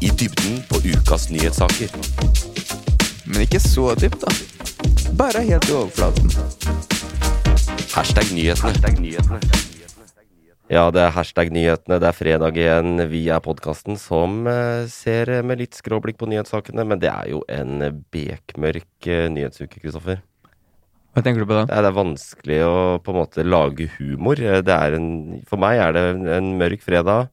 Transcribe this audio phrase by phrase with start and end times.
[0.00, 1.90] I dybden på ukas nyhetssaker.
[3.28, 4.30] Men ikke så dypt, da.
[5.18, 6.30] Bare helt i overflaten.
[7.92, 9.40] Hashtag nyhetene.
[10.72, 11.98] Ja, det er hashtag nyhetene.
[12.00, 13.02] Det er fredag igjen.
[13.10, 17.42] Vi er podkasten som eh, ser med litt skråblikk på nyhetssakene, men det er jo
[17.52, 20.22] en bekmørk eh, nyhetsuke, Kristoffer.
[21.12, 21.66] Hva tenker du på da?
[21.68, 24.40] Det er, det er vanskelig å på en måte lage humor.
[24.40, 25.12] Det en,
[25.50, 27.28] for meg er det en, en mørk fredag.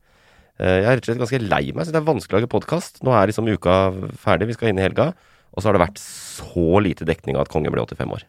[0.59, 1.85] Eh, Jeg er rett og slett ganske lei meg.
[1.85, 3.01] Så det er vanskelig å lage podkast.
[3.05, 3.75] Nå er liksom uka
[4.17, 5.11] ferdig, vi skal inn i helga.
[5.53, 8.25] Og så har det vært så lite dekning av at kongen ble 85 år.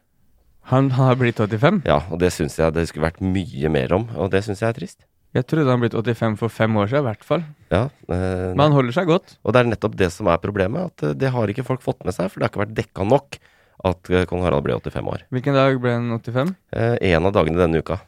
[0.69, 1.83] Han, har blitt 85?
[1.89, 4.09] Ja, og det syns jeg det skulle vært mye mer om.
[4.21, 5.01] Og det syns jeg er trist.
[5.37, 7.43] Jeg trodde han blitt 85 for fem år siden, i hvert fall.
[7.73, 9.37] Ja, eh, Men han holder seg godt.
[9.45, 10.93] Og det er nettopp det som er problemet.
[10.93, 12.31] At eh, det har ikke folk fått med seg.
[12.33, 13.39] For det har ikke vært dekka nok
[13.89, 15.25] at eh, kong Harald ble 85 år.
[15.33, 16.55] Hvilken dag ble han 85?
[16.77, 18.01] Eh, en av dagene denne uka.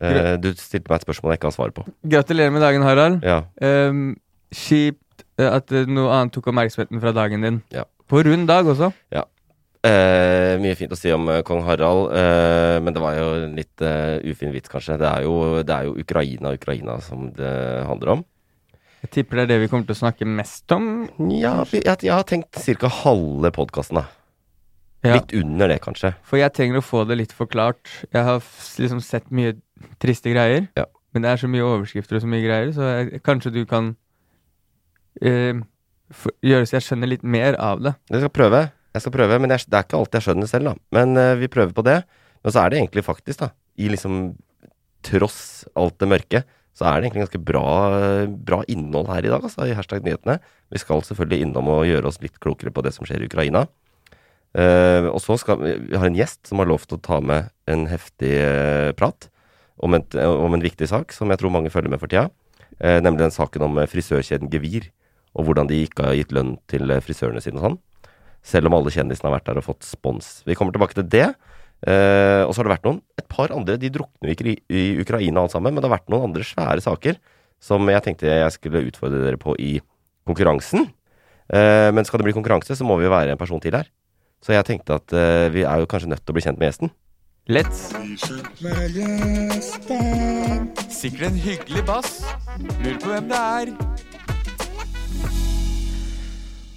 [0.00, 1.84] Eh, du stilte meg et spørsmål jeg ikke har svar på.
[2.08, 3.20] Gratulerer med dagen, Harald.
[3.26, 3.42] Ja.
[3.60, 4.14] Um,
[4.54, 7.60] kjipt eh, at eh, noe annet tok oppmerksomheten fra dagen din.
[7.74, 7.84] Ja.
[8.10, 8.92] På rund dag også.
[9.80, 13.84] Eh, mye fint å si om kong Harald, uh, men det var jo en litt
[14.28, 14.98] ufin vits, kanskje.
[15.00, 17.54] Det er, jo, det er jo Ukraina, Ukraina som det
[17.88, 18.24] handler om.
[19.00, 20.90] Jeg tipper det er det vi kommer til å snakke mest om.
[21.32, 22.92] Ja, jeg, jeg har tenkt ca.
[23.00, 24.04] halve podkasten, da.
[25.00, 26.10] Ja, Litt under det, kanskje.
[26.28, 27.88] for jeg trenger å få det litt forklart.
[28.12, 28.42] Jeg har
[28.76, 29.54] liksom sett mye
[30.02, 30.86] triste greier, Ja.
[31.14, 33.94] men det er så mye overskrifter og så mye greier, så jeg, kanskje du kan
[35.22, 35.60] eh,
[36.10, 37.94] for, gjøre så jeg skjønner litt mer av det.
[38.10, 38.62] Jeg skal prøve,
[38.94, 40.74] jeg skal prøve, men jeg, det er ikke alltid jeg skjønner det selv, da.
[40.98, 41.98] Men eh, vi prøver på det.
[42.40, 44.22] Men så er det egentlig faktisk, da, i liksom
[45.04, 46.42] tross alt det mørke,
[46.76, 47.66] så er det egentlig ganske bra,
[48.46, 50.38] bra innhold her i dag, altså, i hashtag nyhetene.
[50.72, 53.66] Vi skal selvfølgelig innom og gjøre oss litt klokere på det som skjer i Ukraina.
[54.50, 57.52] Uh, og så skal vi Vi har en gjest som har lovt å ta med
[57.70, 59.28] en heftig uh, prat
[59.80, 62.28] om, et, om en viktig sak som jeg tror mange følger med for tida.
[62.80, 64.90] Eh, nemlig den saken om eh, frisørkjeden Gevir,
[65.36, 67.78] og hvordan de ikke har gitt lønn til eh, frisørene sine og sånn.
[68.46, 70.40] Selv om alle kjendisene har vært der og fått spons.
[70.48, 71.26] Vi kommer tilbake til det.
[71.80, 73.78] Eh, og så har det vært noen Et par andre.
[73.80, 77.20] De drukner ikke i Ukraina alt sammen, men det har vært noen andre svære saker
[77.60, 79.74] som jeg tenkte jeg skulle utfordre dere på i
[80.28, 80.88] konkurransen.
[81.52, 83.88] Eh, men skal det bli konkurranse, så må vi jo være en person til her.
[84.40, 86.70] Så jeg tenkte at eh, vi er jo kanskje nødt til å bli kjent med
[86.70, 86.92] gjesten.
[87.50, 87.88] Let's!
[90.86, 92.20] Sikkert en hyggelig bass.
[92.78, 93.72] Lurer på hvem det er.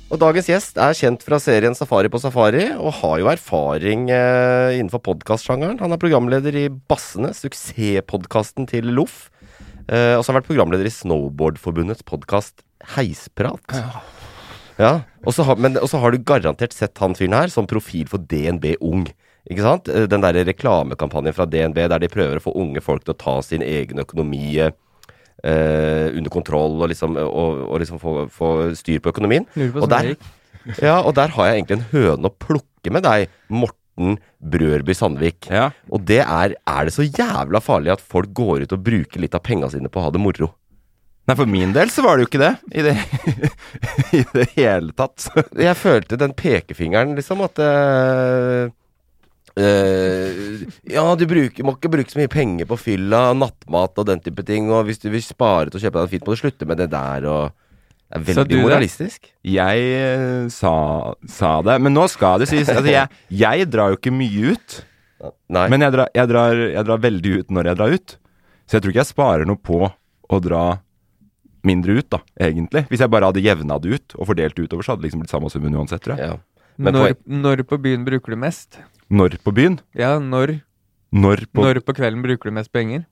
[0.09, 4.79] Og dagens gjest er kjent fra serien Safari på safari, og har jo erfaring eh,
[4.79, 5.77] innenfor podkastsjangeren.
[5.83, 9.27] Han er programleder i Bassene, suksesspodkasten til Loff.
[9.85, 13.77] Eh, og så har han vært programleder i Snowboardforbundets podkast Heisprat.
[14.81, 17.69] Ja, og så har, men og så har du garantert sett han fyren her som
[17.69, 19.05] profil for DNB Ung.
[19.51, 19.89] Ikke sant?
[19.91, 23.19] Eh, Den der reklamekampanjen fra DNB der de prøver å få unge folk til å
[23.19, 29.01] ta sin egen økonomi eh, under kontroll, og liksom, og, og liksom få, få styr
[29.03, 29.47] på økonomien.
[29.55, 30.15] På Og der-
[30.79, 35.49] Ja, og der har jeg egentlig en høne å plukke med deg, Morten Brørby Sandvik.
[35.51, 35.65] Ja.
[35.91, 39.35] Og det er Er det så jævla farlig at folk går ut og bruker litt
[39.35, 40.53] av penga sine på å ha det moro?
[41.27, 42.53] Nei, for min del så var det jo ikke det.
[42.79, 42.95] I det,
[44.19, 45.27] i det hele tatt.
[45.59, 48.71] Jeg følte den pekefingeren, liksom, at eh,
[49.59, 50.63] eh,
[50.93, 54.45] Ja, du bruker, må ikke bruke så mye penger på fylla, nattmat og den type
[54.47, 56.69] ting, og hvis du vil spare til å kjøpe deg en fint, må du slutte
[56.69, 57.51] med det der, og
[58.13, 59.29] Det er veldig du moralistisk.
[59.41, 60.73] Jeg eh, sa,
[61.29, 61.79] sa det.
[61.81, 62.69] Men nå skal det sies.
[62.69, 64.79] Altså, jeg, jeg drar jo ikke mye ut.
[65.53, 65.67] Nei.
[65.71, 68.17] Men jeg drar, jeg, drar, jeg drar veldig ut når jeg drar ut.
[68.67, 70.63] Så jeg tror ikke jeg sparer noe på å dra
[71.63, 72.83] mindre ut, da, egentlig.
[72.91, 75.23] Hvis jeg bare hadde jevna det ut og fordelt det utover, så hadde det liksom
[75.23, 76.33] blitt samme summen uansett, tror jeg.
[76.33, 76.39] ja.
[76.77, 78.79] Men Når, når på byen bruker du mest?
[79.13, 79.79] Når på byen?
[79.95, 80.61] Ja, når,
[81.13, 83.05] Når på når på kvelden bruker du mest penger?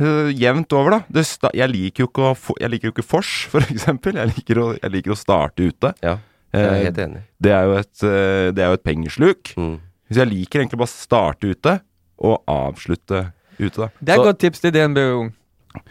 [0.00, 1.00] Uh, jevnt over, da.
[1.10, 4.14] Det sta jeg liker jo ikke å få, Jeg liker jo ikke vors, for eksempel.
[4.18, 5.94] Jeg liker å, jeg liker å starte ute.
[6.02, 6.18] Ja,
[6.54, 7.22] jeg er Eh, helt enig.
[7.42, 9.54] det er jo et, uh, det er jo et pengesluk.
[9.58, 9.76] Mm.
[10.10, 11.80] Så jeg liker egentlig bare å starte ute,
[12.22, 13.24] og avslutte
[13.58, 13.88] ute, da.
[14.00, 15.32] Det er Så- et godt tips til DNB Ung.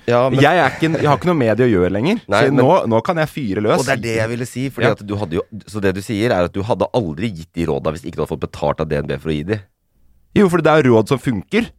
[0.08, 2.22] Ja, men, jeg, er ikke, jeg har ikke noe med det å gjøre lenger.
[2.28, 3.80] Nei, så men- nå, nå kan jeg fyre løs.
[3.80, 4.70] og det er det jeg ville si.
[4.70, 4.92] Fordi Ja.
[4.92, 7.66] at du hadde jo, så det du sier, er at du hadde aldri gitt de
[7.66, 9.60] råda hvis ikke du hadde fått betalt av DNB for å gi de.
[10.36, 11.70] Jo, for det er råd som funker.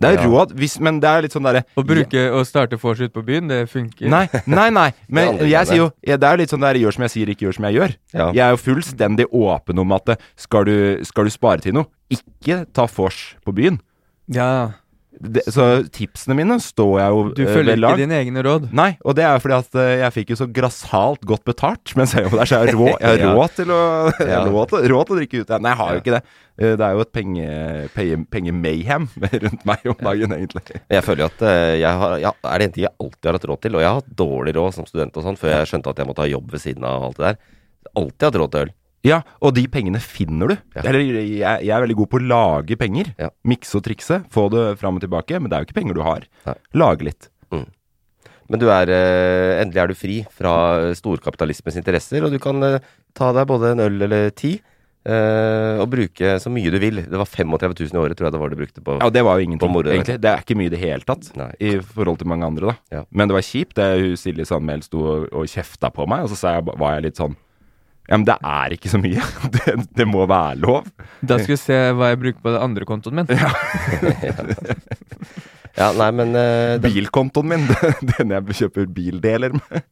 [0.00, 0.28] Det er Ja.
[0.28, 3.22] råd, hvis, men det er litt sånn derre Å bruke å starte vors ute på
[3.22, 4.08] byen, det funker.
[4.08, 4.92] Nei, nei, nei.
[5.10, 7.26] Men Det jeg sier jo ja, Det er litt sånn der gjør som jeg sier,
[7.28, 7.96] ikke gjør som jeg gjør.
[8.14, 8.32] Ja.
[8.32, 11.86] Jeg er jo fullstendig åpen om at eh, skal du, skal du spare til noe,
[12.10, 13.78] ikke ta vors på byen.
[14.32, 14.72] Ja,
[15.10, 18.68] Det, så tipsene mine står jeg jo Du eh, følger ikke dine egne råd.
[18.72, 22.14] Nei, og det er fordi at eh, jeg fikk jo så grassat godt betalt mens
[22.14, 23.32] jeg jobber der, så jeg har råd, Ja.
[23.34, 23.80] råd til å
[24.30, 24.38] Ja.
[24.46, 25.58] råd, til, råd til å drikke ute.
[25.60, 26.22] Nei, jeg har jo ikke det.
[26.60, 27.12] Eh, Det er jo et
[28.30, 30.80] pengemayhem penge, rundt meg om dagen, egentlig.
[30.86, 31.44] Jeg føler jo at
[31.82, 33.90] jeg har, ja, er det en ting jeg alltid har hatt råd til, og jeg
[33.90, 36.30] har hatt dårlig råd som student og sånn, før jeg skjønte at jeg måtte ha
[36.30, 37.40] jobb ved siden av alt det der.
[37.98, 38.72] Alltid hatt råd til øl.
[39.06, 40.56] Ja, og de pengene finner du.
[40.76, 40.84] Ja.
[40.84, 43.14] Eller jeg, jeg er veldig god på å lage penger.
[43.20, 43.30] Ja.
[43.48, 44.22] Mikse og trikse.
[44.32, 45.40] Få det fram og tilbake.
[45.40, 46.26] Men det er jo ikke penger du har.
[46.48, 46.56] Nei.
[46.82, 47.30] Lage litt.
[48.50, 50.52] Men du er, eh, endelig er du fri fra
[50.98, 52.82] storkapitalismens interesser, og du kan eh,
[53.14, 54.56] ta deg både en øl eller ti,
[55.06, 57.04] eh, og bruke så mye du vil.
[57.06, 59.22] Det var 35 000 i året, tror jeg det var du brukte på Ja, det
[59.26, 60.18] var jo ingenting, egentlig.
[60.18, 61.30] Det er ikke mye i det hele tatt.
[61.38, 61.52] Nei.
[61.62, 62.98] I forhold til mange andre, da.
[62.98, 63.04] Ja.
[63.14, 63.78] Men det var kjipt.
[63.78, 67.06] Det Silje Sandmæl sto og, og kjefta på meg, og så sa jeg, var jeg
[67.06, 67.38] litt sånn
[68.10, 69.22] Ja, men det er ikke så mye.
[69.54, 70.88] Det, det må være lov.
[71.22, 73.30] Da skal vi se hva jeg bruker på den andre kontoen min.
[75.78, 77.68] Ja, nei, men uh, Bilkontoen min,
[78.16, 79.86] den jeg kjøper bildeler med.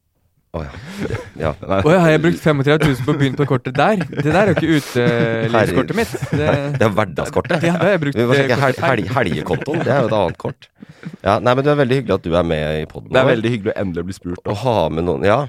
[0.49, 0.69] Å ja.
[1.37, 1.49] ja.
[1.85, 4.01] oh, ja, har jeg brukt 35 000 på å begynne på kortet der?
[4.09, 6.13] Det der er jo ikke utelivskortet mitt.
[6.31, 6.47] Det,
[6.79, 7.67] Det er hverdagskortet.
[7.67, 9.83] ja, det har jeg brukt Vi må sjekke hel, hel, helgekontoen.
[9.85, 10.69] Det er jo et annet kort.
[11.21, 13.11] Ja, nei, men Det er veldig hyggelig at du er med i poden.
[13.13, 14.41] Det er veldig hyggelig å endelig bli spurt.
[14.49, 15.39] Å ha med noen Ja.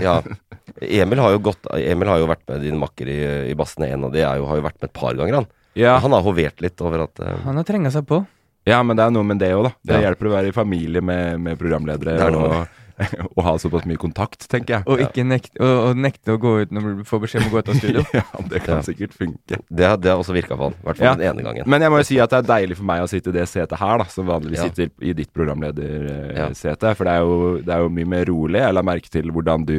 [0.00, 0.16] ja.
[1.02, 3.20] Emil har jo gått Emil har jo vært med din makker i,
[3.52, 3.92] i bassene.
[3.92, 5.52] En av de er jo, har jo vært med et par ganger, han.
[5.78, 5.98] Ja.
[6.02, 8.22] Han har hovert litt over at uh, Han har trenga seg på.
[8.68, 9.76] Ja, men det er noe med det òg, da.
[9.84, 10.08] Det Ja.
[10.08, 12.84] hjelper å være i familie med, med programledere Det er noe og,
[13.36, 14.82] og ha såpass mye kontakt, tenker jeg.
[14.90, 17.52] Og ikke nekte, og, og nekte å gå ut når du får beskjed om å
[17.54, 18.02] gå ut av studio.
[18.18, 18.82] ja, det kan Ja.
[18.88, 19.60] sikkert funke.
[19.70, 20.78] Det, har- det har også virka for han.
[20.80, 21.14] I hvert fall Ja.
[21.14, 21.68] den ene gangen.
[21.70, 23.46] Men jeg må jo si at det er deilig for meg å sitte i det
[23.48, 24.68] setet her, da, som vanligvis Ja.
[24.70, 25.36] sitter i ditt Ja.
[25.38, 26.94] programledersete.
[26.98, 28.60] For det er, jo, det er jo mye mer rolig.
[28.62, 29.76] Jeg la merke til hvordan du,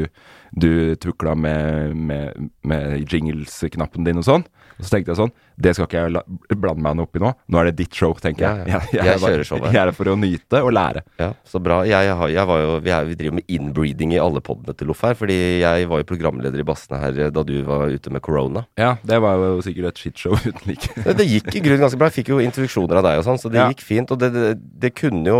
[0.57, 4.45] du tukla med, med, med jingles-knappen din og sånn.
[4.80, 7.34] Og så tenkte jeg sånn Det skal ikke jeg blande meg opp i nå.
[7.52, 8.68] Nå er det ditt show, tenker jeg.
[8.72, 8.80] Ja, ja.
[8.96, 9.74] Jeg, Jeg bare- kjører showet.
[9.76, 11.02] Jeg er der for å nyte og lære.
[11.20, 11.81] Ja, Så bra.
[11.90, 15.04] Jeg, jeg var jo, vi, er, vi driver med inbreeding i alle podene til Loff
[15.04, 15.18] her.
[15.20, 18.64] Fordi jeg var jo programleder i bassene her eh, da du var ute med corona.
[18.80, 20.94] Ja, det var jo sikkert et shitshow uten like.
[21.10, 22.08] Det, det gikk i grunnen ganske bra.
[22.08, 24.16] Jeg fikk jo introduksjoner av deg og sånn, så det gikk fint.
[24.16, 24.56] Og det, det,
[24.88, 25.40] det kunne jo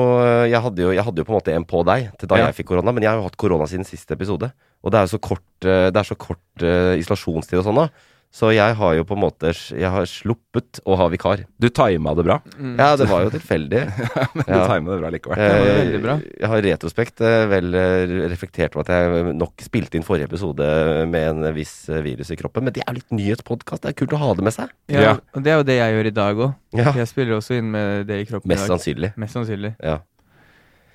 [0.50, 2.60] jeg hadde jo Jeg hadde jo på en måte en på deg til da jeg
[2.60, 4.52] fikk korona, men jeg har jo hatt korona siden siste episode.
[4.84, 7.76] Og det er jo så kort, eh, det er så kort eh, isolasjonstid og sånn
[7.82, 7.88] nå.
[8.30, 11.42] Så jeg har jo på en måte Jeg har sluppet å ha vikar.
[11.58, 12.36] Du tima det bra.
[12.78, 13.80] Ja, det var jo tilfeldig.
[14.38, 14.68] Men du Ja.
[14.70, 15.40] tima det bra likevel.
[15.42, 16.16] var Eh, veldig bra.
[16.38, 20.70] Jeg har retrospekt eh, vel eh, reflektert over at jeg nok spilte inn forrige episode
[21.10, 22.68] med en viss eh, virus i kroppen.
[22.70, 23.81] Men det er jo litt nyhetspodkast.
[23.88, 24.70] Det er kult å ha det med seg.
[24.94, 25.16] Ja, Ja.
[25.34, 26.54] Og det er jo det jeg gjør i dag òg.
[26.78, 29.14] Ja, Jeg spiller også inn med det i kroppen Mest sannsynlig.
[29.18, 29.74] Mest sannsynlig.
[29.81, 30.00] Ja.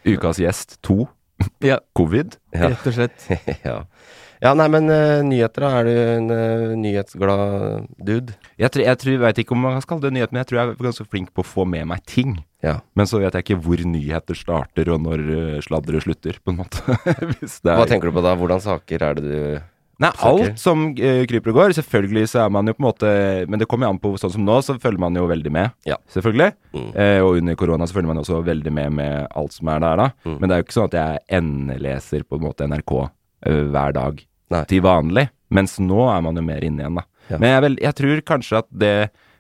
[0.07, 1.09] Ukas gjest to.
[1.67, 2.37] Ja, Covid.
[2.55, 2.69] Ja.
[2.71, 3.27] rett og slett.
[3.67, 3.81] ja.
[4.45, 5.71] Ja, nei, men uh, nyheter, da?
[5.79, 8.35] Er du en uh, nyhetsglad dude?
[8.61, 10.51] Jeg, tror, jeg, tror, jeg vet ikke om man skal kalle det nyhet, men jeg
[10.51, 12.39] tror jeg er ganske flink på å få med meg ting.
[12.65, 12.79] Ja.
[12.99, 16.61] Men så vet jeg ikke hvor nyheter starter, og når uh, sladderet slutter, på en
[16.61, 16.85] måte.
[17.15, 18.35] Er Hva tenker du på da?
[18.37, 19.39] Hvordan saker er det du
[20.03, 21.75] Nei, alt som uh, kryper og går.
[21.79, 23.11] Selvfølgelig så er man jo på en måte
[23.47, 25.75] Men det kommer an på sånn som nå, så følger man jo veldig med.
[25.89, 26.01] Ja.
[26.11, 26.51] Selvfølgelig.
[26.75, 26.91] Mm.
[26.91, 30.03] Eh, og under korona så følger man også veldig med med alt som er der,
[30.03, 30.09] da.
[30.27, 30.37] Mm.
[30.41, 33.95] Men det er jo ikke sånn at jeg endeleser på en måte NRK uh, hver
[33.97, 34.65] dag Nei.
[34.69, 35.29] til vanlig.
[35.55, 37.05] Mens nå er man jo mer inne igjen, da.
[37.31, 37.39] Ja.
[37.39, 38.93] Men jeg, vel, jeg tror kanskje at det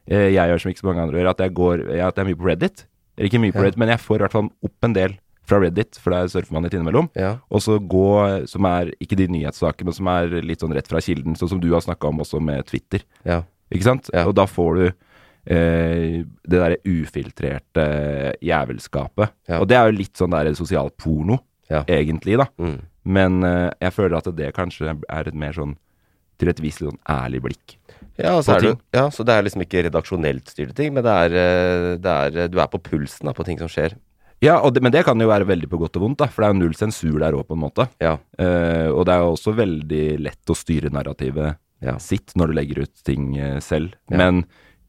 [0.08, 2.28] eh, jeg gjør som ikke så mange andre gjør, at jeg går At jeg er
[2.30, 2.86] mye på Reddit.
[3.16, 3.66] Eller ikke mye på Ja.
[3.68, 6.54] Reddit, men jeg får i hvert fall opp en del fra Reddit, for der surfer
[6.56, 7.10] man litt innimellom.
[7.14, 7.34] Ja.
[7.52, 8.06] Og så gå,
[8.48, 11.60] som er ikke de nyhetssakene, men som er litt sånn rett fra kilden, sånn som
[11.60, 13.04] du har snakka om også med Twitter.
[13.28, 13.42] Ja.
[13.70, 14.08] Ikke sant?
[14.24, 17.84] Og da får du eh, det derre ufiltrerte
[18.40, 19.34] jævelskapet.
[19.60, 21.38] Og det er jo litt sånn der sosial porno,
[21.84, 22.48] egentlig, da.
[22.60, 22.78] Mm.
[23.04, 25.76] Men eh, jeg føler at det kanskje er et mer sånn
[26.40, 27.76] til et visst sånn ærlig blikk.
[28.18, 31.12] Ja, så er det, ja, så det er liksom ikke redaksjonelt styrte ting, men det
[31.26, 33.94] er, eh, det er Du er på pulsen da, på ting som skjer.
[34.42, 36.42] Ja, og det, men det kan jo være veldig på godt og vondt, da, for
[36.42, 37.86] det er jo null sensur der òg, på en måte.
[38.02, 38.16] Ja.
[38.38, 41.96] Eh, og det er jo også veldig lett å styre narrativet Ja.
[41.98, 43.94] sitt når du legger ut ting eh, selv.
[44.10, 44.16] Ja.
[44.20, 44.44] Men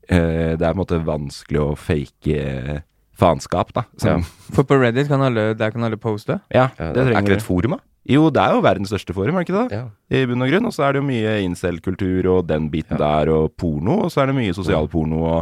[0.10, 2.84] eh, det er på en måte vanskelig å fake,
[3.18, 3.86] faenskap, da.
[4.02, 4.24] Som,
[4.56, 6.40] For på Reddit kan alle, der kan alle poste.
[6.54, 6.70] ja.
[6.78, 7.84] det det er trenger ikke det et forum, da?
[8.08, 9.78] Jo, det er jo verdens største forum, er det ikke det?
[9.80, 9.86] Ja.
[10.14, 10.68] I bunn og grunn.
[10.70, 14.04] Og så er det jo mye incel-kultur og den biten der, og porno.
[14.06, 15.40] Og så er det mye sosialporno og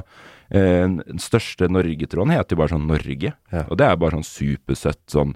[0.54, 3.34] eh, Den største Norgetråden heter jo bare sånn Norge.
[3.52, 3.66] Ja.
[3.68, 5.36] Og det er bare sånn supersøtt sånn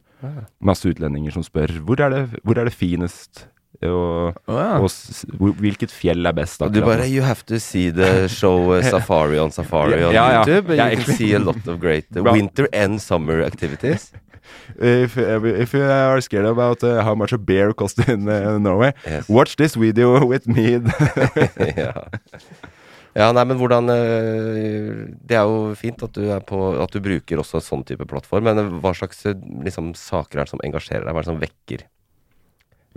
[0.66, 3.44] Masse utlendinger som spør hvor er det, hvor er det finest,
[3.86, 4.80] og, ja.
[4.82, 6.74] og hvilket fjell er best Akkurat.
[6.74, 7.06] du bare.
[7.12, 10.40] You have to see the show uh, Safari on Safari on Ja, ja.
[10.42, 10.74] YouTube.
[10.74, 14.10] Ja, You can see a lot of great winter and summer activities.
[14.80, 18.94] If, if you are scared about uh, how much a bear costs in uh, Norway,
[19.06, 19.30] Yes.
[19.30, 20.74] watch this video with me.
[21.78, 21.94] ja.
[23.18, 27.42] ja, nei, men hvordan øh, Det er jo fint at du, på, at du bruker
[27.42, 30.62] også en sånn type plattform, men øh, hva slags øh, liksom, saker er det som
[30.68, 31.14] engasjerer deg?
[31.16, 31.86] Hva er det som vekker,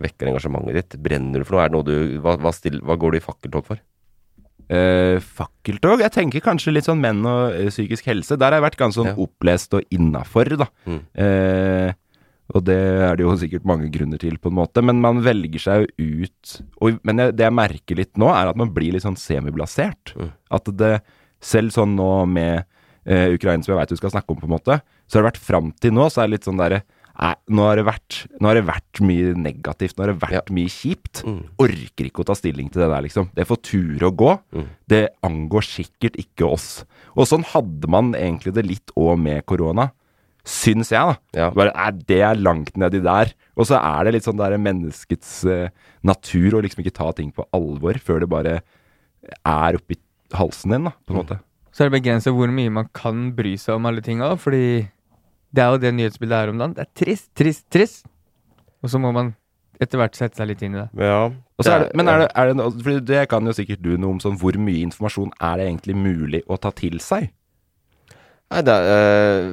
[0.01, 0.99] vekker engasjementet ditt?
[1.07, 1.65] Brenner du for noe?
[1.65, 3.81] Er det noe du, hva, hva, still, hva går du i fakkeltog for?
[4.71, 5.99] Eh, fakkeltog?
[6.05, 8.37] Jeg tenker kanskje litt sånn menn og uh, psykisk helse.
[8.39, 9.17] Der har jeg vært ganske sånn Ja.
[9.19, 10.69] opplest og innafor, da.
[10.87, 11.01] Mm.
[11.19, 11.93] Uh,
[12.55, 14.83] og det er det jo sikkert mange grunner til, på en måte.
[14.83, 18.51] Men man velger seg jo ut og, Men jeg, det jeg merker litt nå, er
[18.51, 20.15] at man blir litt sånn semiblasert.
[20.19, 20.31] Mm.
[20.51, 20.95] At det
[21.41, 22.67] selv sånn nå med
[23.07, 24.75] Ukraina, som jeg veit du skal snakke om, på en måte,
[25.09, 26.83] så har det vært fram til nå, så er det litt sånn derre
[27.21, 30.37] Nei, nå har, det vært, nå har det vært mye negativt, nå har det vært
[30.39, 30.55] Ja.
[30.57, 31.21] mye kjipt.
[31.29, 31.41] Mm.
[31.61, 33.29] Orker ikke å ta stilling til det der, liksom.
[33.37, 34.31] Det får ture å gå.
[34.57, 34.69] Mm.
[34.89, 36.85] Det angår sikkert ikke oss.
[37.13, 39.91] Og sånn hadde man egentlig det litt òg med korona.
[40.49, 41.19] Syns jeg, da.
[41.37, 41.51] Ja.
[41.53, 43.35] Bare, nei, det er langt nedi der.
[43.61, 45.69] Og så er det litt sånn der menneskets uh,
[46.03, 48.55] natur å liksom ikke ta ting på alvor før det bare
[49.45, 49.99] er oppi
[50.33, 51.37] halsen din, da, på en måte.
[51.71, 54.89] Så er det begrenset hvor mye man kan bry seg om alle tinga, fordi
[55.55, 56.75] det er jo det nyhetsbildet er om dagen.
[56.77, 58.07] Det er trist, trist, trist.
[58.83, 59.35] Og så må man
[59.81, 60.89] etter hvert sette seg litt inn i det.
[61.01, 61.25] Ja.
[61.61, 63.95] Og er det, men er det, er det, noe- fordi det kan jo sikkert du
[63.97, 67.31] noe om sånn hvor mye informasjon er det egentlig mulig å ta til seg?
[68.51, 68.89] Nei, det er,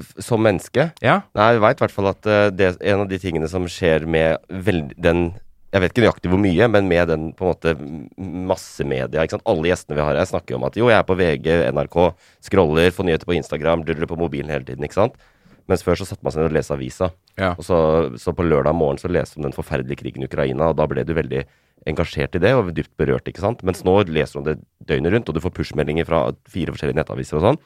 [0.02, 1.20] øh, som menneske Ja.
[1.38, 4.08] Nei, jeg veit i hvert fall at øh, det, en av de tingene som skjer
[4.10, 5.28] med veld, den
[5.72, 7.74] Jeg vet ikke nøyaktig hvor mye, men med den på en måte
[8.48, 9.22] massemedia.
[9.24, 9.44] ikke sant?
[9.52, 11.98] Alle gjestene vi har her, snakker jo om at jo, jeg er på VG, NRK,
[12.48, 14.84] scroller, får nyheter på Instagram, duller på mobilen hele tiden.
[14.88, 15.18] ikke sant?
[15.68, 17.10] Mens før så satte man seg ned og leste avisa.
[17.38, 17.50] Ja.
[17.60, 17.78] Og så,
[18.18, 20.86] så på lørdag morgen så leste du om den forferdelige krigen i Ukraina, og da
[20.88, 21.42] ble du veldig
[21.88, 23.64] engasjert i det og dypt berørt, ikke sant.
[23.68, 24.58] Mens nå leser du om det
[24.88, 27.60] døgnet rundt, og du får push-meldinger fra fire forskjellige nettaviser og sånn.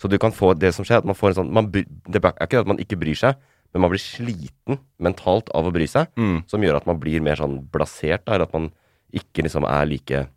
[0.00, 2.32] Så du kan få det som skjer, at man får en sånn man, Det er
[2.46, 3.34] ikke at man ikke bryr seg,
[3.74, 6.44] men man blir sliten mentalt av å bry seg, Mm.
[6.48, 8.70] som gjør at man blir mer sånn blasert, eller at man
[9.12, 10.28] ikke liksom er like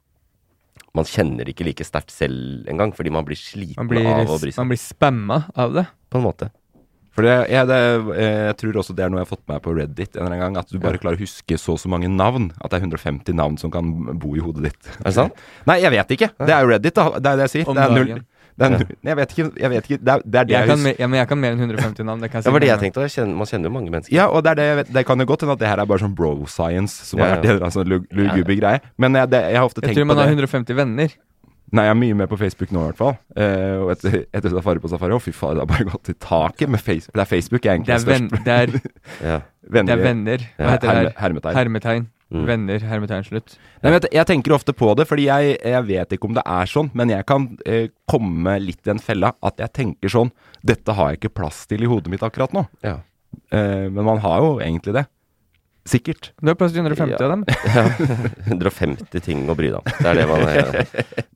[0.96, 4.38] Man kjenner ikke like sterkt selv engang, fordi man blir sliten Man blir, av å
[4.42, 4.58] bry seg.
[4.62, 5.88] man blir spamma av det.
[6.10, 6.52] På en måte.
[7.14, 7.78] For det, jeg, det,
[8.18, 10.34] eh, jeg tror også det er noe jeg har fått med på Reddit en eller
[10.34, 10.58] annen gang.
[10.64, 12.52] At du bare klarer å huske så og så mange navn.
[12.60, 14.92] At det er 150 navn som kan bo i hodet ditt.
[15.00, 15.42] Er det sant?
[15.70, 16.32] Nei, jeg vet ikke.
[16.42, 17.10] Det er jo Reddit, da.
[17.20, 17.70] Det er det jeg sier.
[17.70, 18.14] Om det er null.
[18.54, 18.86] Det er null.
[19.10, 19.46] Jeg vet ikke.
[19.62, 19.98] Jeg vet ikke.
[20.06, 21.00] Det er det, er det Jeg jeg kan, husker.
[21.02, 22.20] ja, men jeg kan mer enn 150 navn.
[22.26, 23.02] Det kan jeg si Det var det jeg tenkte.
[23.06, 24.14] jeg kjenner- Man kjenner jo mange mennesker.
[24.18, 25.80] Ja, og det, er det, jeg vet, det kan jo godt hende at det her
[25.82, 27.82] er bare sånn bro science, som Ja, har vært ja.
[27.82, 28.82] en lug- luguber greie.
[28.98, 31.10] Men jeg, det, jeg har ofte Jeg tenkt tror man har 150 venner.
[31.74, 33.16] Nei, jeg er mye mer på Facebook nå, i hvert fall.
[33.36, 36.14] Eh, og etter, etter Safari på Safari, å fy faen, det har bare gått i
[36.22, 37.16] taket med Facebook.
[37.18, 38.74] Det er Facebook jeg er egentlig er, venn, størst det er,
[39.32, 39.38] Ja.
[39.74, 40.44] det er venner.
[40.60, 41.16] Hva heter det her?
[41.24, 41.58] hermetegn.
[41.58, 42.06] Hermetegn.
[42.34, 42.46] Mm.
[42.50, 43.56] Venner, hermetegn, slutt.
[43.84, 46.44] Nei, men jeg, jeg tenker ofte på det, fordi jeg, jeg vet ikke om det
[46.50, 50.32] er sånn, men jeg kan eh, komme litt i en fella at jeg tenker sånn
[50.66, 52.66] Dette har jeg ikke plass til i hodet mitt akkurat nå.
[52.86, 53.00] ja.
[53.50, 55.08] Eh, men man har jo egentlig det.
[55.86, 56.32] Sikkert.
[56.40, 57.26] Du har plass til 150 Ja.
[57.26, 57.44] av dem.
[58.48, 59.84] 150 ting å bry deg om.
[59.84, 60.46] Det er det man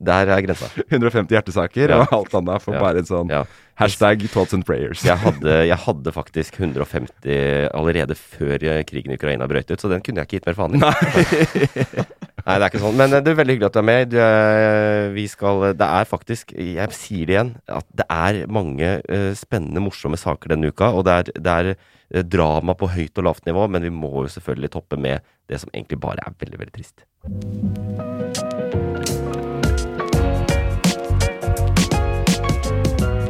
[0.08, 0.70] Der er grensa.
[0.88, 1.98] 150 hjertesaker, Ja.
[2.06, 2.80] og alt annet Ja.
[2.80, 3.42] bare en sånn Ja.
[3.76, 5.04] hashtag thoughts and prayers.
[5.04, 10.00] Jeg hadde, jeg hadde faktisk 150 allerede før krigen i Ukraina brøt ut, så den
[10.00, 12.08] kunne jeg ikke gitt mer faen i.
[12.48, 12.96] Nei, det er ikke sånn.
[12.96, 14.14] Men eh, det er veldig hyggelig at du er med.
[14.16, 19.32] Eh, vi skal Det er faktisk, jeg sier det igjen, at det er mange eh,
[19.36, 20.88] spennende, morsomme saker denne uka.
[20.96, 24.14] Og det er, det er eh, drama på høyt og lavt nivå, men vi må
[24.22, 25.20] jo selvfølgelig toppe med
[25.52, 27.04] det som egentlig bare er veldig, veldig trist.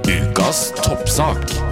[0.06, 1.67] Ukas toppsak.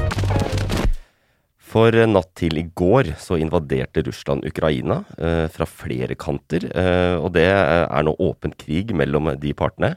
[1.77, 6.65] For natt til i går så invaderte Russland Ukraina eh, fra flere kanter.
[6.73, 9.91] Eh, og det eh, er nå åpen krig mellom de partene.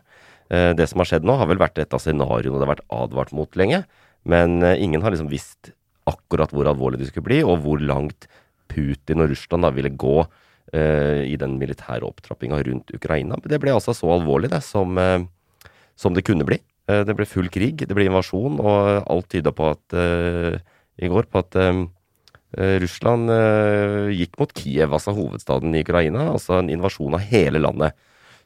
[0.51, 2.89] Eh, det som har skjedd nå, har vel vært et av scenarioene det har vært
[2.98, 3.86] advart mot lenge.
[4.27, 5.71] Men eh, ingen har liksom visst
[6.09, 8.27] akkurat hvor alvorlig det skulle bli, og hvor langt
[8.67, 13.38] Putin og Russland da ville gå eh, i den militære opptrappinga rundt Ukraina.
[13.39, 15.00] Men det ble altså så alvorlig, det, som,
[15.95, 16.59] som det kunne bli.
[16.89, 19.95] Det ble full krig, det ble invasjon, og alt tyda på at
[21.00, 21.86] i går på at eh,
[22.82, 26.32] Russland uh, gikk mot Kiev, altså hovedstaden i Ukraina.
[26.34, 27.98] Altså en invasjon av hele landet.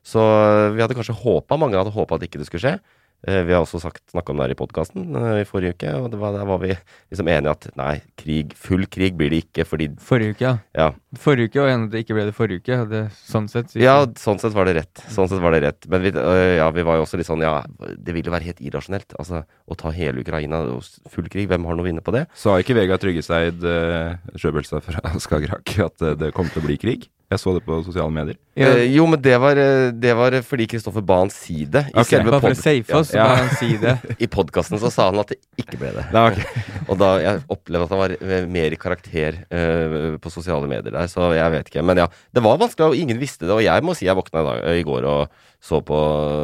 [0.03, 2.75] Så eh, vi hadde kanskje håpa, mange hadde håpa at ikke det skulle skje.
[3.23, 6.17] Eh, vi har også snakka om det her i podkasten i forrige uke, og det
[6.19, 9.87] var, der var vi liksom enige at nei, krig, full krig blir det ikke fordi
[10.03, 10.57] Forrige uke, ja.
[10.75, 10.89] Ja,
[11.23, 12.79] Forrige uke, og enig at det ikke ble det forrige uke.
[12.91, 13.71] Det, sånn sett.
[13.71, 15.03] så- ja sånn sett var det rett.
[15.13, 15.87] Sånn sett var det rett.
[15.87, 18.43] Men vi, øh, ja, vi var jo også litt sånn Ja, det vil jo være
[18.49, 19.15] helt irrasjonelt.
[19.19, 22.27] Altså, å ta hele Ukraina og full krig, hvem har noe å vinne på det?
[22.35, 26.77] Sa ikke Vegard Tryggeseid, uh, sjøbølsa fra Skagerrak, at eh, det kom til å bli
[26.77, 27.07] krig?
[27.33, 28.37] Jeg så det på sosiale medier.
[28.55, 31.87] Ja, Eh, jo, men det var, eh, det var fordi Kristoffer ba han si det.
[31.89, 32.03] I okay.
[32.19, 33.27] selve bare for pod- å safe oss, så Ja.
[33.39, 33.95] han si det.
[34.25, 36.05] I podkasten så sa han at det ikke ble det.
[36.13, 36.45] Da, okay.
[36.89, 40.93] Og da jeg opplevde at han var eh, mer i karakter eh, på sosiale medier
[40.93, 41.83] der, så jeg vet ikke.
[41.83, 43.55] Men ja, det var vanskelig, og ingen visste det.
[43.57, 45.97] Og jeg må si jeg våkna i, dag, i går og så på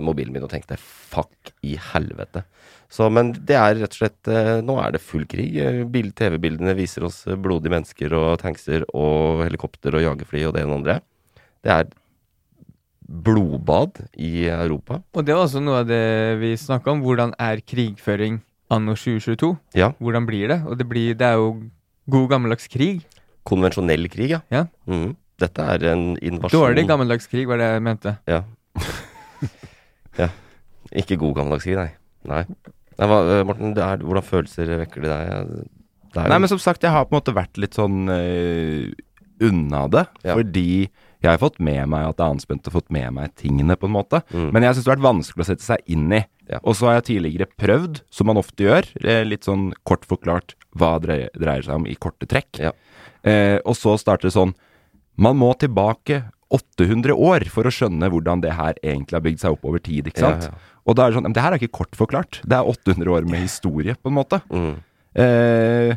[0.05, 2.45] mobilen min og tenkte fuck i helvete.
[2.89, 5.53] Så, men det er rett og slett eh, Nå er det full krig.
[6.17, 10.73] TV-bildene viser oss eh, blodige mennesker og tankser og helikopter og jagerfly og det ene
[10.73, 10.95] og andre.
[11.61, 11.91] Det er
[13.09, 14.99] blodbad i Europa.
[15.13, 17.03] Og det var også noe av det vi snakka om.
[17.05, 18.41] Hvordan er krigføring
[18.73, 19.51] anno 2022?
[19.77, 19.91] Ja.
[20.01, 20.59] Hvordan blir det?
[20.65, 21.53] Og det, blir, det er jo
[22.09, 23.05] god gammeldags krig.
[23.49, 24.41] Konvensjonell krig, ja.
[24.53, 24.65] Ja.
[24.89, 25.13] Mm.
[25.39, 28.15] Dette er en invasjon Dårlig gammeldags krig, var det jeg mente.
[28.29, 28.43] Ja.
[30.21, 30.29] ja.
[30.89, 31.93] Ikke god gammeldags krig, nei.
[32.29, 32.43] Nei.
[32.99, 35.51] Nei hva, eh, Morten, det er, hvordan følelser vekker det deg?
[36.13, 38.89] Det jo, Nei, men som sagt, jeg har på en måte vært litt sånn øh,
[39.45, 40.07] unna det.
[40.25, 40.33] Ja.
[40.35, 40.89] Fordi
[41.19, 43.89] jeg har fått med meg at det er anspent og fått med meg tingene, på
[43.89, 44.21] en måte.
[44.31, 44.49] Mm.
[44.55, 46.21] Men jeg syns det har vært vanskelig å sette seg inn i.
[46.49, 46.61] Ja.
[46.63, 50.55] Og så har jeg tidligere prøvd, som man ofte gjør, eh, litt sånn kort forklart
[50.79, 52.61] hva det dreier, seg om i korte trekk.
[52.63, 52.71] Ja.
[53.21, 54.53] Eh, og så starter det sånn
[55.19, 56.21] Man må tilbake
[56.55, 60.07] 800 år for å skjønne hvordan det her egentlig har bygd seg opp over tid,
[60.07, 60.47] ikke Ja, sant?
[60.47, 60.78] ja.
[60.89, 62.39] Og da er det sånn det her er ikke kort forklart.
[62.49, 64.41] Det er 800 år med historie, på en måte.
[64.49, 64.71] mm.
[65.19, 65.95] Eh,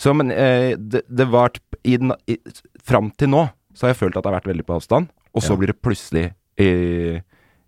[0.00, 1.52] så, men eh, det, det var
[1.86, 2.34] i den, i,
[2.82, 3.44] Fram til nå
[3.76, 5.58] så har jeg følt at det har vært veldig på avstand, og så Ja.
[5.60, 6.24] blir det plutselig
[6.58, 7.20] eh,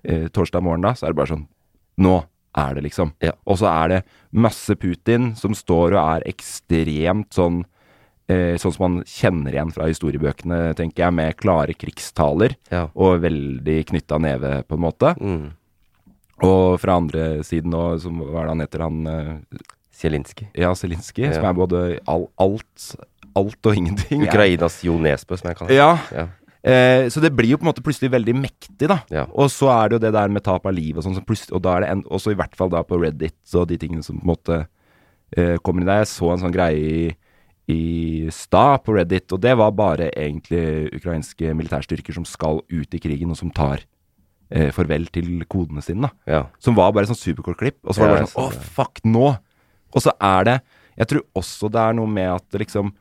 [0.02, 1.44] eh, torsdag morgen, da, så er det bare sånn
[2.02, 2.14] Nå
[2.58, 3.12] er det, liksom.
[3.22, 3.32] Ja.
[3.46, 4.00] Og så er det
[4.32, 7.62] masse Putin som står og er ekstremt sånn
[8.28, 12.88] eh, Sånn som man kjenner igjen fra historiebøkene, tenker jeg, med klare krigstaler Ja.
[12.96, 15.14] og veldig knytta neve, på en måte.
[15.20, 15.52] Mm.
[16.42, 19.48] Og fra andre siden nå, hva er det han heter, han
[20.02, 20.48] Zelinskyj.
[20.58, 22.86] Ja, Zelinskyj, som er både all, alt,
[23.38, 24.24] alt og ingenting.
[24.28, 26.00] Ukrainas Jo Nesbø, som jeg kaller ham.
[26.12, 26.24] Ja, Ja.
[26.64, 29.00] eh, så det blir jo på en måte plutselig veldig mektig, da.
[29.12, 29.26] Ja.
[29.30, 31.76] Og så er det jo det der med tap av liv og sånn, og da
[31.76, 34.24] er det en, også i hvert fall da på Reddit og de tingene som på
[34.26, 34.58] en måte
[35.36, 36.02] eh, kommer inn der.
[36.02, 37.16] Jeg så en sånn greie i,
[37.70, 37.80] i
[38.34, 43.30] stad på Reddit, og det var bare egentlig ukrainske militærstyrker som skal ut i krigen,
[43.30, 43.84] og som tar
[44.52, 46.10] eh, farvel til kodene sine, da.
[46.28, 46.42] Ja.
[46.62, 47.78] Som var bare sånn superkort klipp.
[47.84, 48.72] Og så var det bare sånn så Å, det.
[48.76, 49.28] fuck, nå!
[49.94, 50.60] Og så er det
[50.98, 52.92] Jeg tror også det er noe med at liksom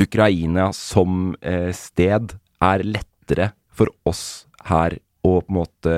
[0.00, 5.94] Ukraina som eh, sted er lettere for oss her å på en måte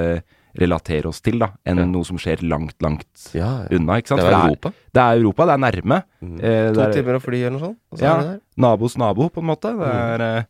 [0.59, 1.85] relatere oss til, da, enn Ja.
[1.87, 3.77] noe som skjer langt, langt Ja, ja.
[3.77, 3.99] unna.
[4.01, 4.23] ikke sant?
[4.23, 4.73] Det er Europa.
[4.93, 5.99] Det er Europa, det er nærme.
[6.23, 6.37] Mm.
[6.43, 7.79] Eh, To det er- timer å fly eller noe sånt.
[7.93, 8.41] Og så ja, er det der.
[8.59, 9.71] nabos nabo, på en måte.
[9.79, 10.45] Det er, eh,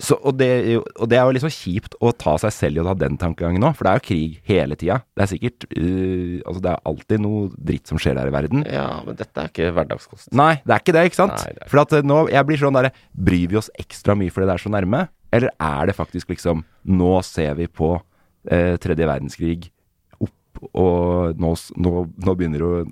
[0.00, 2.82] så, og, det, jo- og det er jo liksom kjipt å ta seg selv i
[2.82, 5.00] å ta den tankegangen nå, for det er jo krig hele tida.
[5.16, 8.64] Det er sikkert uh, Altså, det er alltid noe dritt som skjer der i verden.
[8.70, 10.30] Ja, men dette er ikke hverdagskost.
[10.38, 11.36] Nei, det er ikke det, ikke sant?
[11.36, 11.70] Nei, det ikke.
[11.74, 14.56] For at eh, nå, jeg blir sånn derre Bryr vi oss ekstra mye fordi det
[14.56, 15.04] er så nærme?
[15.32, 19.70] Eller er det faktisk liksom Nå ser vi på uh, tredje verdenskrig
[20.22, 21.94] opp, og nå, nå,
[22.26, 22.82] nå begynner det å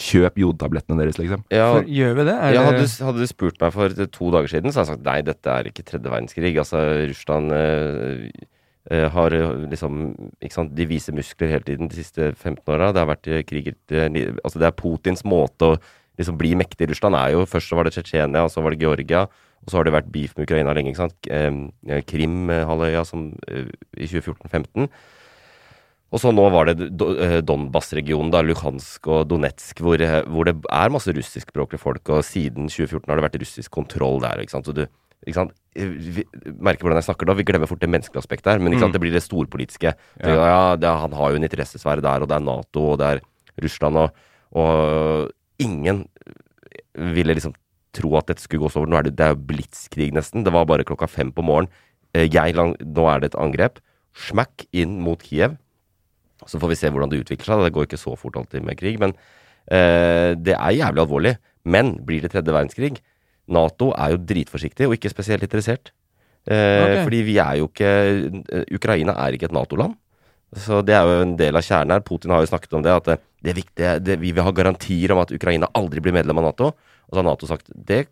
[0.00, 1.44] Kjøp jodtablettene deres, liksom.
[1.52, 2.34] Ja, For, gjør vi det?
[2.36, 4.96] Er ja, hadde, du, hadde du spurt meg for to dager siden, så hadde jeg
[4.96, 6.52] sagt nei, dette er ikke tredje verdenskrig.
[6.62, 8.26] Altså, Russland eh,
[8.90, 10.00] eh, har eh, liksom
[10.40, 12.92] ikke sant, De viser muskler hele tiden de siste 15 åra.
[12.92, 15.78] Det har vært li- Altså, det er Putins måte å
[16.20, 18.72] liksom bli mektig i Russland er jo Først så var det Tsjetsjenia, og så var
[18.72, 19.26] det Georgia.
[19.66, 20.92] Og så har det vært beef med Ukraina lenge.
[20.92, 22.06] ikke sant?
[22.06, 24.88] Krim-halvøya som eh, i 2014-15.
[26.16, 30.54] Og så nå var det eh, Donbas-regionen, da, Luhansk og Donetsk, hvor, eh, hvor det
[30.72, 32.08] er masse russiskspråklige folk.
[32.14, 34.40] Og siden 2014 har det vært russisk kontroll der.
[34.40, 34.70] ikke sant?
[34.70, 34.86] Så du,
[35.26, 35.52] ikke sant?
[35.76, 36.24] Eh, Vi,
[36.56, 37.36] merker hvordan jeg snakker da.
[37.36, 38.96] Vi glemmer fort det menneskelige aspektet her, men ikke sant?
[38.96, 39.92] det blir det storpolitiske.
[40.24, 40.38] Ja.
[40.40, 43.22] ja, det, Han har jo en interessesfære der, og det er Nato, og det er
[43.66, 44.24] Russland, og,
[44.56, 45.28] og
[45.60, 46.06] ingen
[46.96, 47.52] ville liksom
[47.96, 48.88] tro at dette skulle gå så over.
[48.88, 50.48] Nå er det, det er jo blitskrig, nesten.
[50.48, 51.68] Det var bare klokka fem på morgenen.
[52.16, 53.84] Jeg, nå er det et angrep.
[54.16, 55.60] Smack inn mot Kiev.
[56.44, 57.64] Så får vi se hvordan det utvikler seg.
[57.64, 59.14] Det går ikke så fort alltid med krig, men
[59.72, 61.36] eh, det er jævlig alvorlig.
[61.66, 62.98] Men blir det tredje verdenskrig?
[63.52, 65.92] Nato er jo dritforsiktig og ikke spesielt interessert.
[66.46, 67.00] Eh, okay.
[67.06, 69.96] Fordi vi er jo ikke eh, Ukraina er ikke et Nato-land.
[70.56, 72.04] Så det er jo en del av kjernen her.
[72.06, 74.52] Putin har jo snakket om det, at det, det er viktig, det, vi vil ha
[74.54, 76.70] garantier om at Ukraina aldri blir medlem av Nato.
[77.06, 78.06] Og så har Nato sagt det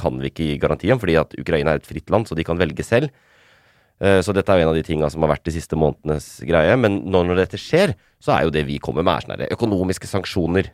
[0.00, 2.44] kan vi ikke gi garanti om, fordi at Ukraina er et fritt land, så de
[2.46, 3.10] kan velge selv.
[4.00, 6.40] Eh, Så dette er jo en av de tinga som har vært de siste månedenes
[6.46, 6.76] greie.
[6.80, 10.70] Men nå når dette skjer, så er jo det vi kommer med, er økonomiske sanksjoner.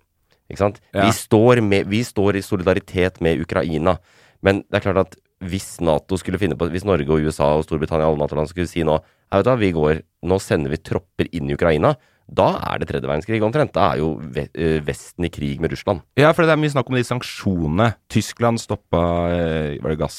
[0.49, 0.81] Ikke sant?
[0.95, 1.07] Ja.
[1.07, 3.97] Vi, står med, vi står i solidaritet med Ukraina.
[4.43, 7.65] Men det er klart at hvis Nato skulle finne på Hvis Norge og USA og
[7.67, 10.79] Storbritannia og alle NATO-land skulle si nå «Ja, vet du vi går, nå sender vi
[10.79, 11.91] tropper inn i Ukraina,
[12.31, 13.73] da er det tredje verdenskrig omtrent.
[13.75, 16.01] Da er jo eh, Vesten i krig med Russland.
[16.19, 17.91] Ja, for det er mye snakk om de sanksjonene.
[18.11, 19.03] Tyskland stoppa
[19.35, 20.19] eh, Var det gass,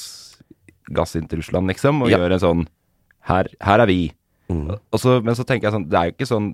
[0.92, 2.02] gass inn til Russland, liksom?
[2.04, 2.18] Og Ja.
[2.20, 2.66] gjør en sånn
[3.28, 4.02] her, her er vi.
[4.48, 4.72] Mm.
[4.96, 6.46] Så, men så tenker jeg sånn Det er jo ikke sånn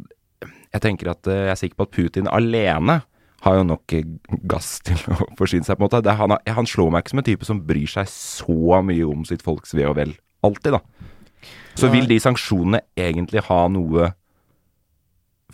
[0.75, 2.97] Jeg tenker at eh, jeg er sikker på at Putin alene
[3.45, 4.09] har jo nok eh,
[4.51, 6.03] gass til å forsyne seg, på en måte.
[6.03, 9.23] Det han, han slår meg ikke som en type som bryr seg så mye om
[9.29, 10.15] sitt folks ve og vel.
[10.45, 11.11] Alltid, da.
[11.79, 14.11] Så vil de sanksjonene egentlig ha noe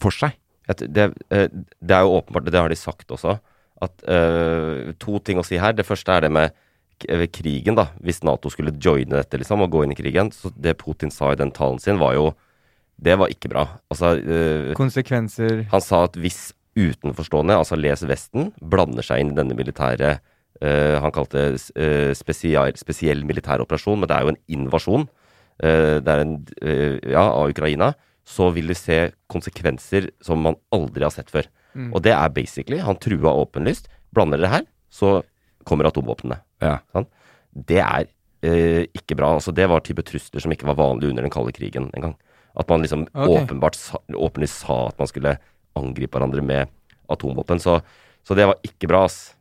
[0.00, 0.36] for seg?
[0.70, 3.36] Det, eh, det er jo åpenbart, det har de sagt også,
[3.80, 5.72] at uh, to ting å si her.
[5.74, 6.56] Det første er det med
[7.08, 7.88] eh, krigen, da.
[8.04, 10.32] Hvis Nato skulle joine dette, liksom, og gå inn i krigen.
[10.34, 12.32] Så det Putin sa i den talen sin, var jo
[13.00, 13.62] Det var ikke bra.
[13.88, 19.38] Altså øh, Konsekvenser Han sa at hvis utenforstående, altså les Vesten, blander seg inn i
[19.38, 20.18] denne militære
[20.60, 25.08] øh, Han kalte det øh, spesiell, spesiell militær operasjon, men det er jo en invasjon.
[25.60, 26.46] det er en,
[27.04, 27.94] ja, av Ukraina.
[28.24, 31.48] Så vil du se konsekvenser som man aldri har sett før.
[31.74, 31.92] Mm.
[31.94, 33.88] Og det er basically Han trua åpenlyst.
[34.12, 35.22] Blander dere her, så
[35.64, 36.40] kommer atomvåpnene.
[36.62, 36.78] Ja.
[37.50, 38.08] Det er
[38.46, 39.34] eh, ikke bra.
[39.38, 42.16] Altså, det var type trusler som ikke var vanlig under den kalde krigen engang.
[42.58, 43.42] At man liksom okay.
[43.44, 45.36] åpenbart sa, åpenlig sa at man skulle
[45.78, 46.70] angripe hverandre med
[47.10, 47.62] atomvåpen.
[47.62, 47.80] Så,
[48.26, 49.34] så det var ikke bra, ass.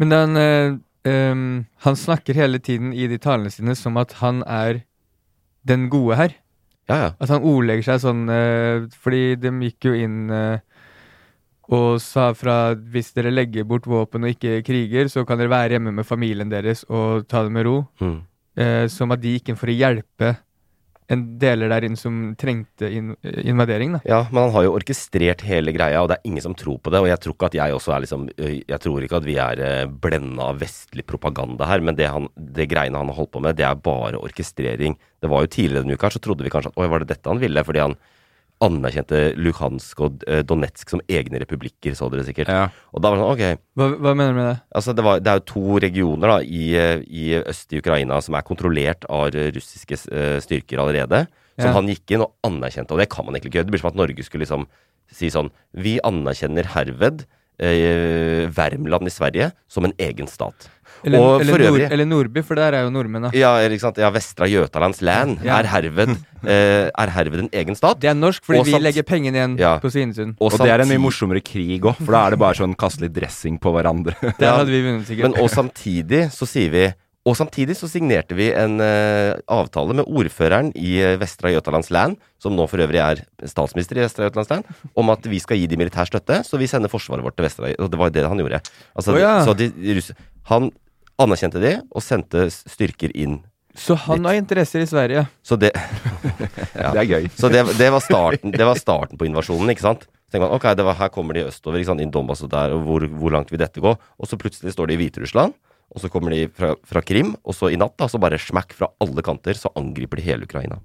[0.00, 0.76] Men den, eh,
[1.10, 4.84] um, han snakker hele tiden i de talene sine som at han er
[5.66, 6.36] den gode her.
[6.86, 7.10] Ja, ja.
[7.18, 10.60] At han ordlegger seg sånn eh, Fordi de gikk jo inn eh,
[11.74, 15.50] og sa fra at hvis dere legger bort våpen og ikke kriger, så kan dere
[15.50, 17.78] være hjemme med familien deres og ta det med ro.
[18.02, 18.18] Mm.
[18.56, 20.36] Eh, som at de gikk inn for å hjelpe
[21.12, 24.00] en deler der inne som trengte in invadering, da.
[24.08, 26.90] Ja, men han har jo orkestrert hele greia, og det er ingen som tror på
[26.90, 27.02] det.
[27.02, 29.86] Og jeg tror ikke at jeg også er liksom Jeg tror ikke at vi er
[29.86, 33.58] blenda av vestlig propaganda her, men det, han, det greiene han har holdt på med,
[33.58, 34.98] det er bare orkestrering.
[35.22, 37.30] Det var jo tidligere denne uka, så trodde vi kanskje at oi, var det dette
[37.30, 37.66] han ville?
[37.66, 37.98] Fordi han
[38.64, 42.48] anerkjente Luhansk og eh, Donetsk som egne republikker, så dere sikkert.
[42.48, 42.68] Ja.
[42.96, 44.56] Og da var det sånn, ok, Hva, hva mener du med det?
[44.80, 46.62] Altså, det, var, det er jo to regioner da, i,
[47.06, 51.26] i øst i Ukraina som er kontrollert av russiske eh, styrker allerede.
[51.56, 51.76] Som Ja.
[51.78, 53.68] han gikk inn og anerkjente, og det kan man egentlig ikke gjøre.
[53.70, 54.66] Det blir som at Norge skulle liksom
[55.12, 57.22] si sånn Vi anerkjenner herved
[57.62, 60.68] eh, Värmland i Sverige som en egen stat.
[61.06, 63.30] Eller, og eller, for Nord, eller Nordby, for der er jo nordmenn, da.
[63.36, 64.00] ja, ikke sant?
[64.02, 65.60] ja, Vestra Jøtalands land Ja.
[65.60, 68.00] er, herved, eh, er herved en egen stat.
[68.02, 69.76] Det er norsk, fordi Og vi samt- legger pengene igjen Ja.
[69.78, 70.34] på Svinesund.
[70.40, 73.06] Og det er en mye morsommere krig òg, for da er det bare sånn kaste
[73.06, 74.18] litt dressing på hverandre.
[74.42, 75.30] Der hadde vi vunnet, sikkert.
[75.30, 76.86] Men og samtidig så sier vi
[77.26, 82.14] Og samtidig så signerte vi en uh, avtale med ordføreren i eh, Vestra Jøtalands land,
[82.38, 85.66] som nå for øvrig er statsminister i Vestra Jøtalands land, om at vi skal gi
[85.66, 88.38] de militær støtte, så vi sender forsvaret vårt til Vestra Og det var det han
[88.38, 88.60] gjorde.
[88.94, 89.32] Altså, oh, ja.
[89.42, 90.12] så de, russ,
[90.52, 90.70] han
[91.22, 93.40] anerkjente de, og sendte styrker inn.
[93.76, 95.26] Så han har interesser i Sverige.
[95.44, 95.72] Så det
[96.76, 96.92] Ja.
[96.92, 97.28] Det er gøy.
[97.40, 100.04] Så det, det, var starten, det var starten på invasjonen, ikke sant?
[100.26, 102.50] Så tenker man, ok, det var, her kommer de østover, ikke sant, inn Donbas og
[102.52, 103.94] der, og hvor, hvor langt vil dette gå?
[103.94, 105.54] Og så plutselig står de i Hviterussland,
[105.94, 108.74] og så kommer de fra, fra Krim, og så i natt da, så bare smakk
[108.76, 110.80] fra alle kanter, så angriper de hele Ukraina.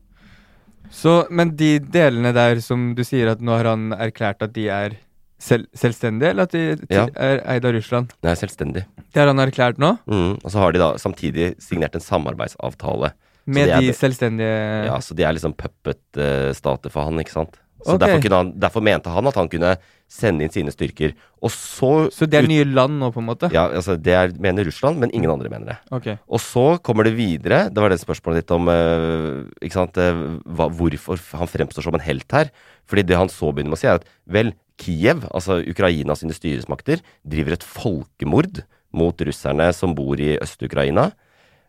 [0.91, 4.67] Så, men de delene der som du sier at nå har han erklært at de
[4.71, 4.97] er
[5.41, 7.07] selv, selvstendig, eller at de Ja.
[7.15, 8.13] er eid av Russland?
[8.23, 8.85] Er selvstendig.
[9.11, 9.97] Det har han erklært nå?
[10.07, 13.13] Mm, og så har de da samtidig signert en samarbeidsavtale.
[13.45, 17.57] Med er de selvstendige Ja, så de er liksom puppet-stater for han, ikke sant?
[17.81, 18.05] Så okay.
[18.05, 19.71] derfor, han, derfor mente han at han kunne
[20.11, 21.15] sende inn sine styrker.
[21.41, 23.49] Og så Så det er nye land nå, på en måte?
[23.53, 25.77] Ja, altså det er, mener Russland, men ingen andre mener det.
[25.89, 26.17] Okay.
[26.29, 27.69] Og så kommer det videre.
[27.73, 31.97] Det var det spørsmålet ditt om uh, ikke sant, uh, hva, hvorfor han fremstår som
[31.97, 32.51] en helt her.
[32.91, 36.33] Fordi det han så begynner med å si, er at vel, Kiev, altså Ukraina sine
[36.33, 38.63] styresmakter, driver et folkemord
[38.97, 41.11] mot russerne som bor i Øst-Ukraina.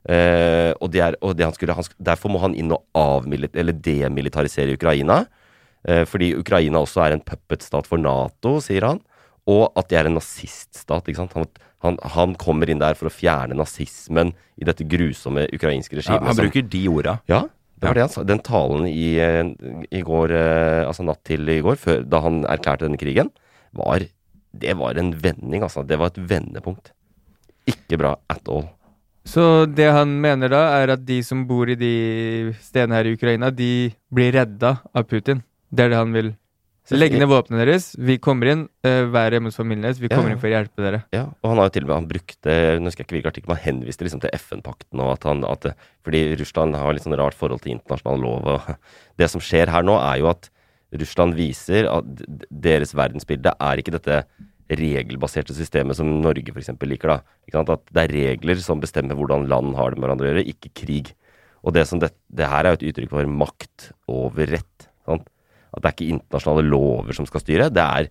[0.03, 3.55] Eh, og det er, og det han skulle, han, derfor må han inn og avmilit,
[3.59, 5.23] eller demilitarisere Ukraina.
[5.87, 9.03] Eh, fordi Ukraina også er en puppet-stat for Nato, sier han.
[9.51, 11.09] Og at de er en naziststat.
[11.11, 11.37] ikke sant?
[11.37, 11.49] Han,
[11.83, 16.39] han, han kommer inn der for å fjerne nazismen i dette grusomme ukrainske Ja, han
[16.39, 17.19] bruker de orda.
[17.31, 17.45] Ja,
[17.83, 18.23] det var det han sa.
[18.23, 19.43] Den talen i, eh,
[19.91, 23.33] i går, eh, altså natt til i går, før, da han erklærte denne krigen,
[23.75, 24.07] var
[24.53, 25.81] Det var en vending, altså.
[25.83, 26.91] Det var et vendepunkt.
[27.67, 28.67] Ikke bra at all.
[29.25, 33.15] Så det han mener da, er at de som bor i de stedene her i
[33.17, 35.41] Ukraina, de blir redda av Putin?
[35.73, 36.35] Det er det han vil
[36.91, 40.33] Legg ned våpnene deres, vi kommer inn, Uh, vær hjemme hos familien deres, vi kommer
[40.33, 40.35] ja.
[40.35, 40.99] inn for å hjelpe dere.
[41.15, 43.31] Ja, og han har jo til og med han brukte Nå husker jeg ikke hvilken
[43.31, 45.69] artikkel, han henviste liksom til FN-pakten og at han at
[46.03, 48.73] Fordi Russland har litt sånn rart forhold til internasjonal lov og
[49.21, 50.51] Det som skjer her nå, er jo at
[50.99, 54.25] Russland viser at deres verdensbilde er ikke dette
[54.73, 56.73] regelbaserte systemet som Norge f.eks.
[56.89, 57.15] liker.
[57.15, 57.63] da.
[57.63, 60.73] At det er regler som bestemmer hvordan land har det med hverandre å gjøre, ikke
[60.83, 61.13] krig.
[61.63, 64.89] Og det, som det, det her er jo et uttrykk for makt over rett.
[65.07, 65.29] Sant?
[65.73, 68.09] At det er ikke internasjonale lover som skal styre, det er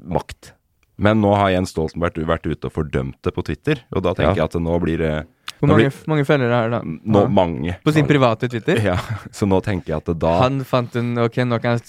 [0.00, 0.52] makt.
[1.00, 4.36] Men nå har Jens Stoltenberg vært ute og fordømt det på Twitter, og da tenker
[4.36, 4.44] Ja.
[4.44, 5.26] jeg at nå blir det
[5.60, 6.80] Hvor Nå mange, blir- mange følgere er det da?
[7.12, 7.76] nå mange.
[7.84, 8.76] På sin private Twitter?
[8.80, 8.96] Ja,
[9.30, 11.82] så nå tenker jeg at da Han fant en Ok, nå kan jeg,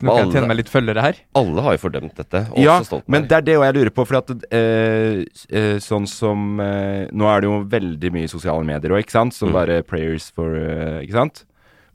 [0.00, 1.14] nå kan jeg tjene meg litt følgere her.
[1.34, 3.08] Alle har jo fordømt dette, også Ja, Stoltenberg.
[3.08, 7.24] men det er det jeg lurer på, for at eh, eh, sånn som eh, Nå
[7.28, 9.34] er det jo veldig mye sosiale medier òg, ikke sant?
[9.34, 9.52] Som Mm.
[9.52, 11.44] bare prayers for eh, Ikke sant?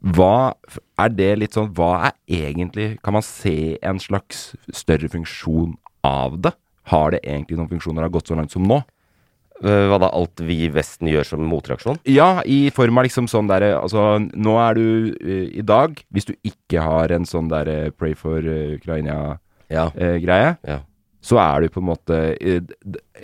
[0.03, 0.53] Hva
[1.01, 5.73] er det litt sånn Hva er egentlig Kan man se en slags større funksjon
[6.05, 6.51] av det?
[6.91, 8.77] Har det egentlig noen funksjoner har gått så langt som nå?
[9.65, 11.97] Øh, Hva da, alt vi i Vesten gjør som motreaksjon?
[12.05, 14.85] Ja, i form av liksom sånn derre Altså, nå er du
[15.17, 19.41] uh, i dag Hvis du ikke har en sånn derre pray for eh, Ukraina-greie,
[19.73, 20.61] Ja.
[20.67, 20.79] ja.
[21.21, 22.61] så er du på en måte uh,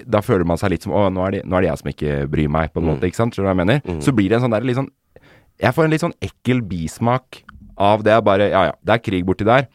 [0.10, 1.94] Da føler man seg litt som Å, nå er det, nå er det jeg som
[1.94, 2.96] ikke bryr meg, på en Mm.
[2.96, 3.08] måte.
[3.08, 3.36] Ikke sant?
[3.38, 3.82] Skjønner du hva jeg mener?
[3.88, 4.02] Mm.
[4.04, 4.90] Så blir det en sånn der litt sånn
[5.62, 7.44] Jeg får en litt sånn ekkel bismak
[7.78, 8.12] av det.
[8.18, 9.68] Jeg bare Ja ja, det er krig borti der.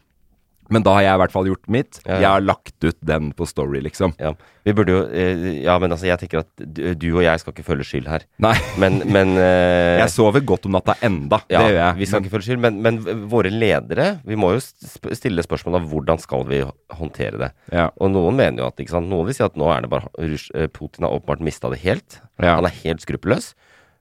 [0.69, 1.97] Men da har jeg i hvert fall gjort mitt.
[2.05, 4.11] Jeg har lagt ut den på Story, liksom.
[4.21, 4.35] ja.
[4.67, 7.65] Vi burde jo eh, Ja, men altså, jeg tenker at du, og jeg skal ikke
[7.65, 8.21] føle skyld her.
[8.37, 8.51] Nei.
[8.77, 11.39] Men, men eh, Jeg sover godt om natta enda.
[11.49, 11.95] ja, det gjør jeg.
[11.97, 12.99] Vi skal Men- ikke føle skyld, men, men
[13.31, 16.61] våre ledere Vi må jo stille spørsmål om hvordan skal vi
[17.01, 17.49] håndtere det.
[17.73, 19.09] ja, Og noen mener jo at ikke sant?
[19.09, 22.21] Noen vil si at nå er det bare eh, Putin har åpenbart mista det helt.
[22.37, 22.59] ja.
[22.59, 23.55] Han er helt skruppelløs.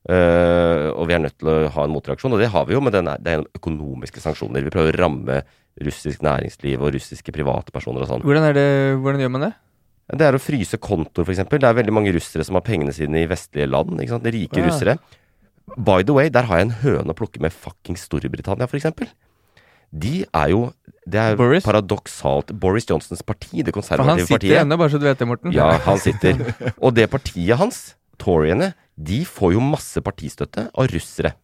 [0.09, 2.81] Eh, og vi er nødt til å ha en motreaksjon, og det har vi jo,
[2.81, 4.65] men det er gjennom økonomiske sanksjoner.
[4.65, 5.43] Vi prøver å ramme
[5.85, 8.25] russisk næringsliv og russiske privatpersoner og sånn.
[8.25, 8.57] Hvordan,
[9.05, 9.53] hvordan gjør man det?
[10.17, 11.45] Det er å fryse kontoer, f.eks.
[11.53, 14.01] Det er veldig mange russere som har pengene sine i vestlige land.
[14.01, 14.25] ikke sant?
[14.33, 14.65] Rike Ja.
[14.71, 14.97] russere.
[15.77, 18.87] By the way, der har jeg en høne å plukke med fuckings Storbritannia, f.eks.
[19.93, 20.73] De er jo
[21.09, 21.65] Det er Boris?
[21.65, 24.61] paradoksalt Boris Johnsons parti, det konservative For han sitter partiet.
[24.65, 25.53] ennå, bare så du vet det, Morten.
[25.53, 26.41] Ja, han sitter.
[26.85, 31.37] Og det partiet hans, Toryene, de får jo masse partistøtte av russere.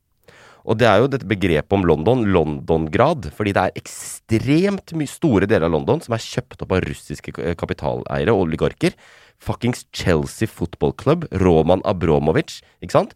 [0.64, 5.49] Og det er jo dette begrepet om London, London-grad, fordi det er ekstremt mye store
[5.49, 8.97] deler av London som er kjøpt opp av russiske kapitaleiere og oligarker.
[9.45, 13.12] Fuckings Chelsea Football Club, Roman Abromovic, ikke sant?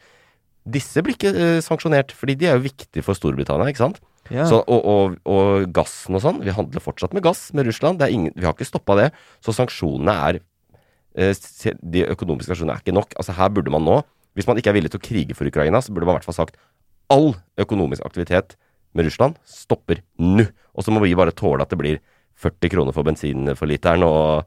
[0.69, 4.03] Disse blir ikke eh, sanksjonert, fordi de er jo viktige for Storbritannia, ikke sant?
[4.29, 4.45] Ja.
[4.45, 6.43] Så, og, og, og gassen og sånn.
[6.45, 7.97] Vi handler fortsatt med gass med Russland.
[7.97, 9.09] Det er ingen, vi har ikke stoppa det.
[9.41, 10.41] Så sanksjonene er
[11.17, 11.33] eh,
[11.81, 13.17] De økonomiske sanksjonene er ikke nok.
[13.17, 14.03] Altså Her burde man nå,
[14.37, 16.29] hvis man ikke er villig til å krige for Ukraina, så burde man i hvert
[16.29, 16.57] fall sagt
[17.11, 18.57] all økonomisk aktivitet
[18.95, 20.45] med Russland stopper nå.
[20.77, 21.99] Og så må vi bare tåle at det blir
[22.39, 24.45] 40 kroner for bensin for literen, og,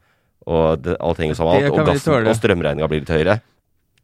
[0.48, 1.72] og det, alt henger sammen alt.
[1.76, 3.40] Og gassen og strømregninga blir litt høyere.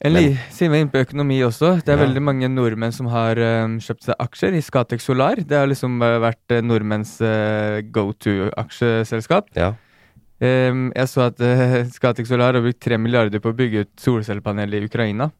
[0.06, 2.04] Li- Siden vi er inne på økonomi også, det er Ja.
[2.06, 5.40] veldig mange nordmenn som har um, kjøpt seg aksjer i Scatec Solar.
[5.42, 9.50] Det har liksom eh, vært eh, nordmenns uh, go to-aksjeselskap.
[9.58, 9.72] Ja.
[10.38, 13.94] Um, jeg så at uh, Scatec Solar har brukt 3 milliarder på å bygge ut
[14.04, 15.32] solcellepanel i Ukraina.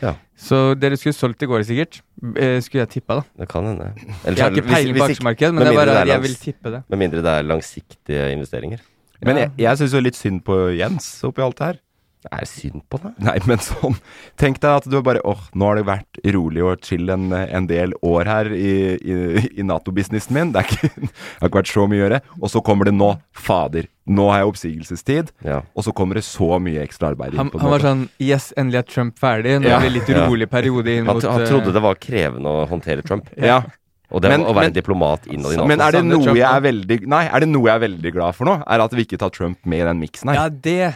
[0.00, 0.14] Ja.
[0.42, 2.00] Så dere skulle solgt i går, sikkert.
[2.34, 3.42] Eh, skulle jeg tippa, da.
[3.42, 3.92] Det kan hende.
[4.24, 6.72] Jeg har ikke peiling på aksjemarkedet, men det er bare, det er jeg vil tippe
[6.74, 6.82] det.
[6.88, 8.82] Med mindre det er langsiktige investeringer.
[9.22, 11.76] Men jeg, jeg syns jo litt synd på Jens oppi alt det her.
[12.22, 13.14] Det er synd på deg.
[13.26, 13.96] Nei, men sånn
[14.38, 17.66] Tenk deg at du bare åh, nå har det vært rolig og chill en, en
[17.66, 19.16] del år her i, i,
[19.58, 20.52] i Nato-businessen min.
[20.54, 22.20] Det, er ikke, det har ikke vært så mye å gjøre.
[22.40, 23.10] Og så kommer det nå.
[23.34, 25.32] Fader, nå har jeg oppsigelsestid.
[25.42, 25.60] Ja.
[25.74, 27.34] Og så kommer det så mye ekstra arbeid.
[27.40, 29.58] Han, han var sånn Yes, endelig er Trump ferdig.
[29.64, 29.80] Nå Ja.
[29.80, 30.26] er det litt Ja.
[30.30, 33.26] rolig periode inn mot han eh, trodde det var krevende å håndtere Trump.
[33.52, 33.64] Ja,
[34.12, 35.66] Og det Men- å være men- en diplomat innad i Nato.
[35.70, 38.34] Men er det noe jeg er veldig Nei, er det noe jeg er veldig glad
[38.36, 38.58] for nå?
[38.68, 40.36] Er at vi ikke tar Trump med i den miksen her.
[40.44, 40.94] Ja, det,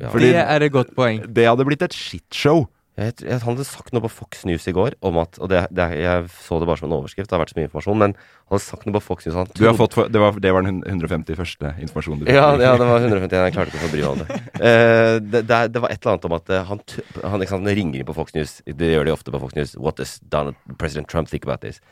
[0.00, 0.10] Ja.
[0.12, 1.22] Fordi- det er et godt poeng.
[1.32, 2.66] Det hadde blitt et shitshow.
[2.96, 5.66] Jeg, jeg, han hadde sagt noe på Fox News i går om at Og det,
[5.76, 8.14] det, jeg så det bare som en overskrift, det har vært så mye informasjon, men
[8.16, 10.32] han hadde sagt noe på Fox News han Du har trodde- fått for, det, var,
[10.40, 11.76] det var den 151.
[11.84, 12.32] informasjonen du fikk.
[12.38, 13.36] ja, ja, det var 151.
[13.36, 14.38] Jeg klarte ikke å få bry meg om det.
[14.56, 16.80] Uh, det, det, det var et eller annet om at eh, han,
[17.20, 18.56] han, ikke sant, han ringer inn på Fox News.
[18.64, 19.76] Det gjør de ofte på Fox News.
[19.76, 21.82] What does Donald, President Trump think about this?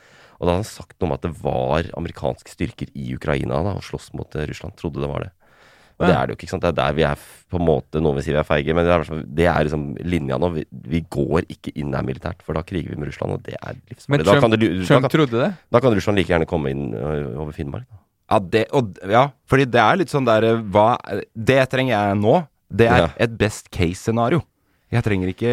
[0.41, 3.77] Og da hadde han sagt noe om at det var amerikanske styrker i Ukraina da,
[3.77, 4.73] og slåss mot eh, Russland.
[4.81, 5.33] Trodde det var det.
[5.99, 6.45] Og det er det jo ikke.
[6.49, 6.63] ikke sant?
[6.65, 7.19] Det er der vi er
[7.51, 9.85] på en måte Noen vil si vi er feige, men det er, det er liksom
[10.03, 10.49] linja nå.
[10.57, 13.55] Vi, vi går ikke inn der militært, for da kriger vi med Russland, og det
[13.61, 13.77] er
[14.09, 15.51] Men Trump, Da, kan Trump da, kan, trodde det.
[15.71, 17.87] da kan Russland like gjerne komme inn over Finnmark.
[17.87, 18.01] Da.
[18.35, 20.97] Ja, det, og, ja, fordi det er litt sånn der hva,
[21.37, 22.39] Det trenger jeg nå.
[22.75, 23.09] Det er Ja.
[23.21, 24.41] et best case-scenario.
[24.91, 25.51] Jeg trenger ikke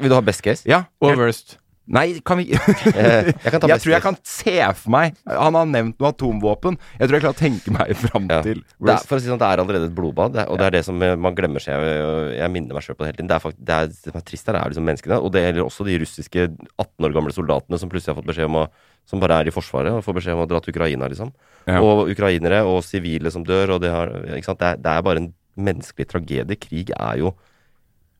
[0.00, 0.64] Vil du ha best case?
[0.68, 0.84] Ja.
[1.00, 1.56] Og worst.
[1.90, 5.66] Nei, kan vi Eh, jeg kan Jeg tror jeg kan se for meg Han har
[5.66, 6.76] nevnt noe atomvåpen.
[7.00, 8.40] Jeg tror jeg klarer å tenke meg fram Ja.
[8.46, 10.68] til Det er, for å si sånn, det er allerede et blodbad, det, og det
[10.68, 13.18] er det som eh, man glemmer seg Jeg, jeg minner meg sjøl på det hele
[13.18, 13.30] tiden.
[13.32, 15.18] Det, er faktisk, det, er, det som er trist her, er liksom menneskene.
[15.18, 18.50] Og det gjelder også de russiske 18 år gamle soldatene som plutselig har fått beskjed
[18.50, 18.64] om å
[19.10, 21.32] Som bare er i Forsvaret og får beskjed om å dra til Ukraina, liksom.
[21.66, 21.80] Ja.
[21.82, 26.06] Og ukrainere og sivile som dør, og det, har, er, det er bare en menneskelig
[26.12, 26.58] tragedie.
[26.60, 27.32] Krig er jo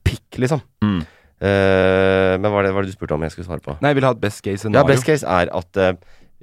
[0.02, 0.64] pikk, liksom.
[0.82, 1.02] Mm.
[1.40, 3.76] Eh, men hva er, det, hva er det du spurte om jeg skulle svare på?
[3.80, 5.94] Nei, jeg vil ha et best case Ja, best case er at uh,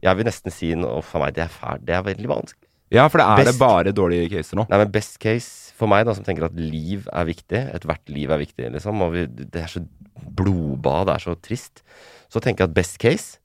[0.01, 1.83] Jeg vil nesten si noe for meg, det er fælt.
[1.85, 2.65] Det er veldig vanskelig.
[2.93, 4.65] Ja, for det er det bare dårlige caser nå.
[4.71, 8.31] Nei, men best case for meg, da, som tenker at liv er viktig, ethvert liv
[8.31, 9.83] er viktig, liksom, og vi, det er så
[10.37, 11.83] blodbad, det er så trist,
[12.31, 13.41] så tenker jeg at best case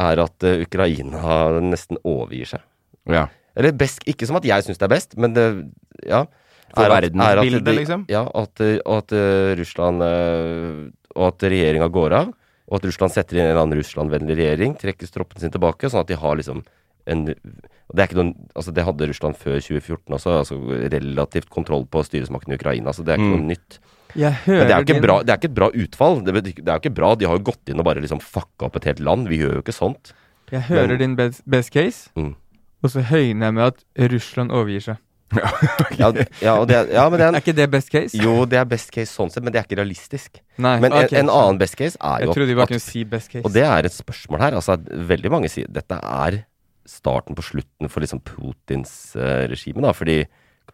[0.00, 2.64] er at uh, Ukraina nesten overgir seg.
[3.10, 3.26] Ja.
[3.58, 5.48] Eller best, ikke som at jeg syns det er best, men det,
[6.08, 6.24] ja.
[6.74, 8.04] For er at- er at verdensbildet, liksom?
[8.08, 12.28] Ja, at, eh, at eh, Russland eh, Og at regjeringa går av,
[12.68, 16.00] og at Russland setter inn en eller annen Russland-vennlig regjering, trekker troppene sin tilbake, sånn
[16.00, 16.62] at de har liksom
[17.06, 20.56] en det, er ikke noen, altså det hadde Russland før 2014 også, altså
[20.88, 23.42] relativt kontroll på styresmakten i Ukraina, så det er ikke Mm.
[23.42, 23.78] noe nytt.
[24.16, 26.24] Jeg Men det er, ikke din- bra, det er ikke et bra utfall.
[26.24, 27.14] Det, det er jo ikke bra.
[27.14, 29.28] De har jo gått inn og bare liksom fucka opp et helt land.
[29.28, 30.12] Vi gjør jo ikke sånt.
[30.50, 32.34] Jeg hører Men- din best, best case, Mm.
[32.84, 34.96] og så høyner jeg med at Russland overgir seg.
[35.98, 36.26] Ja, okay.
[36.42, 38.16] ja, og det, ja men det Er er ikke det best case?
[38.18, 40.40] Jo, det er best case sånn sett, men det er ikke realistisk.
[40.62, 40.76] Nei.
[40.82, 42.84] Men okay, en, en annen best case er Jeg jo trodde vi bare at- kunne
[42.84, 43.44] si best case.
[43.46, 44.58] Og det er et spørsmål her.
[44.60, 44.76] Altså,
[45.12, 46.42] veldig mange sier dette er
[46.88, 49.92] starten på slutten for liksom Putins uh, regime, da.
[49.96, 50.20] Fordi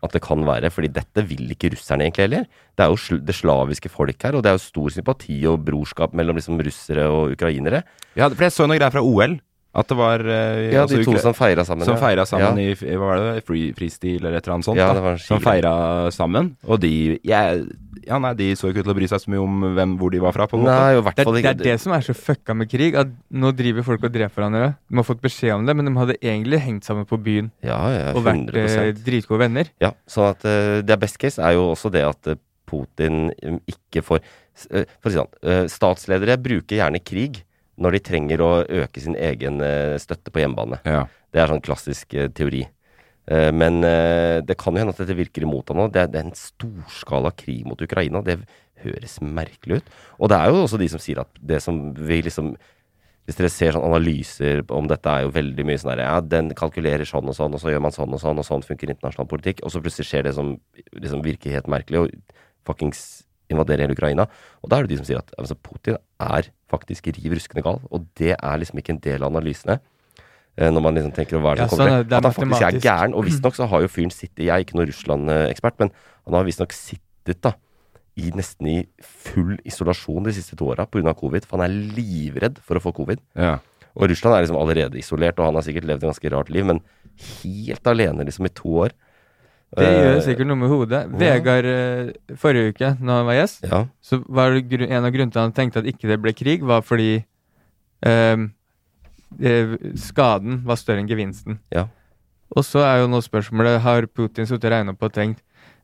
[0.05, 0.71] at det kan være.
[0.71, 2.47] Fordi dette vil ikke russerne egentlig heller.
[2.79, 5.65] Det er jo sl det slaviske folk her, og det er jo stor sympati og
[5.67, 7.83] brorskap mellom liksom russere og ukrainere.
[8.17, 9.39] ja, for jeg så noen greier fra OL.
[9.79, 11.87] At det var eh, Ja, altså de to som feira sammen.
[11.87, 12.73] Som feira sammen ja.
[12.75, 14.81] i hva var det, free, freestyle eller et eller annet sånt.
[14.81, 14.99] Ja, da.
[14.99, 15.75] det var som feira
[16.15, 16.55] sammen.
[16.67, 16.91] Og de
[17.27, 17.61] jeg,
[18.09, 20.13] Ja, nei, de så ikke ut til å bry seg så mye om hvem, hvor
[20.15, 20.67] de var fra, på en.
[20.67, 21.27] Nei, måte.
[21.29, 22.99] Det det er det som er så fucka med krig.
[22.99, 24.73] At nå driver folk og dreper hverandre.
[24.89, 27.79] De har fått beskjed om det, men de hadde egentlig hengt sammen på byen Ja,
[27.95, 29.73] ja, og vært 100 eh, dritgode venner.
[29.83, 33.29] Ja, sånn at uh, det er best case er jo også det at eh, Putin
[33.37, 34.25] eh, ikke får
[34.59, 37.45] For å si det sånn, statsledere bruker gjerne krig
[37.79, 38.51] når de trenger å
[38.83, 40.81] øke sin egen eh, støtte på hjemmebane.
[40.89, 41.05] Ja.
[41.33, 42.65] Det er sånn klassisk eh, teori.
[43.29, 45.91] Eh, men det kan jo hende at dette virker imot ham nå.
[45.93, 48.25] Det er, det er en storskala krig mot Ukraina.
[48.25, 48.41] Det
[48.83, 49.95] høres merkelig ut.
[50.19, 52.55] Og det er jo også de som sier at det som vi liksom
[53.29, 56.47] hvis dere ser sånn analyser om dette, er jo veldig mye sånn der Ja, den
[56.57, 59.29] kalkulerer sånn og sånn, og så gjør man sånn og sånn, og sånn funker internasjonal
[59.29, 59.61] politikk.
[59.61, 60.55] Og så plutselig skjer det som
[60.97, 63.03] liksom virker helt merkelig, og fuckings
[63.51, 64.27] invaderer hele Ukraina.
[64.63, 67.81] Og da er det de som sier at altså, Putin er faktisk riv ruskende gal,
[67.91, 69.79] og det er liksom ikke en del av analysene.
[70.57, 72.33] eh, Når man liksom tenker hva er det Ja, som kommer sånn til At han
[72.33, 73.15] faktisk er gæren.
[73.15, 75.91] Og visstnok så har jo fyren sittet Jeg er ikke noen Russland-ekspert, men
[76.27, 77.55] han har visstnok sittet da
[78.19, 81.15] i nesten i full isolasjon de siste to åra pga.
[81.15, 81.45] covid.
[81.47, 83.21] For han er livredd for å få covid.
[83.39, 83.61] Ja.
[83.95, 86.67] Og Russland er liksom allerede isolert, og han har sikkert levd et ganske rart liv,
[86.67, 86.81] men
[87.43, 88.91] helt alene liksom i to år.
[89.77, 91.03] Det gjør Eh, sikkert noe med hodet.
[91.21, 93.83] Vegard eh, forrige uke, når han var gjest, Ja.
[94.01, 96.81] så var det en av grunnene til han tenkte at ikke det ble krig, var
[96.81, 97.25] fordi
[98.03, 98.37] eh,
[99.99, 101.59] skaden var større enn gevinsten.
[101.75, 101.87] Ja.
[102.57, 105.43] Og så er jo nå spørsmålet Har Putin sittet og regna på og tenkt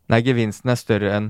[0.09, 1.27] Nei, gevinsten er større enn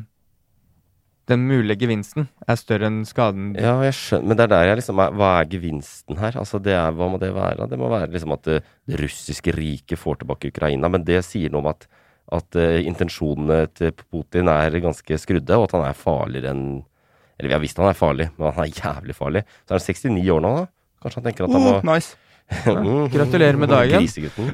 [1.26, 3.56] Den mulige gevinsten er større enn skaden.
[3.58, 6.38] Ja, jeg skjønner, men det er der jeg liksom er, Hva er gevinsten her?
[6.38, 7.66] Altså, det er, Hva må det være?
[7.66, 11.50] Det må være liksom at det, det russiske riket får tilbake Ukraina, men det sier
[11.50, 11.88] noe om at,
[12.34, 16.66] at eh, intensjonene til Putin er ganske skrudde, og at han er farligere enn
[17.38, 19.40] Eller vi har visst han er farlig, men han er jævlig farlig.
[19.66, 19.86] Så er han
[20.20, 20.66] 69 år nå, da.
[21.02, 22.14] Kanskje han tenker at han må Oh, nice.
[22.68, 23.06] Mm.
[23.08, 24.02] Gratulerer med dagen.
[24.04, 24.50] Grisegutten.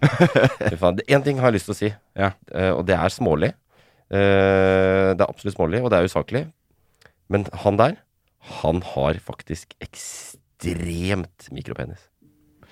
[1.10, 2.30] Én ting har jeg lyst til å si, Ja.
[2.54, 3.50] eh, og det er smålig.
[4.10, 6.44] Eh, det er absolutt smålig, og det er usaklig.
[7.28, 7.96] Men han der,
[8.62, 12.06] han har faktisk ekstremt mikropenis.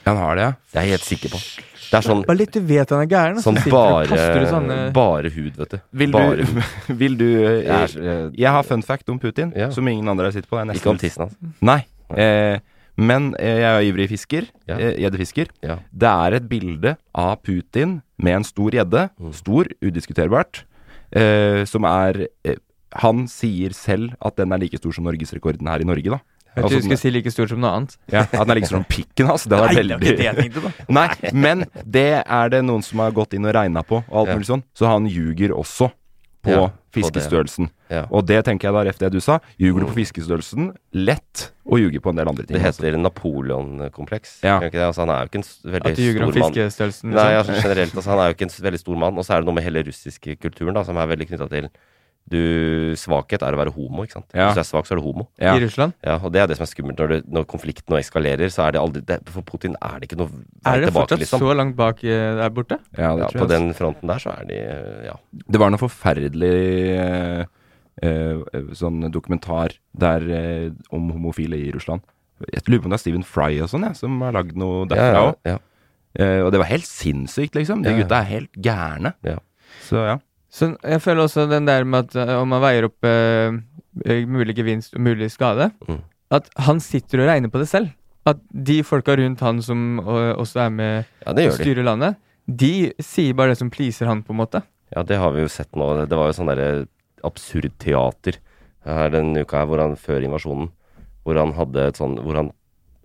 [0.07, 0.53] Han har det, ja.
[0.73, 1.41] Det er jeg helt sikker på.
[1.89, 4.19] Det er sånn, Bare litt du vet han er gæren, og sånn bare,
[4.51, 5.79] sånne bare hud, vet du.
[6.03, 6.63] Vil bare du, hud.
[7.03, 9.71] vil du Jeg er, eh, jeg har fun fact om Putin, Ja.
[9.73, 10.59] som ingen andre har sittet på.
[10.61, 11.37] Det er ikke om tissen hans.
[11.65, 11.79] Nei.
[12.13, 12.59] Eh,
[12.99, 14.49] men eh, jeg er ivrig fisker.
[14.69, 14.77] Ja.
[14.77, 15.49] eh, Gjeddefisker.
[15.65, 15.79] Ja.
[15.93, 19.09] Det er et bilde av Putin med en stor gjedde.
[19.21, 19.33] Mm.
[19.39, 20.65] Stor, udiskuterbart.
[21.17, 22.59] Eh, som er eh,
[23.01, 26.19] Han sier selv at den er like stor som norgesrekorden her i Norge, da.
[26.57, 27.95] Jeg Altså, trodde du skulle si like stort som noe annet.
[28.11, 29.45] Ja, at den er like stor som pikken hans.
[29.47, 30.73] Det var Nei, veldig det var ikke det jeg tenkte på.
[30.99, 31.09] Nei,
[31.47, 34.51] men det er det noen som har gått inn og regna på, og alt mulig
[34.51, 34.65] sånn.
[34.75, 35.93] Så han ljuger også
[36.45, 37.69] på Ja, fiskestørrelsen.
[37.91, 38.05] Ja.
[38.15, 39.39] Og det tenker jeg da, ref det du sa.
[39.61, 42.57] Ljuger du på fiskestørrelsen, lett å ljuge på en del andre ting.
[42.57, 42.85] Det altså.
[42.87, 44.39] heter Napoleon-kompleks.
[44.47, 44.59] Ja.
[44.63, 47.13] Altså, han er jo ikke en veldig At du ljuger om fiskestørrelsen.
[47.13, 47.55] Nei, liksom.
[47.55, 47.95] altså generelt.
[47.97, 49.21] Altså, han er jo ikke en veldig stor mann.
[49.21, 51.71] Og så er det noe med hele russiske kulturen da, som er veldig knytta til
[52.31, 54.27] du Svakhet er å være homo, ikke sant.
[54.37, 54.49] Ja.
[54.51, 55.27] Hvis du er svak, så er du homo.
[55.41, 55.55] Ja.
[55.57, 55.95] I Russland?
[56.05, 58.51] Ja, og det er det som er skummelt når, det, når konflikten nå eskalerer.
[58.53, 60.43] Så er det aldri det, For Putin er det ikke noe vei
[60.75, 61.45] Er det tilbake, fortsatt liksom.
[61.45, 62.79] så langt bak eh, der borte?
[62.99, 63.53] Ja, det Ja, tror på jeg.
[63.55, 65.17] den fronten der så er de eh, Ja.
[65.49, 66.53] Det var noe forferdelig
[66.99, 67.45] eh,
[68.03, 72.05] eh, sånn dokumentar der eh, om homofile i Russland.
[72.53, 74.85] Jeg lurer på om det er Stephen Fry og sånn, jeg, som har lagd noe
[74.85, 75.41] ja, derfra ja, òg.
[75.55, 75.59] ja.
[76.19, 77.83] Eh, og det var helt sinnssykt, liksom.
[77.85, 78.03] De Ja, ja.
[78.05, 79.13] gutta er helt gærne.
[79.27, 79.37] Ja.
[79.85, 80.17] Så ja.
[80.51, 83.59] Så jeg føler også den der med at eh, om man veier opp eh,
[84.07, 86.01] eh, mulig gevinst og mulig skade, Mm.
[86.31, 87.91] at han sitter og regner på det selv.
[88.29, 91.87] At de folka rundt han som eh, også er med ja, og styrer de.
[91.87, 92.17] landet,
[92.49, 94.63] de sier bare det som pleaser han, på en måte.
[94.95, 96.07] Ja, det har vi jo sett nå.
[96.09, 96.87] Det var jo sånn derre
[97.25, 98.39] absurd teater
[98.89, 100.71] her denne uka her, hvor han før invasjonen,
[101.25, 102.53] hvor han hadde et sånn Hvor han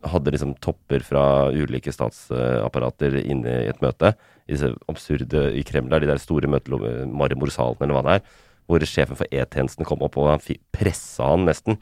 [0.10, 1.24] hadde liksom topper fra
[1.54, 4.14] ulike statsapparater inne i et møte.
[4.48, 8.26] I disse absurde i Kreml, de der store marmorsalene eller hva det er.
[8.68, 10.44] Hvor sjefen for E-tjenesten kom opp, og han
[10.76, 11.80] pressa han nesten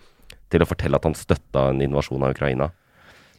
[0.52, 2.72] til å fortelle at han støtta en invasjon av Ukraina.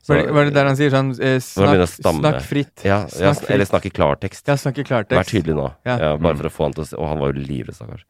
[0.02, 2.82] Så- Var det, var det der han sier sånn eh, snakk, snakk fritt.
[2.84, 3.50] ja, ja, fritt.
[3.50, 4.48] eller snakk snakke klartekst.
[4.48, 5.72] Ja, snakk i Vær tydelig nå.
[5.86, 5.98] Ja.
[5.98, 6.16] Ja.
[6.16, 8.02] bare for å få han til å se Og han var jo livredd, stakkars.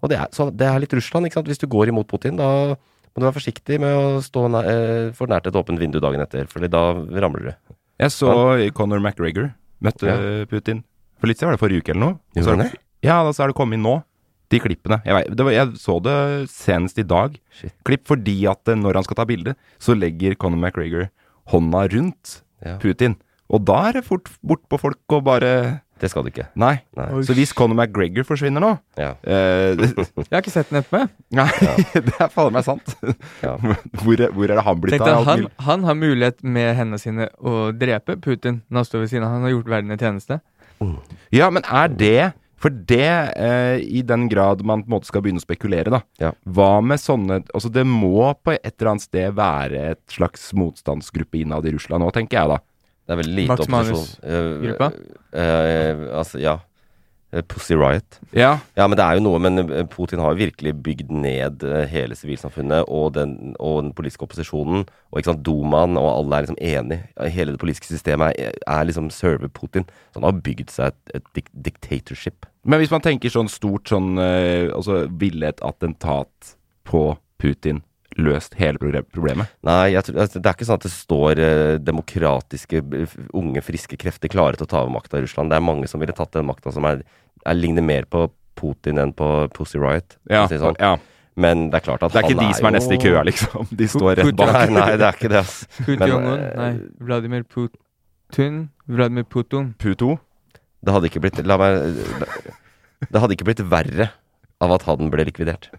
[0.00, 1.48] Og det er, så det er litt Russland, ikke sant.
[1.48, 2.76] Hvis du går imot Putin, da
[3.10, 6.22] må du være forsiktig med å stå næ eh, for nært et åpent vindu dagen
[6.22, 6.82] etter, for da
[7.24, 7.74] ramler du.
[8.00, 8.30] Jeg så
[8.76, 9.50] Conor McGregor
[9.84, 10.44] møtte Ja.
[10.48, 10.84] Putin
[11.20, 12.18] for litt siden, var det forrige uke eller noe?
[12.40, 12.70] Så er
[13.04, 13.98] Ja, da så er det kommet inn nå.
[14.50, 14.98] De klippene.
[15.06, 16.14] Jeg, vet, det var, jeg så det
[16.50, 17.36] senest i dag.
[17.54, 17.74] Shit.
[17.86, 21.10] Klipp fordi at eh, når han skal ta bilde, så legger Conor McGregor
[21.52, 22.76] hånda rundt Ja.
[22.82, 23.14] Putin.
[23.50, 25.52] Og da er det fort bort på folk og bare
[26.00, 26.46] Det skal du ikke.
[26.56, 26.72] Nei.
[26.96, 27.06] Nei.
[27.28, 29.10] Så hvis Conor McGregor forsvinner nå Ja.
[29.22, 31.02] eh, Jeg har ikke sett den etterpå.
[31.36, 31.48] Nei,
[32.08, 32.94] det er fader meg sant.
[33.44, 33.54] Ja.
[33.60, 35.08] Hvor, er- hvor er det han blitt av?
[35.20, 39.12] alt han, han har mulighet med hendene sine å drepe Putin når han står ved
[39.14, 39.34] siden av.
[39.38, 40.40] Han har gjort verden en tjeneste.
[41.34, 43.06] Ja, men er det For det,
[43.40, 46.00] eh, i den grad man på en måte skal begynne å spekulere, da.
[46.20, 46.30] Ja.
[46.44, 51.40] Hva med sånne Altså, det må på et eller annet sted være et slags motstandsgruppe
[51.40, 52.58] innad i Russland nå, tenker jeg da.
[53.10, 54.10] Det er veldig lite Max opposisjon.
[54.22, 54.90] Manus-gruppa?
[54.94, 55.16] gruppa?
[55.34, 56.60] uh, altså, ja.
[57.32, 58.20] Eh, Pussy Riot.
[58.32, 58.58] Ja.
[58.74, 61.84] Ja, men det er jo noe Men eh, Putin har jo virkelig bygd ned eh,
[61.90, 64.86] hele sivilsamfunnet og den, og den politiske opposisjonen.
[65.10, 67.00] Og ikke sant, Dumaen og alle er liksom enig.
[67.30, 69.86] Hele det politiske systemet er, er liksom server Putin.
[70.10, 72.48] Så han har bygd seg et, et dik dictatorship.
[72.64, 77.84] Men hvis man tenker sånn stort sånn eh, Altså, ville et attentat på Putin
[78.18, 79.50] løst hele problemet?
[79.66, 82.82] Nei, jeg tror, altså, det er ikke sånn at det står eh, demokratiske,
[83.36, 85.52] unge, friske krefter klare til å ta over makta i Russland.
[85.52, 87.04] Det er mange som ville tatt den makta som er,
[87.44, 88.26] er, ligner mer på
[88.58, 90.18] Putin enn på Pussy Riot.
[90.30, 90.46] Ja.
[90.50, 90.78] si sånn.
[90.80, 90.96] ja.
[91.40, 92.96] Men det er klart at han er jo Det er ikke de som er neste
[92.96, 93.68] i køa, liksom.
[93.78, 94.50] De står rett bak.
[94.50, 95.60] Nei, nei, det er ikke det, ass.
[95.86, 96.70] Putin Men, eh, Nei,
[97.06, 98.58] Vladimir Putin?
[98.90, 99.70] Vladimir Putin.
[99.80, 100.16] Puto.
[100.84, 102.00] Det hadde ikke blitt La meg
[103.06, 104.10] Det hadde ikke blitt verre
[104.60, 105.70] av at han ble likvidert.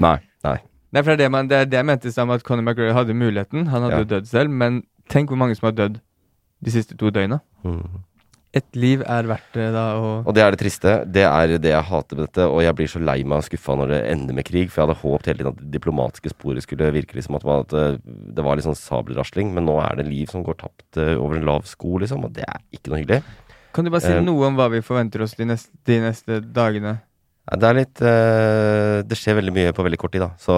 [0.00, 0.16] Nei.
[0.44, 0.58] Nei,
[1.02, 3.66] for det man, det er det jeg mente i stad at Conor McGregor hadde muligheten.
[3.66, 4.04] Han hadde Ja.
[4.04, 6.00] dødd selv, men tenk hvor mange som har dødd
[6.62, 7.40] de siste to døgna.
[8.54, 10.92] Et liv er verdt det da Og, Og det er det triste.
[11.10, 12.46] Det er det jeg hater med dette.
[12.46, 14.70] Og jeg blir så lei meg og skuffa når det ender med krig.
[14.70, 17.64] For jeg hadde håpet hele tiden at det diplomatiske sporet skulle virke liksom at, man,
[17.66, 19.50] at eh, det var litt sånn sabelrasling.
[19.56, 22.28] Men nå er det liv som går tapt eh, over en lav sko, liksom.
[22.28, 23.24] Og det er ikke noe hyggelig.
[23.74, 26.38] Kan du bare si uh, noe om hva vi forventer oss de neste, de neste
[26.54, 27.00] dagene?
[27.44, 30.32] Det er litt eh, Det skjer veldig mye på veldig kort tid, da.
[30.40, 30.54] Så,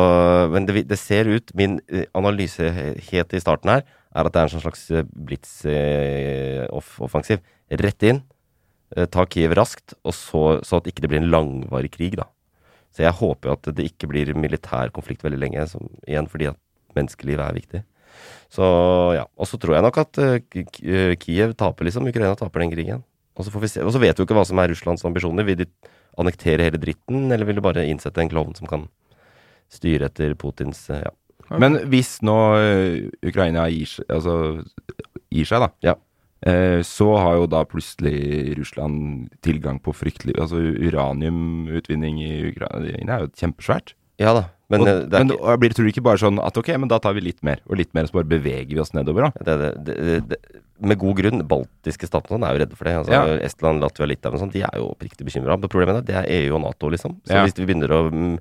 [0.53, 1.81] men det, det ser ut Min
[2.15, 2.63] analysehet analyse
[3.11, 3.83] helt i starten her
[4.17, 7.39] er at det er en sånn slags eh, blitz-offensiv.
[7.83, 8.19] Rett inn,
[8.97, 12.27] eh, ta Kiev raskt, og så, så at ikke det blir en langvarig krig, da.
[12.97, 16.57] Så jeg håper at det ikke blir militær konflikt veldig lenge, som, igjen fordi at
[16.97, 17.83] menneskelivet er viktig.
[18.53, 18.65] Så
[19.17, 19.27] ja.
[19.37, 20.39] Og så tror jeg nok at eh,
[20.81, 22.09] eh, Kiev taper, liksom.
[22.09, 23.05] Ukraina taper den krigen.
[23.37, 23.83] Og så, får vi se.
[23.85, 25.45] og så vet jo ikke hva som er Russlands ambisjoner.
[25.45, 25.67] Vil de
[26.17, 28.87] annektere hele dritten, eller vil de bare innsette en klovn som kan
[29.73, 31.13] styre etter Putins eh, ja.
[31.61, 32.35] Men hvis nå
[33.23, 34.65] Ukraina gir, altså,
[35.31, 35.95] gir seg, da, Ja.
[36.43, 42.97] eh, så har jo da plutselig Russland tilgang på fryktelig Altså uraniumutvinning i Ukraina det
[43.05, 43.95] er jo kjempesvært.
[44.19, 46.57] ja da, men og, eh, det men ikke blir, tror du ikke bare sånn at
[46.59, 48.81] ok, men da tar vi litt mer, og litt mer, og så bare beveger vi
[48.83, 49.57] oss nedover, da?
[49.85, 49.85] det,
[50.31, 50.39] det,
[50.81, 51.43] Med god grunn.
[51.49, 52.97] Baltiske statene er jo redde for det.
[52.99, 53.39] Altså, Ja.
[53.47, 55.57] Estland, Latvia, Litauen sånn, de er jo oppriktig bekymra.
[55.61, 57.17] Problemet er det er EU og Nato, liksom.
[57.25, 57.45] Så Ja.
[57.45, 58.39] hvis, vi begynner å, mm,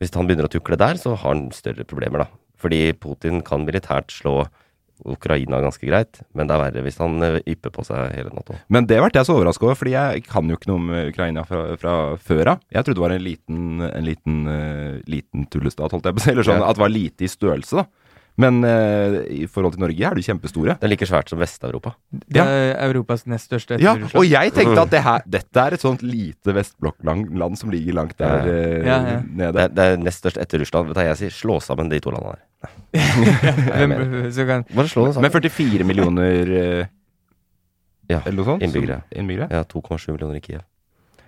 [0.00, 2.26] hvis han begynner å tukle der, så har han større problemer, da.
[2.58, 4.46] Fordi Putin kan militært slå
[5.06, 8.56] Ukraina ganske greit, men det er verre hvis han eh, ypper på seg hele Nato.
[8.68, 11.44] Men det ble jeg så overraska over, fordi jeg kan jo ikke noe om Ukraina
[11.46, 12.60] fra, fra før av.
[12.74, 16.24] Jeg trodde det var en liten, en liten, uh, liten tullestat, holdt jeg på å
[16.26, 16.30] si.
[16.34, 16.68] Eller sånn Ja.
[16.70, 17.86] at det var lite i størrelse, da.
[18.38, 20.76] Men uh, i forhold til Norge er de kjempestore.
[20.78, 21.90] Det er like svært som Vest-Europa.
[22.14, 24.14] Det er Europas nest største etter Ja, Russland.
[24.20, 28.14] og jeg tenkte at det her, dette er et sånt lite vestblokkland som ligger langt
[28.22, 29.16] der Ja, Ja, ja.
[29.18, 29.64] Det nede.
[29.64, 30.86] er, det er nest størst etter Russland.
[30.86, 31.34] Vet du hva jeg sier?
[31.34, 32.44] Slå sammen de to landene her.
[33.88, 35.30] Hvem, så kan, Bare slå Med sammen.
[35.34, 36.86] 44 millioner uh,
[38.08, 38.62] Ja, eller noe sånt?
[38.64, 39.02] innbyggere.
[39.02, 39.48] som- innbyggere?
[39.52, 40.62] Ja, 2,7 millioner i Kiev.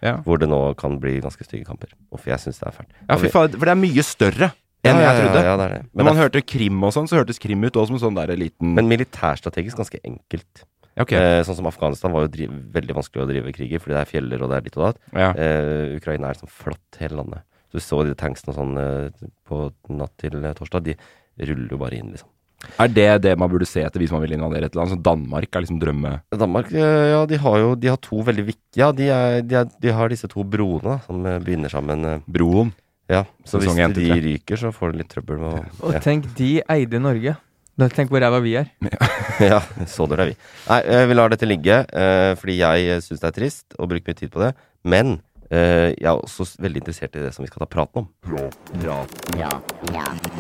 [0.01, 0.15] Ja.
[0.25, 1.91] Hvor det nå kan bli ganske stygge kamper.
[2.11, 2.89] Uff, jeg syns det er fælt.
[3.09, 4.53] Ja, for, for det er mye større
[4.85, 5.45] enn Ja, ja, jeg trodde.
[5.45, 5.83] Ja, det er det.
[5.85, 7.99] Når Men, man det er, hørte Krim og sånn, så hørtes Krim ut også som
[7.99, 10.65] en sånn der liten men militærstrategisk ganske enkelt.
[11.01, 11.17] Okay.
[11.17, 12.57] Eh, sånn som Afghanistan var jo driv...
[12.75, 14.89] veldig vanskelig å drive krig i, fordi det er fjeller og det er ditt og
[14.89, 14.99] datt.
[15.15, 15.31] ja.
[15.33, 17.47] Eh, Ukraina er sånn flatt hele landet.
[17.71, 20.91] Så du så de tanksene sånn eh, på natt til eh, torsdag.
[20.91, 22.29] De ruller jo bare inn, liksom.
[22.77, 24.93] Er det det man burde se etter hvis man vil invadere et land?
[24.93, 26.19] Så Danmark er liksom drømme...
[26.35, 29.57] Danmark, eh, ja, de har jo de har to veldig viktige Ja, de, er, de,
[29.63, 32.75] er, de har disse to broene da, som begynner binder sammen eh, Broen.
[33.11, 34.19] Ja, så hvis Sesong de 3.
[34.23, 36.03] ryker, så får du litt trøbbel med å og ja.
[36.05, 37.37] tenk, de eide Norge.
[37.81, 38.69] Da Tenk hvor ræva vi er.
[39.51, 39.59] ja,
[39.89, 40.37] så dårlig er vi.
[40.69, 44.05] Nei, eh, vi lar dette ligge, eh, fordi jeg syns det er trist å bruke
[44.11, 44.51] mye tid på det.
[44.85, 45.15] Men
[45.49, 48.11] eh, jeg er også s- veldig interessert i det som vi skal ta praten om.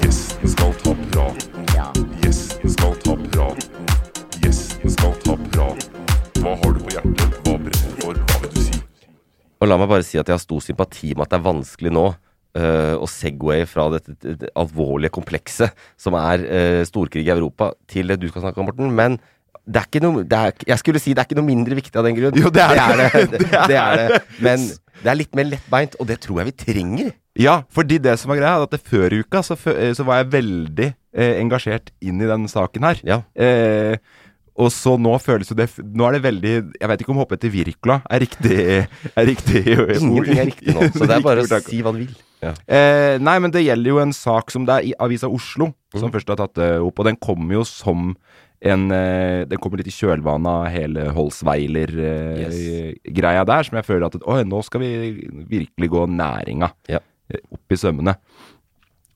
[0.01, 2.07] Gjesten skal ta praten.
[2.23, 3.89] Gjesten skal ta praten.
[4.45, 6.09] Gjesten skal ta praten.
[6.41, 7.39] Hva har du på hjertet?
[7.45, 8.21] Hva brenner for?
[8.29, 8.79] Hva vil du si?
[9.61, 11.93] Og la meg bare si at jeg har stor sympati med at det er vanskelig
[11.97, 12.05] nå
[12.59, 18.11] eh, og segway fra dette, det alvorlige komplekset som er uh, storkrig i Europa, til
[18.11, 18.93] det du skal snakke om, Morten.
[18.95, 19.19] Men
[19.71, 21.99] det er ikke noe det er, Jeg skulle si det er ikke noe mindre viktig
[22.01, 22.39] av den grunn.
[22.39, 23.11] Jo, det er det.
[23.35, 23.41] det,
[23.71, 24.23] det, er det.
[24.43, 24.65] Men
[25.01, 27.13] det er litt mer lettbeint, og det tror jeg vi trenger.
[27.41, 30.05] Ja, fordi det som er greia, er at det før i uka så, eh, så
[30.07, 33.01] var jeg veldig eh, engasjert inn i den saken her.
[33.07, 33.21] Ja.
[33.35, 33.97] Eh,
[34.61, 37.37] og så nå føles jo det Nå er det veldig Jeg vet ikke om hoppe
[37.39, 38.59] etter Wirkola er riktig,
[39.15, 39.63] er riktig.
[40.01, 42.15] Ingenting er riktig nå, så det er bare å si hva du vil.
[42.41, 42.53] Ja.
[42.65, 46.09] Eh, nei, men det gjelder jo en sak som det er i Avisa Oslo som
[46.09, 46.15] mm.
[46.15, 47.99] først har tatt det opp, og den kommer jo som
[48.61, 54.17] en eh, Den kommer litt i kjølvannet av hele Holsweiler-greia der, som jeg føler at
[54.21, 54.91] Oi, nå skal vi
[55.49, 57.01] virkelig gå næringa Ja.
[57.33, 58.15] eh, opp i sømmene.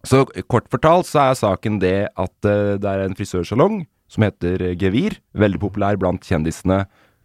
[0.04, 4.70] Så kort fortalt så er saken det at eh, det er en frisørsalong som heter
[4.70, 5.18] eh, Gevir.
[5.38, 6.84] Veldig populær blant kjendisene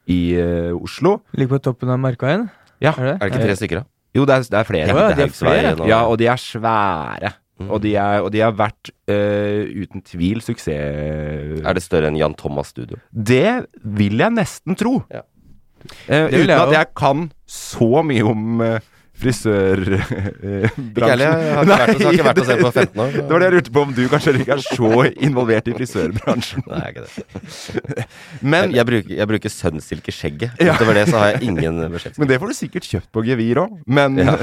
[0.10, 1.20] i uh, Oslo.
[1.38, 2.48] Ligger på toppen av Markveien.
[2.82, 3.14] Ja, Er det?
[3.14, 3.90] Er det ikke tre stykker, da?
[4.18, 4.90] jo, det er, det er flere.
[4.90, 5.74] Ja, det er flere.
[5.90, 7.34] Ja, og de er svære.
[7.60, 7.68] Mm.
[7.76, 11.60] Og, de er, og de har vært uh, uten tvil suksess.
[11.60, 12.98] Er det større enn Jan Thomas Studio?
[13.12, 15.02] Det vil jeg nesten tro.
[15.12, 15.26] Ja.
[16.08, 18.80] Uh, uten jeg at jeg kan så mye om uh,
[19.20, 20.88] frisørbransjen.
[20.90, 21.26] Ikke heller.
[21.30, 23.12] Jeg har ikke vært, og har ikke vært hos en på 15 år.
[23.20, 24.90] Det var det jeg lurte på, om du kanskje ikke er så
[25.28, 26.64] involvert i frisørbransjen.
[26.70, 28.06] Nei, jeg er ikke det.
[28.54, 30.56] Men, Jeg, jeg bruker, jeg bruker sønnsilke skjegget.
[30.64, 30.76] Ja.
[30.78, 32.18] Utover det så har jeg ingen beskjed.
[32.22, 33.76] men det får du sikkert kjøpt på Gevir òg.
[33.90, 34.38] Men Ja.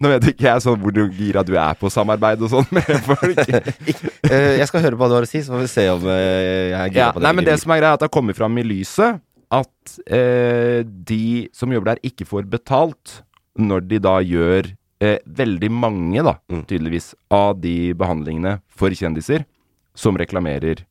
[0.00, 2.88] nå vet ikke jeg sånn hvor du gira du er på samarbeid og sånn med
[3.06, 3.38] folk.
[3.48, 6.04] Eh, jeg skal høre på hva du har å si, så får vi se om
[6.10, 7.26] eh, jeg er gira Ja, på det.
[7.28, 9.94] nei, men det som er greia, er at det har kommet fram i lyset at
[10.12, 13.20] eh, de som jobber der, ikke får betalt
[13.58, 14.70] når de da gjør
[15.02, 16.64] eh, veldig mange, da, Mm.
[16.66, 19.44] tydeligvis, av de behandlingene for kjendiser
[19.94, 20.84] som reklamerer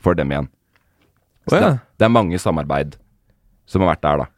[0.00, 0.48] for dem igjen.
[1.48, 1.60] Så ja.
[1.70, 2.96] det, det er mange samarbeid
[3.66, 4.30] som har vært der, da.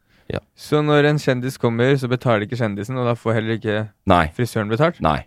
[0.56, 3.74] Så når en kjendis kommer, så betaler ikke kjendisen, og da får heller ikke
[4.08, 4.30] Nei.
[4.32, 5.00] frisøren betalt?
[5.04, 5.26] Nei.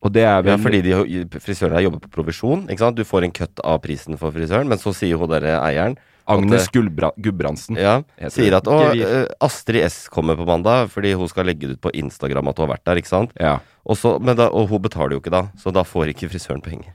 [0.00, 2.62] Og det er vel Ja, fordi de, frisøren her jobber på provisjon.
[2.72, 2.96] Ikke sant?
[2.96, 5.98] Du får en kutt av prisen for frisøren, men så sier hun derre eieren
[6.30, 7.78] Agnes at, Gudbrandsen.
[7.80, 7.98] ja,
[8.32, 11.84] sier at og, eh, Astrid S kommer på mandag fordi hun skal legge det ut
[11.88, 13.02] på Instagram at hun har vært der.
[13.02, 13.34] ikke sant?
[13.40, 13.58] Ja.
[13.84, 16.64] Og, så, men da, og hun betaler jo ikke da, så da får ikke frisøren
[16.64, 16.94] penger.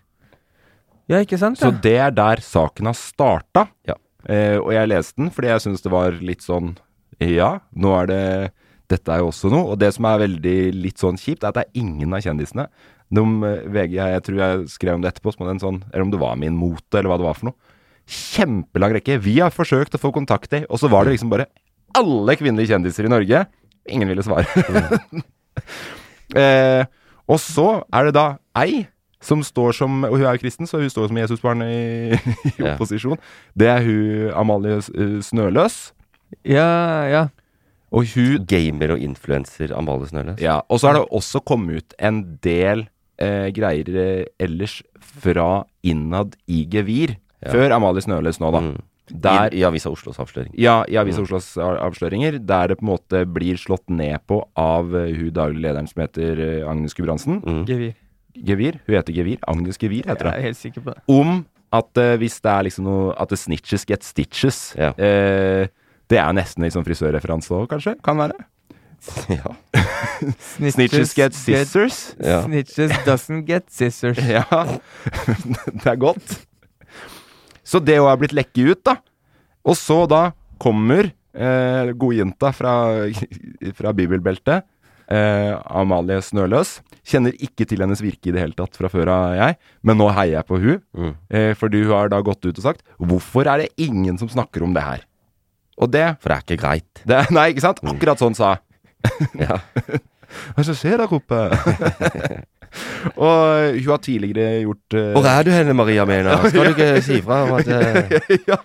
[1.12, 1.60] Ja, ikke sant?
[1.62, 3.68] Så det er der saken har starta.
[3.86, 4.00] Ja.
[4.26, 6.72] Eh, og jeg leste den fordi jeg syns det var litt sånn
[7.22, 8.22] Ja, nå er det
[8.90, 9.74] Dette er jo også noe.
[9.74, 12.68] Og det som er veldig litt sånn kjipt, er at det er ingen av kjendisene
[13.14, 16.12] de, eh, VG, jeg tror jeg skrev om det etterpå, som en sånn Eller om
[16.12, 17.74] det var min mote, eller hva det var for noe.
[18.06, 19.18] Kjempelang rekke.
[19.24, 21.48] Vi har forsøkt å få kontakt i, og så var det liksom bare
[21.96, 23.46] alle kvinnelige kjendiser i Norge.
[23.90, 24.46] Ingen ville svare.
[26.36, 26.84] eh,
[27.30, 28.26] og så er det da
[28.62, 28.84] ei
[29.26, 32.14] som står som Og hun er jo kristen, så hun står som Jesusbarn i,
[32.52, 32.76] i Ja.
[32.76, 33.18] opposisjon.
[33.58, 35.80] Det er hun Amalie eh, Snøløs.
[36.46, 36.68] ja,
[37.10, 37.24] ja.
[37.96, 40.42] Og hun Gamer og influenser Amalie Snøløs.
[40.44, 42.86] Ja, og så har det også kommet ut en del
[43.22, 47.16] eh, greier eh, ellers fra innad i gevir.
[47.44, 47.52] Ja.
[47.52, 48.62] Før Amalie Snøles nå, da.
[48.66, 48.76] Mm.
[49.06, 50.50] Der, I, I Avisa Oslos avsløring.
[50.58, 54.90] ja, i Avisa Oslos avsløringer, der det på en måte blir slått ned på av
[54.96, 57.38] uh, hun daglig lederen som heter uh, Agnes Gudbrandsen.
[57.46, 57.62] Mm.
[57.70, 57.94] Gevir.
[58.36, 58.80] Gevir.
[58.88, 59.38] Hun heter Gevir.
[59.48, 61.04] Agnes Gevir heter Jeg er helt sikker på det.
[61.12, 61.44] Om
[61.76, 64.60] at uh, hvis det er liksom noe At det snitches get stitches.
[64.80, 64.92] Ja.
[64.98, 65.68] Eh,
[66.10, 67.98] det er nesten sånn frisørreferanse òg, kanskje?
[68.06, 68.38] Kan være.
[69.30, 69.52] Ja.
[70.74, 72.16] Snitches get scissors.
[72.18, 72.40] Ja.
[72.42, 74.18] Snitches doesn't get scissors.
[74.38, 74.46] Ja,
[75.70, 76.40] det er godt.
[77.66, 78.98] Så det òg er blitt lekket ut, da.
[79.66, 80.28] Og så da
[80.62, 82.74] kommer eh, godjenta fra,
[83.80, 84.64] fra bibelbeltet,
[85.10, 86.78] eh, Amalie Snøløs.
[87.06, 89.58] Kjenner ikke til hennes virke i det hele tatt fra før av, jeg.
[89.86, 91.12] Men nå heier jeg på hun, Mm.
[91.30, 94.64] eh, fordi hun har da gått ut og sagt Hvorfor er det ingen som snakker
[94.66, 95.04] om det her?
[95.78, 97.02] Og det, For det er ikke greit.
[97.06, 97.82] det Nei, ikke sant?
[97.84, 98.56] Akkurat sånn sa
[99.38, 99.60] Ja.
[100.36, 101.38] Hva er det som skjer der oppe?
[103.28, 106.38] og hun har tidligere gjort uh, Hvor er du henne, Maria Mena?
[106.50, 108.16] Skal du ikke si fra om at eh,
[108.52, 108.58] ja,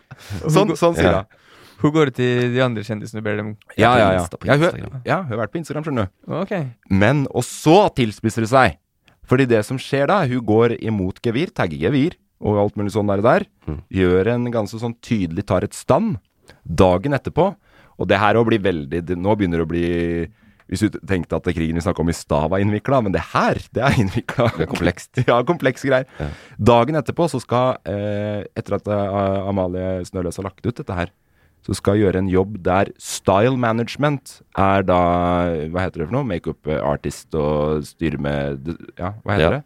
[0.47, 1.23] sånn, sånn sier Ja.
[1.25, 1.37] hun.
[1.81, 4.25] Hun går til de andre kjendisene og ber dem Ja, ja, ja.
[4.45, 6.35] Ja, hun, ja, hun har vært på Instagram, skjønner du.
[6.43, 6.53] Ok.
[6.93, 8.75] Men, og så tilspisser det seg.
[9.31, 13.09] Fordi det som skjer da, hun går imot gevir, tagger gevir og alt mulig sånn
[13.09, 13.47] der og der.
[13.69, 13.79] Mm.
[13.97, 16.19] Gjør en ganske sånn tydelig, tar et stand.
[16.65, 17.49] Dagen etterpå.
[18.01, 19.89] Og det her òg blir veldig Nå begynner det å bli
[20.71, 23.59] Hvis du tenkte at krigen vi snakka om i stad var innvikla, men det her,
[23.75, 24.47] det er innvikla.
[24.55, 25.11] Det er komplekst.
[25.31, 26.07] ja, komplekse greier.
[26.21, 26.29] Ja.
[26.71, 31.11] Dagen etterpå så skal, eh, etter at uh, Amalie Snøløs har lagt ut dette her,
[31.66, 35.01] så skal jeg gjøre en jobb der style management er da
[35.68, 36.25] Hva heter det for noe?
[36.25, 39.51] Makeup artist og styre med Ja, hva heter Ja.
[39.59, 39.64] det?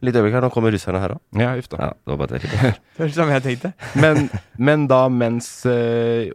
[0.00, 1.20] Litt øyeblikk her, nå kommer russerne her òg.
[1.36, 1.76] Ja, uff da.
[1.76, 2.48] Ja, det var bare det.
[2.96, 3.74] Det er som jeg tenkte.
[4.00, 6.30] Men, men da mens eh,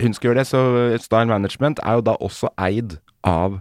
[0.00, 0.64] hun skal gjøre det, så
[1.04, 2.96] style management er jo da også eid
[3.26, 3.60] av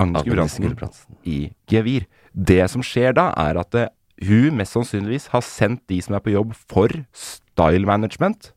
[0.00, 2.06] Agnes Gulbrandsen i Gevir.
[2.32, 3.86] Det som skjer da, er at det,
[4.22, 8.52] hun mest sannsynligvis har sendt de som er på jobb for style management,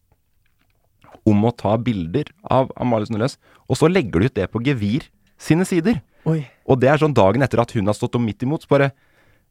[1.26, 5.08] om å ta bilder av Amalie Snøløs, og så legger du ut det på Gevir
[5.42, 5.98] sine sider.
[6.30, 6.44] Oi.
[6.70, 8.92] Og det er sånn dagen etter at hun har stått om midt imot, så bare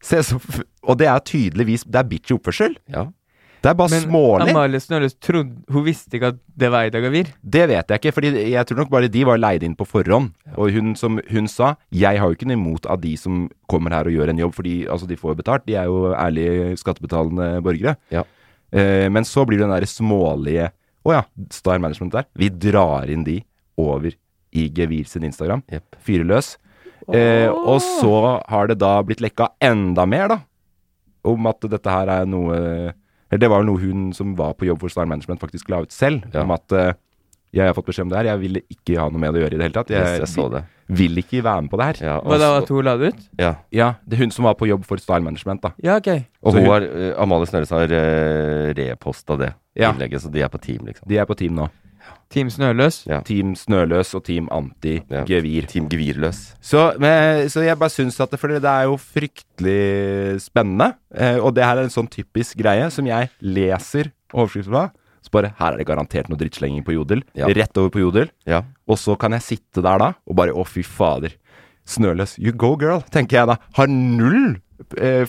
[0.05, 0.41] se så
[0.83, 2.75] Og det er tydeligvis Det er bitchy oppførsel.
[2.91, 3.07] Ja.
[3.65, 4.53] Det er bare Men smålig.
[4.53, 7.31] Amalie Snøløs trodde Hun visste ikke at det var Aida Gavir.
[7.41, 10.35] Det vet jeg ikke, for jeg tror nok bare de var leid inn på forhånd.
[10.55, 13.97] Og hun som hun sa, jeg har jo ikke noe imot av de som kommer
[13.97, 15.65] her og gjør en jobb, fordi altså, de får jo betalt.
[15.67, 17.97] De er jo ærlige skattebetalende borgere.
[18.13, 18.27] Ja.
[18.71, 20.71] Eh, men så blir det den derre smålige
[21.05, 22.29] Å ja, Star Management der.
[22.37, 23.39] Vi drar inn de
[23.81, 24.13] over
[24.55, 25.65] i Gevir sin Instagram.
[25.73, 25.99] Yep.
[26.05, 26.55] Fyrer løs.
[27.13, 30.39] Eh, og så har det da blitt lekka enda mer, da.
[31.25, 32.93] Om at dette her er noe
[33.41, 35.93] det var jo noe hun som var på jobb for Star Management faktisk la ut
[35.93, 36.25] selv.
[36.35, 36.43] Ja.
[36.43, 36.93] Om at uh,
[37.55, 38.29] jeg har fått beskjed om det her.
[38.33, 39.91] Jeg ville ikke ha noe med det å gjøre i det hele tatt.
[39.95, 40.63] Yes, Jeg, jeg så det.
[40.89, 42.01] vil ikke være med på det her.
[42.09, 43.21] Ja, var det at hun la det ut?
[43.39, 43.53] ja.
[43.71, 45.71] Ja, det er hun som var på jobb for Style Management, da.
[45.83, 46.11] Ja, ok.
[46.43, 49.93] Og hun hun- har, uh, Amalie Snøres har uh, reposta det Ja.
[49.93, 51.07] innlegget, så de er på team, liksom.
[51.09, 51.69] De er på team nå.
[52.35, 53.05] Team Snøløs.
[53.07, 53.21] Ja.
[53.27, 55.69] Team Snøløs og Team Anti-Gevir.
[55.71, 56.41] Team Gevirløs.
[56.65, 60.95] Så, men, så jeg bare syns at det, for det er jo fryktelig spennende.
[61.15, 64.89] Eh, og det her er en sånn typisk greie som jeg leser overskriften fra.
[65.25, 67.23] Så bare Her er det garantert noe drittslenging på Jodel.
[67.39, 67.49] Ja.
[67.49, 68.29] Rett over på Jodel.
[68.49, 68.65] Ja.
[68.91, 71.39] Og så kan jeg sitte der da og bare Å, fy fader.
[71.89, 72.39] Snøløs.
[72.41, 73.59] You go, girl, tenker jeg da.
[73.79, 74.57] Har null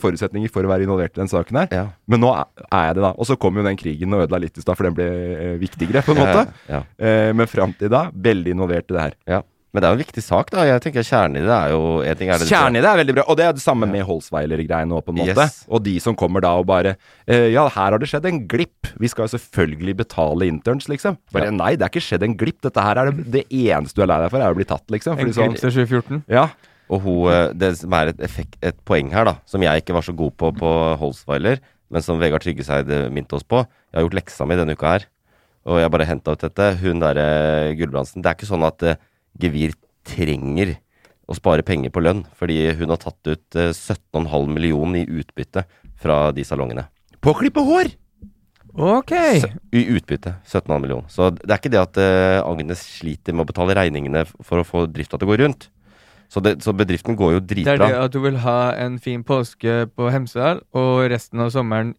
[0.02, 1.68] forutsetninger for å være involvert i den saken her.
[1.72, 1.86] Ja.
[2.08, 3.14] Men nå er jeg det, da.
[3.16, 5.58] Og så kom jo den krigen og ødela litt i stad, for den ble eh,
[5.62, 6.46] viktigere, på en måte.
[6.70, 6.84] Ja.
[7.00, 9.20] Eh, men fram til da, veldig involvert i det her.
[9.28, 9.42] ja.
[9.76, 10.62] Men det er jo en viktig sak, da.
[10.64, 11.80] Jeg tenker Kjernen i det er jo
[12.16, 14.06] ting er det Kjernen i det er veldig bra, og det er det samme med
[14.08, 15.36] Holsweiler-greiene òg, på en måte.
[15.36, 15.58] Yes.
[15.68, 16.94] Og de som kommer da og bare
[17.28, 18.88] eh, Ja, her har det skjedd en glipp.
[19.04, 21.18] Vi skal jo selvfølgelig betale interns, liksom.
[21.36, 21.52] Bare Ja.
[21.52, 22.62] nei, det er ikke skjedd en glipp.
[22.64, 24.88] Dette her er det, det eneste du er lei deg for, er å bli tatt,
[24.96, 25.20] liksom.
[25.20, 26.24] Fordi en glipp til 2014.
[26.32, 26.46] ja.
[26.92, 29.96] Og hun, eh, det som er et, effekt, et poeng her, da, som jeg ikke
[29.96, 30.72] var så god på på
[31.02, 34.76] Holsweiler, men som Vegard Tryggeseid eh, minte oss på Jeg har gjort leksa mi denne
[34.78, 35.08] uka her,
[35.66, 36.72] og jeg bare henta ut dette.
[36.82, 38.98] Hun derre Gulbrandsen Det er ikke sånn at uh,
[39.42, 39.74] Gevir
[40.06, 40.76] trenger
[41.26, 45.66] å spare penger på lønn, fordi hun har tatt ut uh, 17,5 millioner i utbytte
[45.98, 46.86] fra de salongene.
[47.18, 47.96] På å klippe hår!
[48.76, 49.12] Ok!
[49.72, 50.36] I utbytte.
[50.46, 51.08] 17,5 millioner.
[51.10, 54.68] Så det er ikke det at eh, Agnes sliter med å betale regningene for å
[54.68, 55.70] få drifta til å gå rundt.
[56.36, 57.78] Så, det, så bedriften går jo dritbra.
[57.80, 61.54] Det er det at du vil ha en fin påske på Hemsedal, og resten av
[61.54, 61.94] sommeren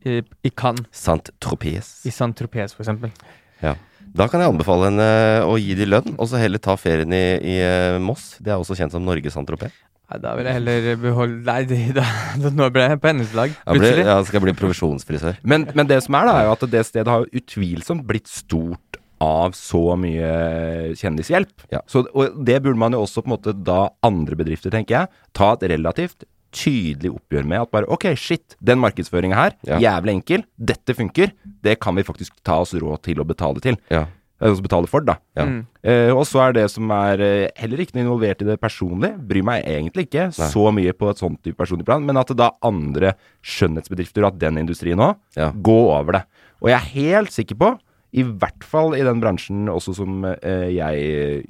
[0.00, 0.88] i, i Cannes.
[0.96, 1.90] Saint-Tropez.
[2.08, 3.12] I Saint-Tropez, for eksempel.
[3.60, 3.74] Ja.
[4.16, 5.08] Da kan jeg anbefale henne
[5.44, 8.38] å gi de lønn, og så heller ta ferien i, i eh, Moss.
[8.40, 9.76] Det er også kjent som Norge Saint-Tropez.
[10.06, 12.04] Nei, da vil jeg heller beholde Nei, det, da,
[12.38, 13.50] da, nå ble jeg på hennes lag.
[13.50, 14.04] Ja, Plutselig.
[14.06, 15.40] ja, skal jeg bli provisjonsfrisør.
[15.42, 18.85] Men, men det som er, da, er jo at det stedet har utvilsomt blitt stort
[19.22, 21.66] av så mye kjendishjelp.
[21.72, 21.80] Ja.
[21.88, 25.08] Så, og det burde man jo også på en måte da andre bedrifter, tenker jeg,
[25.36, 27.64] ta et relativt tydelig oppgjør med.
[27.66, 29.78] At bare ok, shit, den markedsføringa her, Ja.
[29.80, 33.76] jævlig enkel, dette funker, det kan vi faktisk ta oss råd til å betale til.
[33.90, 34.06] Ja.
[34.38, 35.14] Altså betale for, da.
[35.34, 35.46] Ja.
[35.48, 35.62] Mm.
[35.80, 39.14] Uh, og så er det som er eh, heller ikke noe involvert i det personlig,
[39.26, 40.48] bryr meg egentlig ikke Nei.
[40.52, 44.36] så mye på et sånt type personlig plan, men at det da andre skjønnhetsbedrifter, at
[44.38, 45.50] den industrien òg, Ja.
[45.52, 46.22] gå over det.
[46.60, 47.78] Og jeg er helt sikker på,
[48.16, 51.42] i hvert fall i den bransjen også som eh, jeg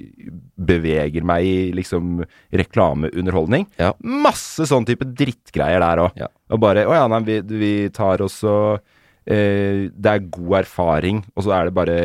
[0.67, 3.67] beveger meg i, liksom reklameunderholdning.
[3.79, 3.93] Ja.
[4.03, 6.19] Masse sånn type drittgreier der òg.
[6.19, 6.27] Ja.
[6.51, 8.51] Og bare Å ja, nei, vi, vi tar også
[9.27, 11.97] eh, Det er god erfaring, og så er det bare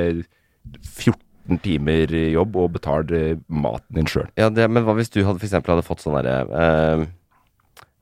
[0.81, 4.31] 14 timer jobb og betal eh, maten din sjøl.
[4.39, 7.05] Ja, det, men hva hvis du hadde for eksempel hadde fått sånn derre eh,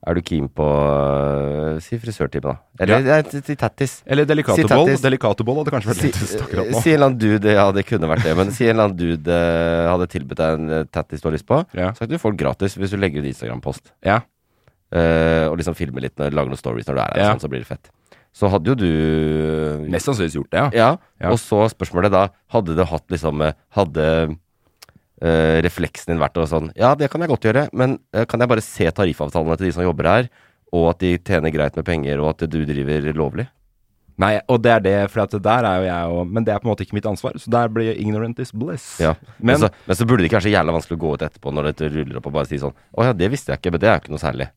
[0.01, 2.55] Er du keen på uh, Si frisørtime, da.
[2.81, 3.19] Eller ja.
[3.29, 3.99] si tattis.
[4.09, 4.87] Eller Si delicatoboll.
[4.87, 5.03] tattis.
[5.03, 6.81] Delicatoboll hadde kanskje vært Si, lettest akkurat nå.
[6.81, 8.97] si en eller annen dude Ja, det kunne vært det, men si en eller annen
[8.97, 11.61] dude uh, hadde tilbudt deg en tattis du har lyst på.
[11.77, 11.91] Ja.
[11.93, 13.93] Så kan du få den gratis hvis du legger ut Instagram-post.
[14.07, 14.23] Ja.
[14.91, 17.29] Uh, og liksom filmer litt, når, lager noen stories når du er her, Ja.
[17.35, 17.93] sånn, så blir det fett.
[18.33, 20.95] Så hadde jo du Mest sannsynligvis gjort det, ja.
[21.19, 23.43] Ja, og så spørsmålet da Hadde du hatt liksom
[23.75, 24.05] Hadde
[25.21, 28.41] eh, refleksen din vært og sånn Ja, det kan jeg godt gjøre, men uh, kan
[28.41, 30.29] jeg bare se tariffavtalene til de som jobber her,
[30.75, 33.47] og at de tjener greit med penger, og at du driver lovlig?
[34.21, 36.59] Nei, og det er det, for at der er jo jeg og Men det er
[36.61, 38.99] på en måte ikke mitt ansvar, så der blir ignorant is bliss.
[39.01, 39.15] Ja.
[39.39, 41.25] Men, Men så, men så burde det ikke være så jævla vanskelig å gå ut
[41.25, 43.73] etterpå når dette ruller opp, og bare si sånn Å ja, det visste jeg ikke,
[43.73, 44.49] men det er jo ikke noe særlig.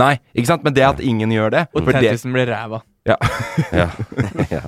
[0.00, 0.66] Nei, ikke sant?
[0.66, 2.82] Men det at ingen gjør det Og Tentisen det, ræva.
[3.08, 3.16] Ja.
[3.74, 3.88] Ja.
[4.56, 4.60] ja.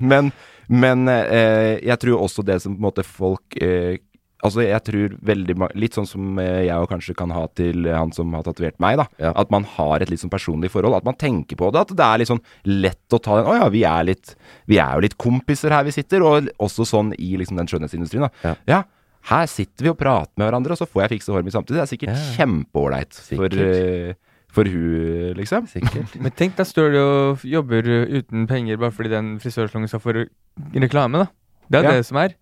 [0.00, 0.30] Men,
[0.68, 3.96] men eh, jeg tror også det som på en måte folk eh,
[4.38, 8.12] Altså jeg tror veldig Litt sånn som eh, jeg og kanskje kan ha til han
[8.14, 9.06] som har tatovert meg, da.
[9.18, 9.32] Ja.
[9.34, 10.94] At man har et litt sånn personlig forhold.
[10.94, 11.80] At man tenker på det.
[11.82, 14.36] At det er litt sånn lett å ta den Å ja, vi er litt
[14.70, 16.22] Vi er jo litt kompiser her vi sitter.
[16.22, 18.54] Og også sånn i liksom den skjønnhetsindustrien, da.
[18.70, 18.84] Ja.
[19.32, 21.80] her sitter vi og prater med hverandre, og så får jeg fikse håret mitt samtidig.
[21.80, 22.30] Det er sikkert Ja.
[22.38, 24.16] kjempeålreit for, Sikkert.
[24.58, 25.66] Eh, for hun, liksom.
[25.70, 26.16] Sikkert.
[26.20, 27.82] Men tenk, da står du og jobber
[28.18, 30.28] uten penger bare fordi den frisørsalongen skal få re-
[30.74, 31.26] reklame, da.
[31.70, 31.92] Det er Ja.
[31.98, 32.34] det som er.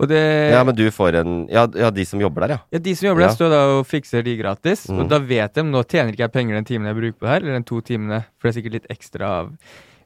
[0.00, 2.58] Og det Ja, men du får en ja, ja, de som jobber der, ja.
[2.72, 3.34] Ja, De som jobber der, Ja.
[3.34, 4.86] står da og fikser de gratis.
[4.86, 5.00] Mm.
[5.00, 7.28] Og da vet de nå tjener ikke jeg penger den timen jeg bruker på det
[7.28, 9.52] her, eller den to timene, for det er sikkert litt ekstra av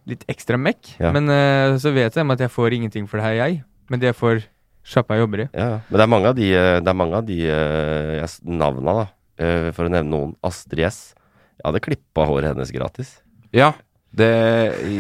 [0.05, 0.99] Litt ekstra mekk.
[0.99, 1.13] Ja.
[1.13, 3.63] Men uh, så vet de at jeg får ingenting for det her, jeg.
[3.89, 4.43] Men det får
[4.83, 5.49] sjappa jeg jobber i.
[5.55, 5.81] Ja, ja.
[5.89, 9.07] Men det er mange av de, eh, det er mange av de uh, navna, da.
[9.39, 10.35] Uh, For å nevne noen.
[10.43, 11.15] Astrid S.
[11.63, 13.17] Jeg hadde klippa håret hennes gratis.
[13.55, 13.71] Ja.
[14.13, 14.27] Det,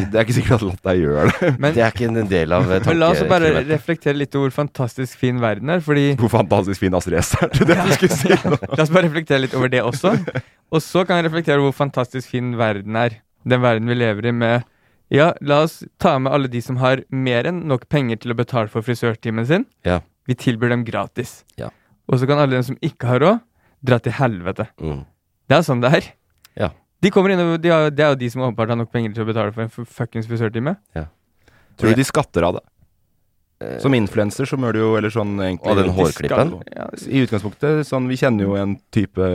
[0.08, 1.48] det er ikke sikkert at latt gjør det.
[1.60, 4.48] Men, Det er ikke en del av eh, men la oss bare reflektere litt over
[4.48, 7.50] hvor fantastisk fin verden er, fordi Hvor fantastisk fin Astrid S er.
[7.58, 8.56] Det det du skulle si nå.
[8.70, 10.14] La oss bare reflektere litt over det også.
[10.72, 13.18] Og så kan jeg reflektere over hvor fantastisk fin verden er.
[13.44, 14.64] Den verden vi lever i med
[15.12, 18.38] Ja, la oss ta med alle de som har mer enn nok penger til å
[18.38, 19.68] betale for frisørtimen sin.
[19.84, 20.00] Ja.
[20.24, 21.42] Vi tilbyr dem gratis.
[21.60, 21.68] Ja.
[22.08, 23.44] Og så kan alle dem som ikke har råd,
[23.84, 24.70] dra til helvete.
[24.80, 25.02] Mm.
[25.50, 26.12] Det er sånn det er.
[27.02, 27.08] Ja.
[27.08, 29.12] De kommer inn, og de har, Det er jo de som åpenbart har nok penger
[29.16, 30.76] til å betale for en fuckings frisørtime.
[31.76, 32.62] Tror du de skatter av det?
[33.78, 36.48] Som influenser så mør du jo Eller sånn egentlig Og den hårklippen?
[36.74, 39.28] Ja, I utgangspunktet sånn Vi kjenner jo en type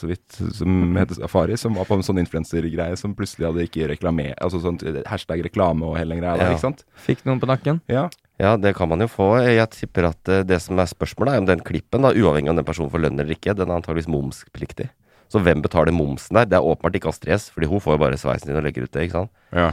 [0.00, 3.88] så vidt som heter Safari, som var på en sånn influensergreie som plutselig hadde ikke
[3.92, 4.30] reklame...
[4.40, 6.56] Altså sånn hashtag reklame og hele den greia der, Ja.
[6.56, 6.84] ikke sant?
[6.96, 7.82] Fikk noen på nakken.
[7.92, 8.08] Ja.
[8.40, 9.28] Ja, det kan man jo få.
[9.44, 12.56] Jeg tipper at eh, det som er spørsmålet, er om den klippen, da, uavhengig av
[12.56, 14.88] om den personen får lønn eller ikke, den er antageligvis momspliktig.
[15.32, 16.48] Så hvem betaler momsen der?
[16.50, 18.86] Det er åpenbart ikke Astrid S, fordi hun får jo bare sveisen din og legger
[18.86, 19.34] ut det, ikke sant.
[19.54, 19.72] ja.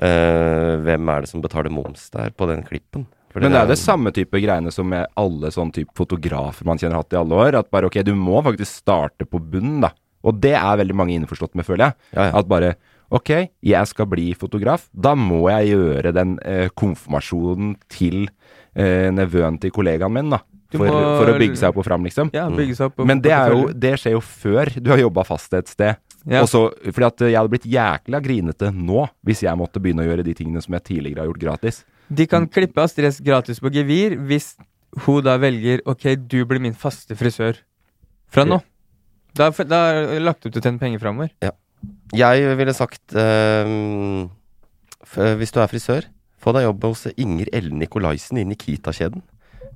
[0.00, 3.02] Uh, hvem er det som betaler moms der på den klippen?
[3.30, 6.80] Fordi Men det er det samme type greiene som med alle sånn type fotografer man
[6.80, 7.58] kjenner hatt i alle år.
[7.60, 9.92] At bare ok, du må faktisk starte på bunnen, da.
[10.26, 12.08] Og det er veldig mange innforstått med, føler jeg.
[12.16, 12.32] Ja, ja.
[12.40, 12.74] At bare
[13.14, 13.30] ok,
[13.66, 14.88] jeg skal bli fotograf.
[14.90, 18.24] Da må jeg gjøre den eh, konfirmasjonen til
[18.74, 20.42] eh, nevøen til kollegaen min, da.
[20.70, 22.30] For, må- for å bygge seg opp og fram, liksom.
[22.32, 23.00] Ja, bygge seg opp.
[23.00, 25.96] og- Men det, jo, det skjer jo før du har jobba fast et sted.
[26.26, 26.42] Ja.
[26.44, 30.22] Også, fordi at jeg hadde blitt jækla grinete nå hvis jeg måtte begynne å gjøre
[30.24, 31.84] de tingene som jeg tidligere har gjort gratis.
[32.12, 34.54] De kan klippe Astrid S gratis på gevir hvis
[35.06, 37.56] hun da velger Ok, du blir min faste frisør
[38.28, 38.60] fra nå.
[39.34, 41.30] Da, har jeg da er det lagt opp til å tjene penger framover.
[42.12, 44.28] Jeg ville sagt øh,
[45.38, 46.04] Hvis du er frisør,
[46.40, 49.22] få deg jobb hos Inger Ellen Nikolaisen i Nikita-kjeden.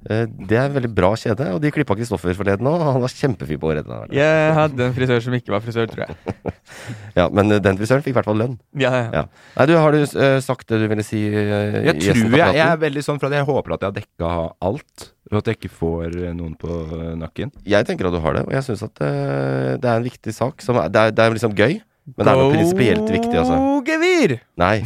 [0.04, 2.82] Eh, det er en veldig bra kjede, og de klippa Kristoffer forleden òg.
[2.84, 3.86] Han var kjempefin på håret.
[3.88, 4.10] der.
[4.12, 6.16] Jeg hadde en frisør som ikke var frisør, tror jeg.
[7.18, 8.58] Ja, men eh, den frisøren fikk i hvert fall lønn.
[8.76, 9.04] Ja, ja.
[9.14, 9.22] Ja.
[9.56, 11.22] Nei, du, har du uh, sagt det du ville si?
[11.30, 13.96] Uh, Jeg tror jeg, jeg er veldig sånn for at jeg håper at jeg har
[14.00, 14.32] dekka
[14.68, 15.08] alt.
[15.30, 16.80] Og at jeg ikke får noen på
[17.16, 17.54] nakken.
[17.64, 20.34] Jeg tenker at du har det, og jeg syns at uh, det er en viktig
[20.36, 20.60] sak.
[20.64, 21.78] Som er, det, er, det er liksom gøy,
[22.12, 23.60] men det er noe prinsipielt viktig, altså.
[23.88, 24.38] Gevir!
[24.60, 24.76] Nei.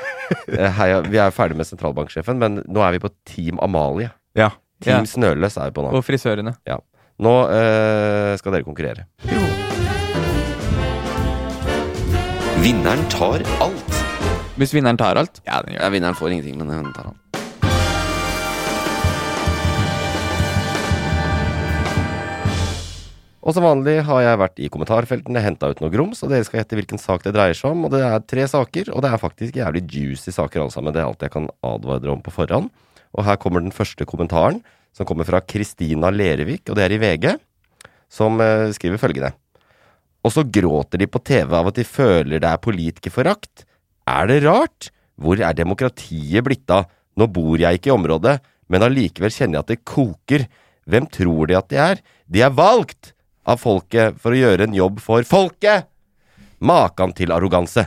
[0.78, 4.10] Heia, vi er ferdig med sentralbanksjefen, men nå er vi på Team Amalie.
[4.36, 4.50] Ja.
[4.84, 5.08] Team Ja.
[5.08, 5.92] Snøløs er vi på nå.
[5.96, 6.56] Og frisørene.
[7.16, 9.06] Nå eh, skal dere konkurrere.
[12.60, 14.02] Vinneren tar alt.
[14.60, 15.40] Hvis vinneren tar alt?
[15.46, 17.22] Ja, den gjør Ja, vinneren får ingenting, men hun tar alt.
[23.46, 26.64] Og som vanlig har jeg vært i kommentarfeltene, henta ut noe grums, og dere skal
[26.64, 27.84] gjette hvilken sak det dreier seg om.
[27.86, 30.92] Og det er tre saker, og det er faktisk jævlig juicy saker alle sammen.
[30.92, 32.72] Det er alt jeg kan advare dere om på forhånd.
[33.16, 34.60] Og her kommer den første kommentaren,
[34.96, 37.26] som kommer fra Kristina Lerevik, og det er i VG,
[38.12, 39.32] som eh, skriver følgende.
[40.26, 43.66] Og så gråter de på TV av at de føler det er politikerforakt.
[44.10, 44.90] Er det rart?
[45.16, 46.88] Hvor er demokratiet blitt av?
[47.16, 48.36] Nå bor jeg ikke i området,
[48.68, 50.46] men allikevel kjenner jeg at det koker.
[50.86, 52.02] Hvem tror de at de er?
[52.26, 53.14] De er valgt
[53.46, 55.86] av folket for å gjøre en jobb for folket!
[56.58, 57.86] Makan til arroganse.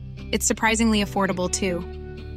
[0.31, 1.79] It's surprisingly affordable too.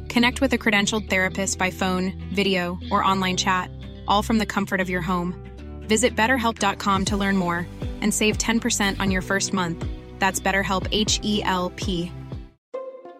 [0.09, 3.69] Connect with a credentialed therapist by phone, video, or online chat,
[4.07, 5.33] all from the comfort of your home.
[5.87, 7.67] Visit betterhelp.com to learn more
[8.01, 9.85] and save 10% on your first month.
[10.19, 12.11] That's BetterHelp H E L P.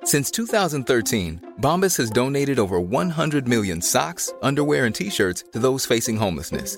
[0.03, 5.85] Since 2013, Bombas has donated over 100 million socks, underwear, and t shirts to those
[5.85, 6.77] facing homelessness.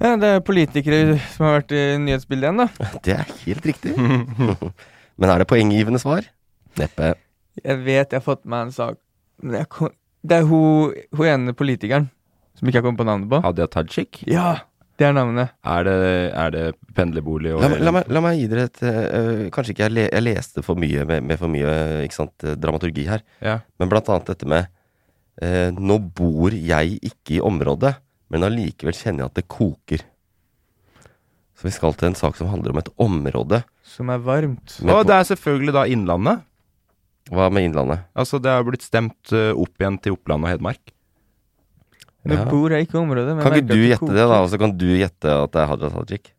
[0.00, 2.88] Ja, det er politikere som har vært i nyhetsbildet igjen, da.
[3.04, 3.92] Det er helt riktig.
[5.20, 6.24] Men er det poenggivende svar?
[6.80, 7.12] Neppe.
[7.60, 8.96] Jeg vet jeg har fått meg en sak
[9.42, 12.10] men jeg kom, Det er hun, hun ene politikeren
[12.58, 13.38] som ikke jeg kom på navnet på.
[13.40, 14.20] Hadia Tajik?
[14.28, 14.66] Ja,
[15.00, 15.54] det er navnet.
[15.64, 15.94] Er det,
[16.36, 16.64] er det
[16.96, 20.04] pendlerbolig og La, la, meg, la meg gi dere et øh, Kanskje ikke jeg, le,
[20.10, 21.72] jeg leste for mye med, med for mye
[22.04, 23.24] ikke sant, eh, dramaturgi her.
[23.40, 23.60] Ja.
[23.80, 24.68] Men blant annet dette med
[25.40, 27.94] eh, Nå bor jeg ikke i området,
[28.30, 30.04] men allikevel kjenner jeg at det koker.
[31.58, 33.62] Så vi skal til en sak som handler om et område.
[33.84, 34.78] Som er varmt.
[34.80, 36.44] med Og det er selvfølgelig da Innlandet.
[37.30, 38.06] Hva med Innlandet?
[38.16, 40.94] Altså, det har blitt stemt eh, opp igjen til Oppland og Hedmark.
[42.24, 42.44] Nå Ja.
[42.48, 43.34] bor jeg ikke i området.
[43.36, 44.40] men Kan jeg ikke merker du at gjette det, da?
[44.44, 46.32] Og så kan du gjette at det er Hadia Tajik?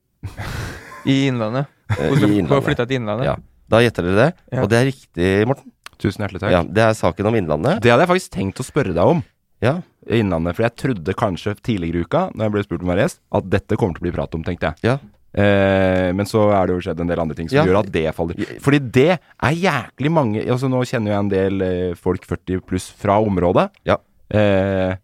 [1.06, 1.66] I Innlandet.
[1.92, 2.64] Eh, Hun I har Innlandet.
[2.66, 3.26] flytta til Innlandet.
[3.28, 3.36] Ja.
[3.68, 4.30] Da gjetter dere det.
[4.56, 4.62] Ja.
[4.64, 5.72] Og det er riktig, Morten.
[6.00, 6.52] Tusen hjertelig takk.
[6.56, 7.82] Ja, det er saken om Innlandet.
[7.84, 9.20] Det hadde jeg faktisk tenkt å spørre deg om.
[9.62, 9.82] Ja.
[10.10, 13.04] Innlandet, For jeg trodde kanskje tidligere i uka, når jeg ble spurt om å være
[13.06, 14.76] gjest, at dette kommer til å bli prat om, tenkte jeg.
[14.88, 14.96] Ja.
[15.32, 17.64] Eh, men så er det jo skjedd en del andre ting som Ja.
[17.70, 18.36] gjør at det faller.
[18.60, 22.90] Fordi det er jæklig mange altså Nå kjenner jeg en del eh, folk 40 pluss
[22.92, 23.96] fra området Ja.
[24.34, 24.96] eh,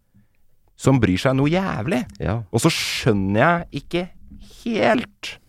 [0.76, 2.04] som bryr seg noe jævlig.
[2.20, 2.42] Ja.
[2.52, 3.40] Og så skjønner
[3.72, 4.10] jeg ikke
[4.66, 5.40] helt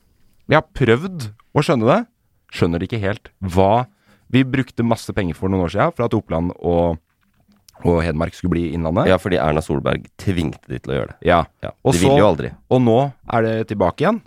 [0.49, 2.07] Jeg har prøvd å skjønne det.
[2.53, 3.29] Skjønner det ikke helt.
[3.43, 3.87] Hva
[4.31, 6.99] Vi brukte masse penger for noen år siden for at Oppland og,
[7.85, 9.07] og Hedmark skulle bli Innlandet.
[9.11, 11.17] ja, fordi Erna Solberg tvingte de til å gjøre det.
[11.29, 11.45] Ja.
[11.63, 11.71] Ja.
[11.85, 12.51] De så- ville jo aldri.
[12.71, 14.21] Og nå er det tilbake igjen.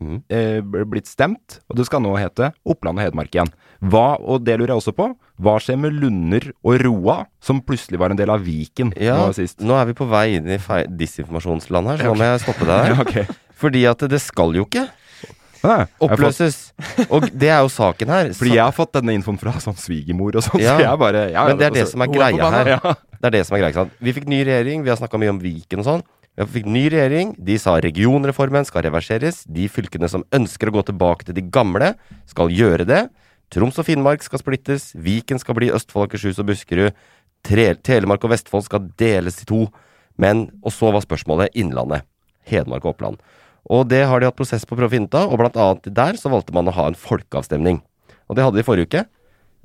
[0.00, 0.22] Mm.
[0.32, 3.50] Eh, blitt stemt, og det skal nå hete Oppland og Hedmark igjen.
[3.84, 7.98] Hva, og det lurer jeg også på, hva skjer med Lunder og Roa, som plutselig
[7.98, 9.58] var en del av Viken Ja, nå sist?
[9.60, 12.84] nå er vi på vei inn i disinformasjonsland her, så nå må jeg stoppe deg
[12.84, 12.94] her.
[12.94, 13.36] Ja, ok.
[13.60, 14.86] Fordi at det skal jo ikke
[15.60, 16.58] Nei, oppløses.
[17.12, 18.30] Og det er jo saken her.
[18.36, 21.26] Fordi jeg har fått denne infoen fra sånn svigermor og sånn, Ja, så jeg bare
[21.34, 22.70] ja, Men det er det altså, som er greia her.
[23.20, 23.76] Det er det som er greia.
[23.76, 23.98] sant?
[24.00, 26.04] Vi fikk ny regjering, vi har snakka mye om Viken og sånn.
[26.40, 29.42] Vi fikk ny regjering, de sa regionreformen skal reverseres.
[29.44, 31.92] De fylkene som ønsker å gå tilbake til de gamle,
[32.30, 33.02] skal gjøre det.
[33.52, 34.92] Troms og Finnmark skal splittes.
[34.94, 36.96] Viken skal bli Østfold, Akershus og Buskerud.
[37.44, 39.66] Tre Telemark og Vestfold skal deles i to.
[40.20, 42.06] Men Og så var spørsmålet Innlandet.
[42.46, 43.20] Hedmark og Oppland.
[43.68, 45.84] Og det har de hatt prosess på prøve å finne ut av, og blant annet
[45.94, 47.76] der så valgte man å ha en folkeavstemning.
[48.30, 49.02] Og det hadde de forrige uke.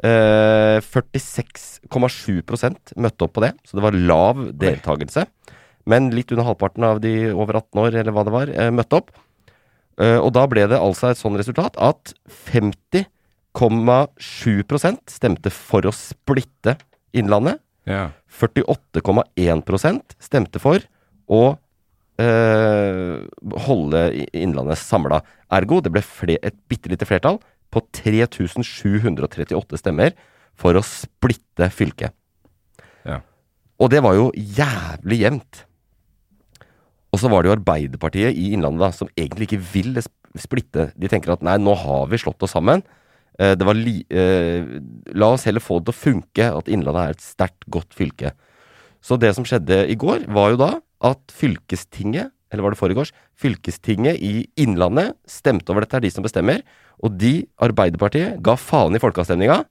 [0.04, 5.22] Eh, 46,7% møtte opp på det, så det var lav deltakelse.
[5.88, 8.98] Men litt under halvparten av de over 18 år, eller hva det var, eh, møtte
[9.00, 9.10] opp.
[10.02, 12.14] Eh, og da ble det altså et sånn resultat at
[12.52, 16.78] 50,7% stemte for å splitte
[17.16, 17.64] Innlandet.
[17.88, 18.12] Ja.
[18.28, 20.84] 48,1% stemte for
[21.32, 21.56] å
[22.22, 23.26] eh,
[23.68, 24.02] holde
[24.32, 25.22] Innlandet samla.
[25.54, 27.40] Ergo, det ble fler, et bitte lite flertall
[27.74, 30.16] på 3738 stemmer
[30.56, 32.16] for å splitte fylket.
[33.06, 33.22] Ja.
[33.82, 35.66] Og det var jo jævlig jevnt.
[37.12, 40.00] Og så var det jo Arbeiderpartiet i Innlandet da, som egentlig ikke vil
[40.40, 40.90] splitte.
[41.00, 42.84] De tenker at nei, nå har vi slått oss sammen.
[43.40, 44.64] Eh, det var li eh,
[45.16, 48.34] la oss heller få det til å funke, at Innlandet er et sterkt, godt fylke.
[49.04, 50.72] Så det som skjedde i går, var jo da
[51.06, 56.26] at fylkestinget, eller var det foregårs, fylkestinget i Innlandet stemte over dette, er de som
[56.26, 56.64] bestemmer.
[57.04, 59.64] Og de, Arbeiderpartiet, ga faen i folkeavstemninga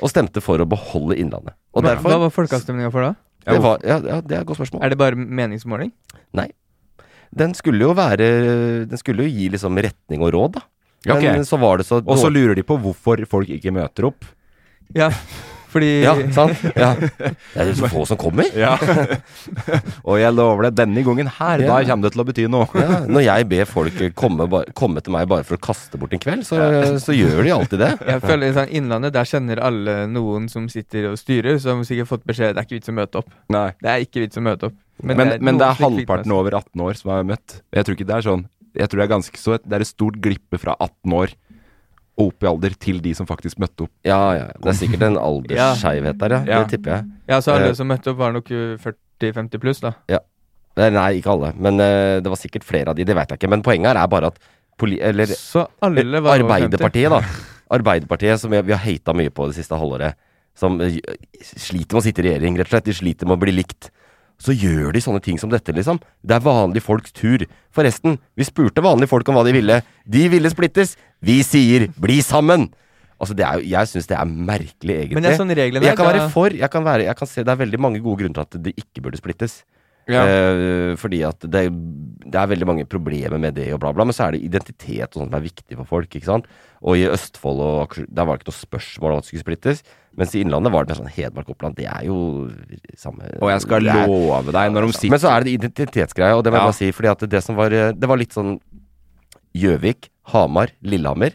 [0.00, 1.56] og stemte for å beholde Innlandet.
[1.74, 3.14] Og Hva, derfor hva var folkeavstemninga for da?
[3.44, 4.84] det var, ja, ja, det er et godt spørsmål.
[4.84, 5.90] Er det bare meningsmåling?
[6.36, 6.48] Nei.
[7.34, 8.28] Den skulle jo være
[8.86, 10.62] Den skulle jo gi liksom retning og råd, da.
[11.04, 11.42] Men okay.
[11.44, 14.24] så var det så Og så lurer de på hvorfor folk ikke møter opp.
[14.96, 15.10] Ja,
[15.74, 16.60] fordi Ja, sant?
[16.78, 16.92] Ja.
[16.94, 18.48] Det er så få som kommer.
[18.56, 18.76] Ja.
[20.08, 22.68] Og jeg lover deg, denne gangen her, da kommer det til å bety noe.
[22.78, 24.48] Ja, når jeg ber folk komme,
[24.78, 26.60] komme til meg bare for å kaste bort en kveld, så,
[27.02, 27.92] så gjør de alltid det.
[28.14, 32.26] Jeg føler sånn Innlandet, der kjenner alle noen som sitter og styrer, som sikkert fått
[32.28, 33.30] beskjed det er ikke vits å møte opp.
[33.52, 33.68] Nei.
[33.82, 34.80] Det er ikke vits å møte opp.
[35.02, 37.58] Men, men, det, er er det er halvparten over 18 år som har møtt.
[37.74, 38.44] Jeg tror ikke det er sånn
[38.78, 41.34] Jeg tror det er ganske så Det er et stort glippe fra 18 år
[42.20, 43.92] opp i alder til de som faktisk møtte opp.
[44.06, 44.46] Ja, ja.
[44.54, 46.40] Det er sikkert en aldersskeivhet der, ja.
[46.46, 46.60] Ja.
[46.62, 47.08] Det tipper jeg.
[47.30, 48.76] Ja, så alle Eh, som møtte opp, var nok uh,
[49.22, 49.94] 40-50 pluss, da.
[50.10, 50.20] Ja.
[50.78, 51.50] Nei, Nei, ikke alle.
[51.58, 53.50] Men uh, det var sikkert flere av de, det vet jeg ikke.
[53.50, 54.38] Men poenget her er bare at
[54.78, 56.54] poli eller, Så alle var over 50.
[56.54, 57.50] Arbeiderpartiet, da.
[57.78, 60.18] Arbeiderpartiet, som vi, vi har hata mye på det siste halvåret,
[60.58, 61.00] som uh,
[61.42, 62.90] sliter med å sitte i regjering, rett og slett.
[62.90, 63.90] De sliter med å bli likt.
[64.44, 65.98] Så gjør de sånne ting som dette, liksom.
[66.20, 67.46] Det er vanlige folks tur.
[67.74, 69.78] Forresten, vi spurte vanlige folk om hva de ville.
[70.04, 70.98] De ville splittes.
[71.24, 72.68] Vi sier bli sammen!
[73.14, 75.16] Altså, det er jeg syns det er merkelig, egentlig.
[75.16, 76.52] Men det er sånn reglene jeg kan være for.
[76.52, 78.74] Jeg kan, være, jeg kan se det er veldig mange gode grunner til at det
[78.82, 79.62] ikke burde splittes.
[80.10, 80.24] Ja.
[80.28, 81.62] Eh, fordi at det,
[82.26, 84.04] det er veldig mange problemer med det og bla, bla.
[84.04, 86.10] Men så er det identitet og sånt som er viktig for folk.
[86.10, 86.50] ikke sant?
[86.84, 89.84] Og i Østfold og Der var det ikke noe spørsmål om at det skulle splittes.
[90.16, 91.74] Mens i Innlandet var det sånn Hedmark-Oppland.
[91.74, 92.48] Det er jo
[92.96, 96.36] samme Og jeg skal er- love deg, når de sitter Men så er det identitetsgreia,
[96.38, 96.68] og det må jeg Ja.
[96.70, 96.90] bare si.
[96.92, 98.60] Fordi det som var eh, Det var litt sånn
[99.54, 101.34] Gjøvik, Hamar, Lillehammer.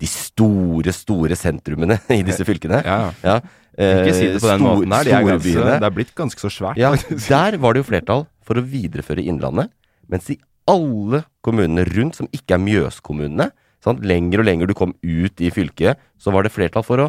[0.00, 2.82] De store, store sentrumene i disse fylkene.
[2.84, 3.12] Ja.
[3.22, 3.40] ja.
[3.80, 5.04] Ikke si det på den stor- måten her.
[5.04, 6.76] De er, ganske, det er blitt ganske så svært.
[6.80, 6.92] Ja,
[7.28, 9.70] der var det jo flertall for å videreføre Innlandet,
[10.10, 13.50] mens i alle kommunene rundt, som ikke er Mjøskommunene,
[13.84, 17.06] sant, lenger og lenger du kom ut i fylket, så var det flertall for å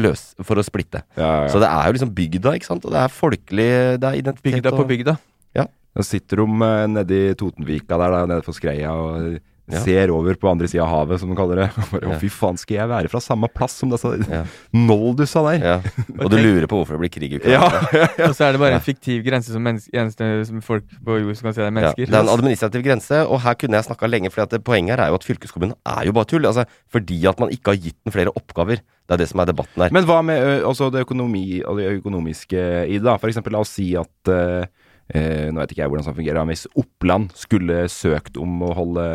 [0.00, 1.02] løse, for å splitte.
[1.18, 1.50] Ja, ja.
[1.52, 3.70] Så det er jo liksom bygda, ikke sant, og det er folkelig,
[4.00, 5.16] det er identitet Bygda på bygda.
[5.58, 5.66] Ja.
[5.96, 9.40] Nå sitter de uh, nedi Totenvika der, der nede på Skreia, og
[9.72, 9.80] Ja.
[9.84, 11.68] ser over på andre sida av havet, som de kaller det.
[11.76, 12.16] Og bare, Ja.
[12.16, 14.42] Å, fy faen, skal jeg være fra samme plass som disse Ja.
[14.88, 15.64] noldusa der?
[15.64, 16.04] Ja.
[16.20, 17.70] Og du lurer på hvorfor det blir krig i Ukraina.
[17.94, 21.36] Ja, Og så er det bare en fiktiv grense som eneste som folk på jord
[21.38, 22.06] som kan si det er Ja, mennesker.
[22.10, 24.30] det er en administrativ grense, og her kunne jeg snakka lenge.
[24.34, 26.46] For poenget her er jo at fylkeskommunen er jo bare tull.
[26.48, 28.80] Altså, fordi at man ikke har gitt den flere oppgaver.
[29.10, 29.90] Det er det som er debatten her.
[29.94, 33.02] Men hva med altså det, økonomi, det økonomiske i det?
[33.06, 33.16] da?
[33.18, 34.68] For eksempel, la oss si at eh,
[35.10, 38.70] eh, Nå vet ikke jeg hvordan det fungerer, men hvis Oppland skulle søkt om å
[38.76, 39.06] holde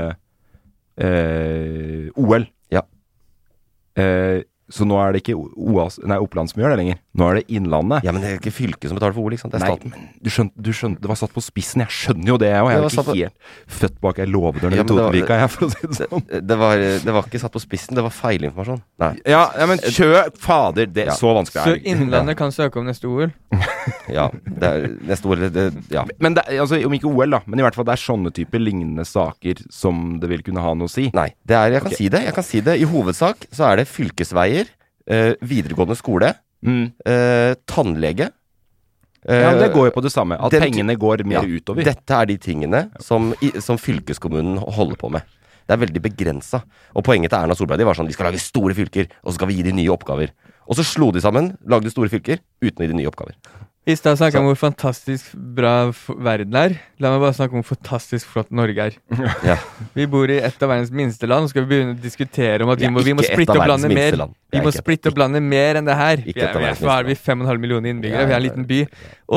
[0.97, 2.87] eh, OL Ja.
[3.95, 6.97] Eh, så nå er det ikke OAS, nei, Oppland som gjør det lenger.
[7.15, 8.03] Nå er det Innlandet.
[8.03, 9.53] Ja, men det er ikke fylket som betaler for OL, ikke sant?
[9.53, 9.91] Det er Nei, staten.
[9.93, 11.83] men du skjønte, du skjønte, det var satt på spissen.
[11.85, 12.69] Jeg skjønner jo det, jeg òg.
[12.71, 14.95] Jeg er var jo ikke på- helt født bak ei låvedør nede Ja, i det
[14.95, 16.25] var- Totenvika, jeg, for å si det sånn.
[16.55, 18.81] Det var, det var ikke satt på spissen, det var feilinformasjon.
[18.99, 19.11] Nei.
[19.25, 21.13] Ja, ja, men kjø Fader, det Ja.
[21.13, 21.85] så vanskelig Så er det.
[21.93, 23.31] Innlandet kan søke om neste OL.
[24.09, 26.03] Ja, det er neste OL, det, Ja.
[26.19, 28.31] Men det, er- altså, om ikke OL, da, men i hvert fall det er sånne
[28.33, 31.09] typer lignende saker som det vil kunne ha noe å si.
[31.13, 31.97] Nei, det er, jeg kan okay.
[31.97, 32.21] si det.
[32.25, 32.75] Jeg kan si det.
[32.81, 34.54] I hovedsak så er det fylkesveier,
[35.07, 36.33] videregående skole,
[36.65, 36.91] Mm.
[37.05, 38.31] eh, tannlege.
[39.27, 40.37] Ja, eh, det går jo på det samme.
[40.39, 41.83] At den- pengene går mer Ja, utover.
[41.83, 45.21] Dette er de tingene som, som fylkeskommunen holder på med.
[45.67, 46.63] Det er veldig begrensa.
[46.95, 49.35] Og poenget til Erna Solberg de var sånn vi skal lage store fylker, og så
[49.35, 50.29] skal vi gi de nye oppgaver.
[50.65, 53.37] Og så slo de sammen, lagde store fylker, uten å gi de nye oppgaver.
[53.85, 55.91] I stad snakka om hvor fantastisk bra
[56.25, 56.73] verden er.
[56.97, 58.95] La meg bare snakke om hvor fantastisk flott Norge er.
[59.45, 59.59] Ja.
[59.93, 62.73] Vi bor i et av verdens minste land, og skal vi begynne å diskutere om
[62.73, 64.17] at Vi må, vi må splitte opp landet mer.
[64.55, 66.23] Vi må splitte opp landet mer enn det her.
[66.23, 68.25] Så Vi er, vi er, er vi 5,5 millioner innbyggere?
[68.25, 68.81] Vi er en liten by.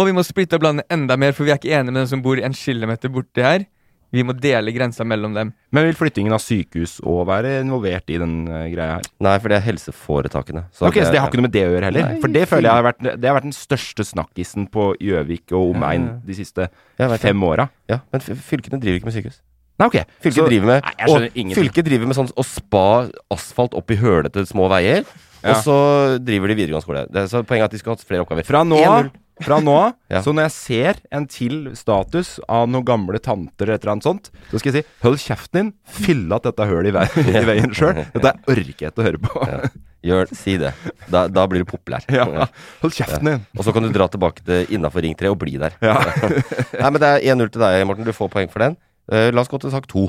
[0.00, 2.12] Og vi må splitte opp landet enda mer, for vi er ikke enige med den
[2.16, 3.68] som bor en kilometer borti her.
[4.10, 5.50] Vi må dele grensa mellom dem.
[5.70, 9.08] Men vil flyttingen av sykehus òg være involvert i den eh, greia her?
[9.20, 10.62] Nei, for det er helseforetakene.
[10.80, 12.06] ok, Så det har ikke noe med det å gjøre heller?
[12.08, 15.52] Nei, for det føler jeg har vært Det har vært den største snakkisen på Gjøvik
[15.52, 16.22] og omegn Ja, ja.
[16.24, 17.20] de siste det.
[17.20, 17.68] fem åra.
[17.90, 19.40] Ja, men fylkene driver ikke med sykehus.
[19.78, 19.98] Nei, ok.
[20.24, 21.54] Fylket Så- driver med Nei, og.
[21.54, 22.86] Fylket driver med sånn å spa
[23.30, 25.04] asfalt opp i hølete små veier.
[25.44, 25.52] Ja.
[25.52, 25.76] Og så
[26.18, 27.04] driver de videregående skole.
[27.12, 28.44] Det er så Poenget er at de skulle hatt flere oppgaver.
[28.48, 29.10] Fra nå 1-0.
[29.44, 30.22] Fra nå av, Ja.
[30.24, 34.06] så når jeg ser en til status av noen gamle tanter eller et eller annet
[34.08, 37.06] sånt, så skal jeg si Hold kjeften din, fyll att dette hølet i, vei,
[37.42, 38.00] i veien sjøl.
[38.14, 39.42] Dette orker jeg ikke å høre på.
[39.50, 39.60] Ja.
[40.08, 40.70] Gjør, si det.
[41.10, 42.04] Da, da blir du populær.
[42.14, 42.46] Ja,
[42.80, 43.40] hold kjeften din.
[43.58, 45.74] Og så kan du dra tilbake til innafor Ring 3 og bli der.
[45.84, 45.96] Ja.
[46.82, 48.06] Nei, men det er 1-0 til deg, Morten.
[48.06, 48.78] Du får poeng for den.
[49.10, 50.06] Uh, la oss gå til sak to.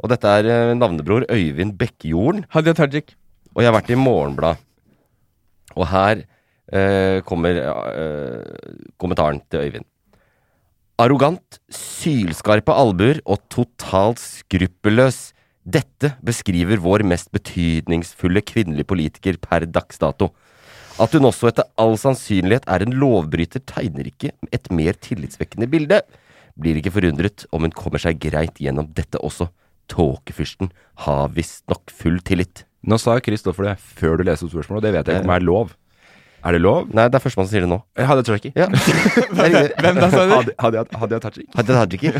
[0.00, 2.46] Og dette er eh, navnebror Øyvind Bekkejorden.
[2.54, 3.12] Hadia Tajik.
[3.52, 4.62] Og jeg har vært i Morgenbladet.
[5.76, 6.22] Og her
[7.26, 9.86] kommer eh, kommentaren til Øyvind.
[11.00, 15.30] Arrogant, sylskarpe albuer og totalt skruppelløs.
[15.64, 20.30] Dette beskriver vår mest betydningsfulle kvinnelige politiker per dags dato.
[21.00, 26.02] At hun også etter all sannsynlighet er en lovbryter, tegner ikke et mer tillitsvekkende bilde.
[26.60, 29.48] Blir ikke forundret om hun kommer seg greit gjennom dette også.
[29.88, 30.68] Tåkefyrsten
[31.06, 32.66] har visstnok full tillit.
[32.84, 35.34] Nå sa Kristoffer det før du leste opp spørsmålet, og det vet jeg ikke om
[35.36, 35.72] er lov.
[36.40, 36.86] Er det lov?
[36.96, 37.76] Nei, det er førstemann som sier det nå.
[38.00, 38.50] Hadia Tajiki.
[38.56, 38.66] Ja.
[39.84, 40.32] Hvem da, sa du?
[40.32, 41.46] Hadia- Hadia, Hadia Tajik.
[41.56, 42.12] Hadia Tajiki.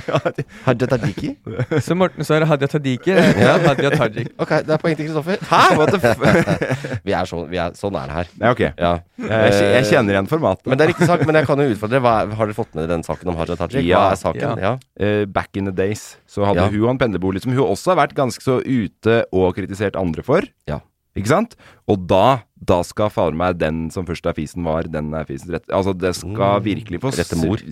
[0.66, 1.30] Hadia Tajiki.
[1.86, 3.14] Så Morten sa Hadia Tajiki.
[3.14, 3.54] Ja.
[3.64, 4.28] Hadia Tajik.
[4.40, 5.40] Ok, det er poeng til Kristoffer.
[5.48, 5.60] Hæ?
[5.80, 7.00] What the f...
[7.06, 8.30] vi er sånn, vi er, sånn er det her.
[8.42, 8.62] Ja, ok.
[8.76, 8.92] Ja.
[9.24, 10.68] Jeg, jeg kjenner igjen formatet.
[10.68, 12.02] Men det er riktig sak, men jeg kan jo utfordre.
[12.04, 13.80] Hva har dere fått med dere den saken om Hadia Tajik?
[13.88, 14.04] Ja.
[14.04, 14.62] Hva er saken?
[14.66, 14.74] Ja.
[15.00, 16.68] Uh, back in the days så hadde Ja.
[16.76, 20.44] hun en pendlerbolig som hun også har vært ganske så ute og kritisert andre for.
[20.68, 20.82] Ja.
[21.18, 21.56] Ikke sant?
[21.90, 25.50] Og da, da skal fader meg den som først er fisen var, den er fisens
[25.54, 25.64] rett.
[25.72, 26.64] Altså, det skal Mm.
[26.66, 27.62] virkelig få Rette mor.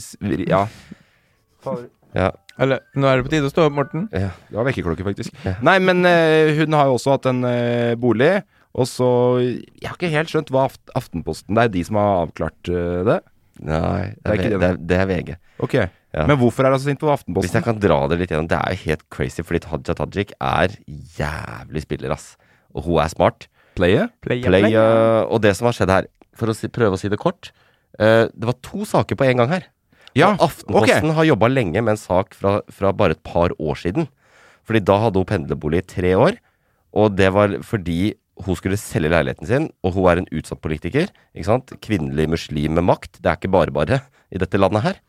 [0.49, 0.63] Ja.
[2.17, 2.31] Ja.
[2.59, 4.07] Eller, nå er det på tide å stå opp, Morten.
[4.17, 4.31] Ja.
[4.49, 5.35] Det var vekkerklokke, faktisk.
[5.63, 8.39] Nei, men eh, hun har jo også hatt en eh, bolig.
[8.79, 9.07] Og så
[9.41, 12.99] Jeg har ikke helt skjønt hva Aft Aftenposten Det er de som har avklart eh,
[13.09, 13.17] det?
[13.65, 15.31] Nei, det Det er er, ikke det, det, er, det er VG.
[15.65, 15.75] Ok.
[16.15, 16.27] Ja.
[16.29, 17.49] Men hvorfor er det så sint på Aftenposten?
[17.49, 20.35] Hvis jeg kan dra det litt gjennom Det er jo helt crazy, fordi Hadia Tajik
[20.39, 20.77] er
[21.19, 22.37] jævlig spiller, ass.
[22.77, 23.49] Og hun er smart.
[23.79, 24.13] Player?
[24.25, 26.09] Play, Play, og det som har skjedd her,
[26.39, 27.51] for å si, prøve å si det kort
[27.99, 29.67] uh, Det var to saker på en gang her.
[30.19, 33.79] Ja, Og Aftenposten har jobba lenge med en sak fra, fra bare et par år
[33.79, 34.09] siden.
[34.69, 36.39] Fordi da hadde hun pendlerbolig i tre år,
[36.99, 38.15] og det var fordi
[38.45, 41.09] hun skulle selge leiligheten sin, og hun er en utsatt politiker.
[41.35, 41.73] ikke sant?
[41.85, 43.19] Kvinnelig muslim med makt.
[43.19, 45.01] Det er ikke bare bare i dette landet her.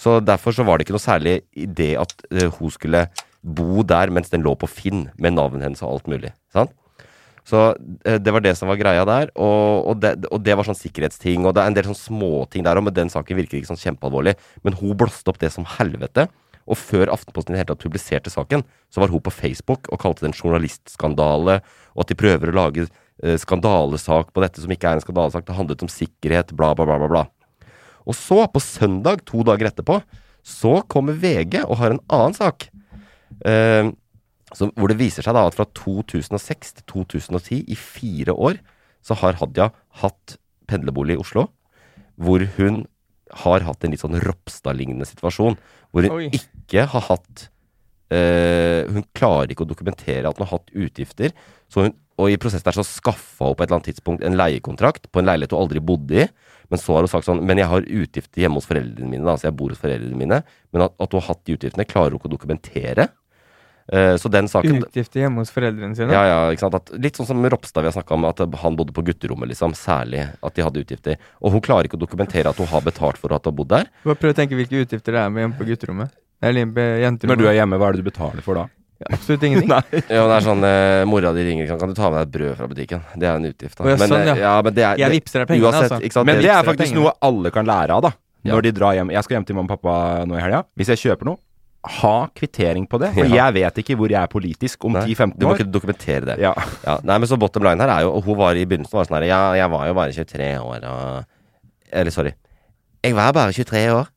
[0.00, 3.04] Så derfor så var det ikke noe særlig idé at øh, hun skulle
[3.44, 6.32] bo der mens den lå på Finn, med navnet hennes og alt mulig.
[6.52, 6.72] sant?
[7.50, 7.62] Så
[8.06, 10.78] eh, det var det som var greia der, og, og, det, og det var sånn
[10.78, 13.72] sikkerhetsting, og det er en del sånn småting der, og med den saken virker ikke
[13.72, 14.36] sånn kjempealvorlig.
[14.66, 16.28] Men hun blåste opp det som helvete.
[16.70, 19.98] Og før Aftenposten i det hele tatt publiserte saken, så var hun på Facebook og
[20.02, 21.58] kalte det en journalistskandale,
[21.96, 25.48] og at de prøver å lage eh, skandalesak på dette som ikke er en skandalesak.
[25.48, 27.10] Det handlet om sikkerhet, bla, bla, bla, bla.
[27.10, 27.24] bla.
[28.06, 29.98] Og så, på søndag, to dager etterpå,
[30.46, 32.68] så kommer VG og har en annen sak.
[33.46, 33.90] Eh,
[34.56, 38.60] som, hvor det viser seg da at fra 2006 til 2010, i fire år,
[39.04, 39.70] så har Hadia
[40.02, 40.36] hatt
[40.70, 41.46] pendlerbolig i Oslo.
[42.20, 42.84] Hvor hun
[43.44, 45.56] har hatt en litt sånn Ropstad-lignende situasjon.
[45.94, 46.28] Hvor hun Oi.
[46.34, 47.48] ikke har hatt
[48.14, 51.34] øh, Hun klarer ikke å dokumentere at hun har hatt utgifter.
[51.70, 54.36] Så hun, og i prosessen der så skaffa hun på et eller annet tidspunkt en
[54.36, 56.28] leiekontrakt på en leilighet hun aldri bodde i.
[56.70, 59.38] Men så har hun sagt sånn Men jeg har utgifter hjemme hos foreldrene mine, da,
[59.38, 60.42] så jeg bor hos foreldrene mine.
[60.74, 63.08] Men at, at hun har hatt de utgiftene, klarer hun ikke å dokumentere.
[63.92, 66.14] Eh, så den saken Utgifter hjemme hos foreldrene sine.
[66.14, 66.76] ja, ja, ikke sant?
[66.78, 69.74] At, litt sånn som Ropstad vi har snakka om, at han bodde på gutterommet, liksom.
[69.74, 71.18] Særlig at de hadde utgifter.
[71.42, 73.72] Og hun klarer ikke å dokumentere at hun har betalt for at hun har bodd
[73.72, 73.90] der.
[74.06, 76.14] Bare prøv å tenke hvilke utgifter det er med hjemme på gutterommet.
[76.40, 77.26] Eller jenterommet.
[77.32, 78.68] Når du er hjemme, hva er det du betaler for da?
[79.00, 79.70] Ja, Absolutt ingenting.
[80.12, 82.56] Ja, det er sånn eh, Mora di ringer, kan, du ta med deg et brød
[82.58, 83.04] fra butikken?
[83.16, 83.86] Det er en utgift, da.
[83.88, 84.34] Men, sånn, ja.
[84.34, 86.00] eh, ja, men det er Jeg vippser deg pengene, uansett, altså.
[86.04, 86.28] Ikke sant?
[86.28, 87.06] Men det er faktisk pengene.
[87.06, 88.12] noe alle kan lære av, da.
[88.44, 88.54] Ja.
[88.54, 89.12] Når de drar hjem.
[89.12, 89.94] Jeg skal hjem til mamma og pappa
[90.28, 90.62] nå i helga.
[90.80, 91.40] Hvis jeg kjøper noe,
[91.84, 93.12] ha kvittering på det.
[93.14, 93.46] For Ja.
[93.48, 95.38] jeg vet ikke hvor jeg er politisk om 10-15 år.
[95.38, 95.58] Du må år.
[95.58, 96.38] ikke dokumentere det.
[96.42, 96.52] Ja.
[96.84, 99.04] Ja, nei, men så bottom line her er jo Og hun var i begynnelsen var
[99.08, 101.24] sånn her Ja, jeg var jo bare 23 år og
[101.92, 102.32] Eller sorry.
[103.02, 104.08] Jeg var bare 23 år.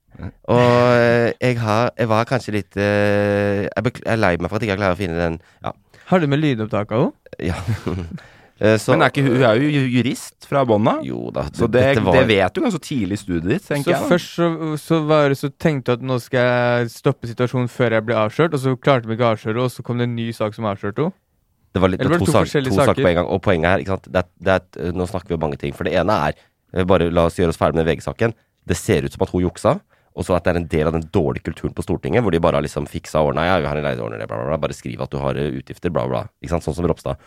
[0.52, 4.62] Og eh, jeg har Jeg var kanskje litt eh, jeg er lei meg for at
[4.62, 5.72] jeg ikke klarer å finne den Ja.
[6.12, 7.14] Har du med lydopptak av henne?
[7.40, 7.56] ja.
[8.64, 11.02] Eh, så, Men er ikke, hun er jo jurist fra bånn av.
[11.04, 11.44] Jo da.
[11.52, 14.10] Så det, var- det vet du ganske tidlig i studiet ditt, tenker Så jeg.
[14.14, 14.48] først så,
[14.80, 18.16] så, var, det- så tenkte du at nå skal jeg stoppe situasjonen før jeg blir
[18.22, 20.56] avslørt, og så klarte vi ikke å avsløre, og så kom det en ny sak
[20.56, 21.14] som avslørte henne.
[21.74, 23.04] Det var litt Eller var det to, to sak, to saker saker?
[23.04, 23.28] på en gang.
[23.34, 25.74] Og poenget her, ikke sant det er, det er, Nå snakker vi om mange ting.
[25.74, 26.36] For det ene er
[26.72, 28.36] eh, Bare la oss gjøre oss ferdig med VG-saken.
[28.70, 29.80] Det ser ut som at hun juksa.
[30.14, 32.40] Og så at det er en del av den dårlige kulturen på Stortinget, hvor de
[32.40, 33.48] bare har liksom fiksa og ordna.
[33.50, 34.58] Ja, vi har en leieordner, bla, bla, bla.
[34.62, 36.22] Bare skriv at du har eh, utgifter, bla, bla.
[36.30, 36.30] bla.
[36.46, 36.64] Ikke sant?
[36.70, 37.18] Sånn som Ropstad.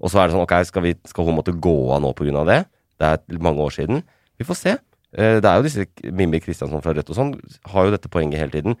[0.00, 2.44] Og så er det sånn, ok, skal, vi, skal hun måtte gå av nå pga.
[2.44, 2.66] det?
[2.98, 4.02] Det er mange år siden.
[4.38, 4.76] Vi får se.
[5.16, 7.34] Eh, Det er jo disse Mimmi Kristiansson fra Rødt og sånn,
[7.72, 8.76] har jo dette poenget hele tiden.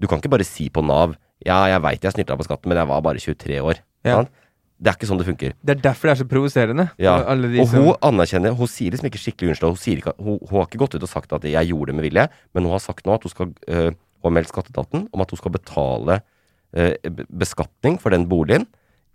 [0.00, 2.78] Du kan ikke bare si på Nav Ja, jeg veit jeg snylta på skatten, men
[2.78, 3.80] jeg var bare 23 år.
[4.04, 4.20] Ja.
[4.82, 5.52] Det er ikke sånn det funker.
[5.64, 6.90] Det er derfor det er så provoserende.
[6.98, 7.16] Ja,
[7.62, 9.68] og som- hun anerkjenner Hun sier liksom ikke skikkelig unnskyld.
[9.70, 12.04] Hun, ikke, hun, hun har ikke gått ut og sagt at 'jeg gjorde det med
[12.10, 13.90] vilje', men hun har sagt nå at hun skal øh,
[14.22, 16.20] Hun har meldt skatteetaten om at hun skal betale
[16.76, 16.94] øh,
[17.38, 18.66] beskatning for den boligen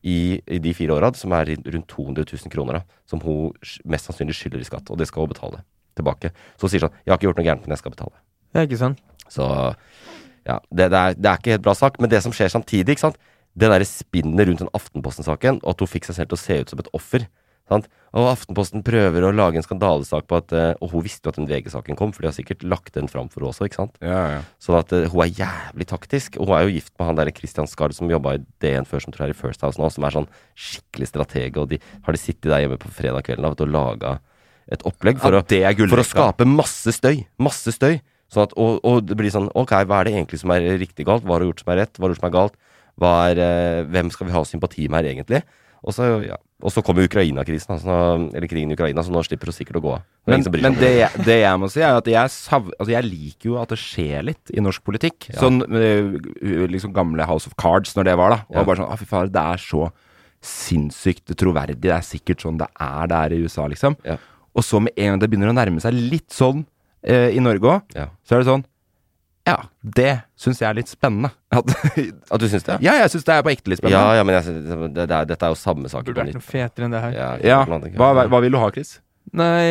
[0.07, 3.55] i, i de fire åra, som er rundt 200 000 kroner, da, som hun
[3.89, 4.91] mest sannsynlig skylder i skatt.
[4.93, 5.63] Og det skal hun betale
[5.97, 6.31] tilbake.
[6.55, 8.19] Så hun sier sånn 'Jeg har ikke gjort noe gærent, men jeg skal betale'.
[8.53, 9.01] Det er ikke sant?
[9.27, 9.43] Så
[10.47, 12.95] ja, det, det, er, det er ikke helt bra sak, men det som skjer samtidig,
[12.95, 13.19] ikke sant
[13.57, 16.57] Det derre spinnet rundt den Aftenposten-saken, og at hun fikk seg selv til å se
[16.61, 17.23] ut som et offer.
[17.67, 17.87] Sant?
[18.17, 21.39] Og Aftenposten prøver å lage en skandalesak på at eh, Og hun visste jo at
[21.41, 23.97] den VG-saken kom, for de har sikkert lagt den fram for henne også, ikke sant?
[23.99, 24.39] Ja, ja.
[24.63, 26.39] Sånn at eh, hun er jævlig taktisk.
[26.39, 29.03] Og hun er jo gift med han der Christian Skard som jobba i DN før,
[29.03, 31.81] som tror jeg er i First House nå, som er sånn skikkelig strateg, og de
[32.07, 34.17] har de sittet der hjemme på fredag kvelden og laga
[34.71, 37.21] et opplegg for, Ja, å, det er for å skape masse støy.
[37.39, 37.99] Masse støy.
[38.31, 41.05] Sånn at, og, og det blir sånn Ok, hva er det egentlig som er riktig
[41.07, 41.23] galt?
[41.23, 41.93] Hva har du gjort som er rett?
[41.95, 42.57] Hva har du gjort som er galt?
[43.07, 45.43] Er, eh, hvem skal vi ha sympati med her, egentlig?
[45.85, 46.39] Og så, ja.
[46.57, 47.95] Og så kommer Ukraina-krisen, altså,
[48.33, 50.05] eller krigen i Ukraina, så nå slipper hun sikkert å gå av.
[50.25, 53.51] Men, men det, jeg, det jeg må si, er at jeg, sav, altså jeg liker
[53.51, 55.27] jo at det skjer litt i norsk politikk.
[55.29, 55.37] Ja.
[55.43, 56.17] Sånn øh,
[56.73, 58.39] liksom gamle House of Cards, når det var, da.
[58.49, 58.63] Og Ja.
[58.65, 59.91] bare sånn Å, fy fader, det er så
[60.47, 61.77] sinnssykt troverdig.
[61.83, 63.97] Det er sikkert sånn det er der i USA, liksom.
[64.07, 64.17] Ja.
[64.57, 66.63] Og så med en gang det begynner å nærme seg litt sånn
[67.05, 67.93] eh, i Norge òg,
[68.25, 68.65] så er det sånn
[69.47, 69.55] Ja,
[69.97, 71.31] det syns jeg er litt spennende.
[71.55, 71.71] At,
[72.33, 72.77] At du syns det?
[72.85, 74.15] ja, jeg syns det er på ekte litt spennende.
[74.19, 76.05] ja, men jeg, synes- det, det er, dette er jo samme sak.
[76.07, 77.15] Burde vært noe fetere enn det her.
[77.17, 77.59] Ja, Ja,
[77.97, 78.97] hva, hva vil du ha, Chris?
[79.35, 79.63] Nei,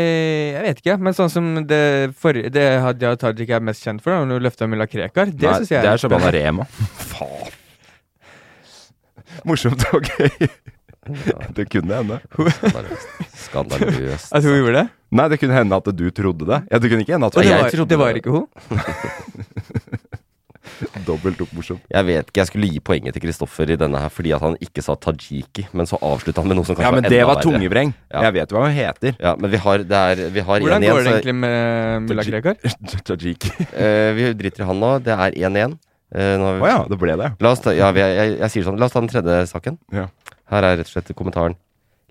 [0.53, 0.97] jeg vet ikke.
[1.01, 1.79] Men sånn som det
[2.21, 5.55] forrige Det Hadia Tajik er mest kjent for, da, når hun løfta mulla Krekar, det
[5.63, 6.03] syns jeg det er.
[6.03, 6.67] Shabana Rema.
[7.13, 7.55] Faen.
[9.49, 10.49] Morsomt og gøy.
[11.57, 12.19] Det kunne hende.
[13.47, 14.33] Skandaløst.
[14.35, 14.87] At hun gjorde det?
[15.15, 16.63] Nei, det kunne hende at du trodde det.
[16.71, 18.47] Ja, det kunne ikke hende at Og det jeg var, trodde det var ikke hun?
[21.07, 21.79] Dobbelt opp morsom.
[21.89, 24.57] Jeg vet ikke, jeg skulle gi poenget til Kristoffer i denne her fordi at han
[24.63, 27.21] ikke sa Tajiki, men så avslutta han med noe som kanskje Ja, men var det
[27.21, 27.47] enda var verre.
[27.47, 27.95] tungevreng.
[28.11, 28.25] Ja.
[28.27, 29.17] Jeg vet jo hva hun heter.
[29.23, 32.27] Ja, men vi har, det er, vi har Hvordan 1-1, går det egentlig med mulla
[32.27, 32.59] Krekar?
[33.09, 33.53] Tajiki.
[33.63, 34.93] uh, vi driter i han nå.
[35.07, 35.79] Det er 1-1.
[36.07, 37.33] Å uh, har Å ja, det ble det.
[37.47, 39.81] La oss ta, ja, vi, jeg, jeg sier sånn, la oss ta den tredje saken.
[39.95, 40.11] Ja.
[40.53, 41.57] Her er rett og slett kommentaren.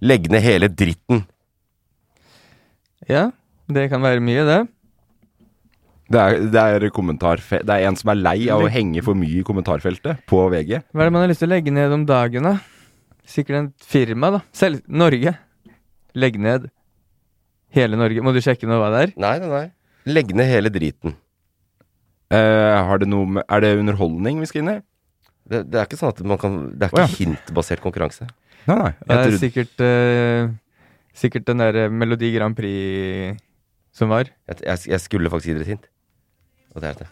[0.04, 1.24] Legg ned hele dritten.
[3.12, 3.30] Ja,
[3.72, 4.62] det kan være mye, det.
[6.06, 6.86] Det er, det er.
[6.86, 10.78] Det er en som er lei av å henge for mye i kommentarfeltet på VG.
[10.94, 12.56] Hva er det man har lyst til å legge ned om dagen, da?
[13.26, 14.42] Sikkert en firma, da.
[14.54, 15.34] Selv Norge.
[16.16, 16.70] Legg ned
[17.76, 18.22] hele Norge.
[18.22, 19.16] Må du sjekke nå hva det er?
[19.22, 19.66] Nei, nei, nei.
[20.06, 21.18] Legg ned hele driten.
[22.34, 24.80] Uh, har det noe med Er det underholdning vi skal inn i?
[25.46, 27.18] Det, det er ikke sånn at man kan Det er ikke oh, ja.
[27.20, 28.26] hintbasert konkurranse.
[28.66, 28.94] Nei, nei.
[28.98, 30.48] Det er trodde, sikkert eh,
[31.16, 33.40] Sikkert den der Melodi Grand Prix
[33.96, 34.28] som var.
[34.50, 35.86] Jeg, jeg, jeg skulle faktisk gi dere et hint.
[36.76, 37.08] Og det er det.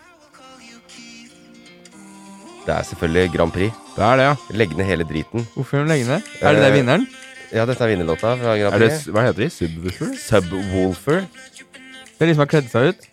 [2.66, 3.72] Det er selvfølgelig Grand Prix.
[3.96, 4.36] det er det, ja.
[4.60, 5.48] Legg ned hele driten.
[5.56, 6.22] Hvorfor de legge ned?
[6.42, 7.08] Er det det Eh, vinneren?
[7.54, 9.08] Ja, dette er vinnerlåta fra Grand Er det, Prix.
[9.14, 9.50] hva heter de?
[9.50, 10.14] Subwoofer?
[10.20, 11.26] Subwoolfer.
[12.14, 13.10] Det er de som har kledd seg ut.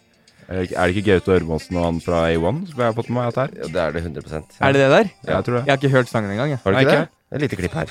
[0.50, 3.26] Er det, ikke- Gaute Ørmåsen og han fra A1 som jeg har fått med meg
[3.28, 3.50] at her?
[3.58, 5.10] Ja, det er det 100% Er det det der?
[5.26, 5.66] Ja, jeg tror det.
[5.66, 6.50] Jeg har ikke hørt sangen engang.
[6.50, 6.58] jeg.
[6.64, 7.08] Har du ikke ikke det?
[7.34, 7.86] Et lite klipp her.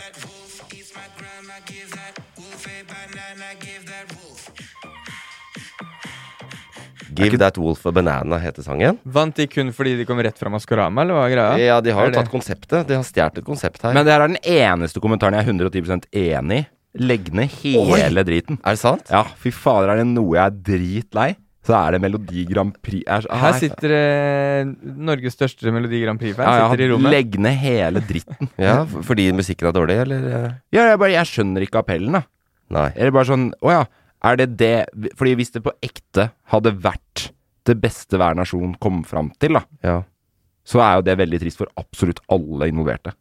[7.20, 8.98] Give That Wolf a Banana heter sangen.
[9.04, 11.60] Vant de kun fordi de kom rett fra Maskorama, eller hva er greia?
[11.62, 12.88] Ja, de har jo tatt konseptet.
[12.90, 13.96] De har stjålet et konsept her.
[13.98, 16.68] Men det her er den eneste kommentaren jeg er 110 enig i.
[17.00, 18.58] Legg ned hele driten.
[18.66, 19.12] er det sant?
[19.14, 21.28] Ja, fy fader, er det noe jeg er dritlei,
[21.68, 23.04] så er det Melodi Grand Prix.
[23.06, 27.14] Er, ah, Her sitter eh, Norges største Melodi Grand Prix-fan ja, ja, sitter i rommet.
[27.14, 28.50] Legg ned hele dritten.
[28.70, 30.26] Ja, fordi musikken er dårlig, eller?
[30.74, 32.24] Ja, jeg, bare, jeg skjønner ikke appellen, da.
[32.74, 32.90] Nei.
[32.96, 33.86] Eller bare sånn Å ja,
[34.24, 34.74] er det det
[35.16, 37.30] Fordi hvis det på ekte hadde vært
[37.70, 39.98] det beste hver nasjon kom fram til, da, Ja.
[40.66, 43.14] så er jo det veldig trist for absolutt alle involverte.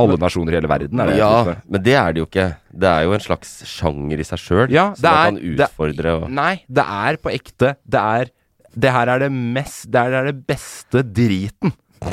[0.00, 1.16] Alle nasjoner i hele verden er det.
[1.18, 2.46] Ja, men det er det jo ikke.
[2.72, 4.70] Det er jo en slags sjanger i seg sjøl.
[4.72, 7.74] Ja, som man kan utfordre og Nei, det er på ekte.
[7.84, 8.30] Det er
[8.70, 11.72] Det her er det mest Det her er det beste driten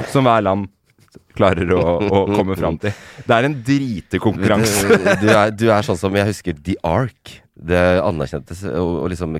[0.09, 0.67] som hver land
[1.37, 2.91] klarer å, å komme fram til.
[3.27, 4.87] Det er en dritekonkurranse.
[4.89, 7.37] Du, du, er, du er sånn som jeg husker The Ark.
[7.57, 9.33] Det anerkjente og, og liksom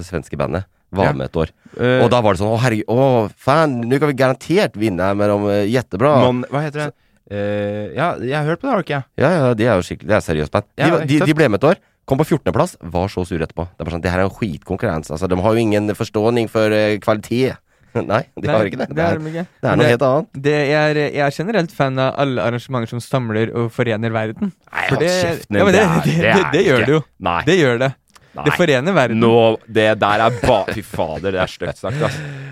[0.00, 0.64] det svenske bandet.
[0.90, 1.12] Var Ja.
[1.12, 1.50] med et år.
[1.76, 5.10] Uh, og da var det sånn Å, herregud, å, fan, nå kan vi garantert vinne
[5.14, 5.44] med dem.
[5.44, 5.66] Jettebra.
[5.68, 6.12] Jättebra.
[6.24, 6.88] Mon, hva heter det?
[7.28, 9.02] Uh, ja, jeg har hørt på det, har du ikke?
[9.20, 10.64] Ja, ja, de er jo skikkelig Det er seriøst band.
[10.72, 11.82] De, Ja, de, de ble med et år.
[12.08, 13.66] Kom på 14.-plass, var så sur etterpå.
[13.68, 15.12] Det er bare sånn, det her er en skitkonkurranse.
[15.12, 17.60] Altså, de har jo ingen forståning for uh, kvalitet.
[18.12, 18.88] Nei, de har ikke det.
[18.94, 19.44] Det er de ikke.
[19.62, 20.28] det er noe helt annet.
[20.48, 24.52] Det, er, jeg er generelt fan av alle arrangementer som samler og forener verden.
[24.72, 26.94] Nei, hold kjeften din, men det, det er- det, det det, er det gjør det
[26.98, 27.02] jo.
[27.30, 27.40] Nei.
[27.48, 27.92] Det gjør det.
[28.38, 29.18] Det forener verden.
[29.24, 29.34] Nå,
[29.66, 30.60] det der er ba...
[30.70, 32.28] Fy fader, det er stygt sagt, altså.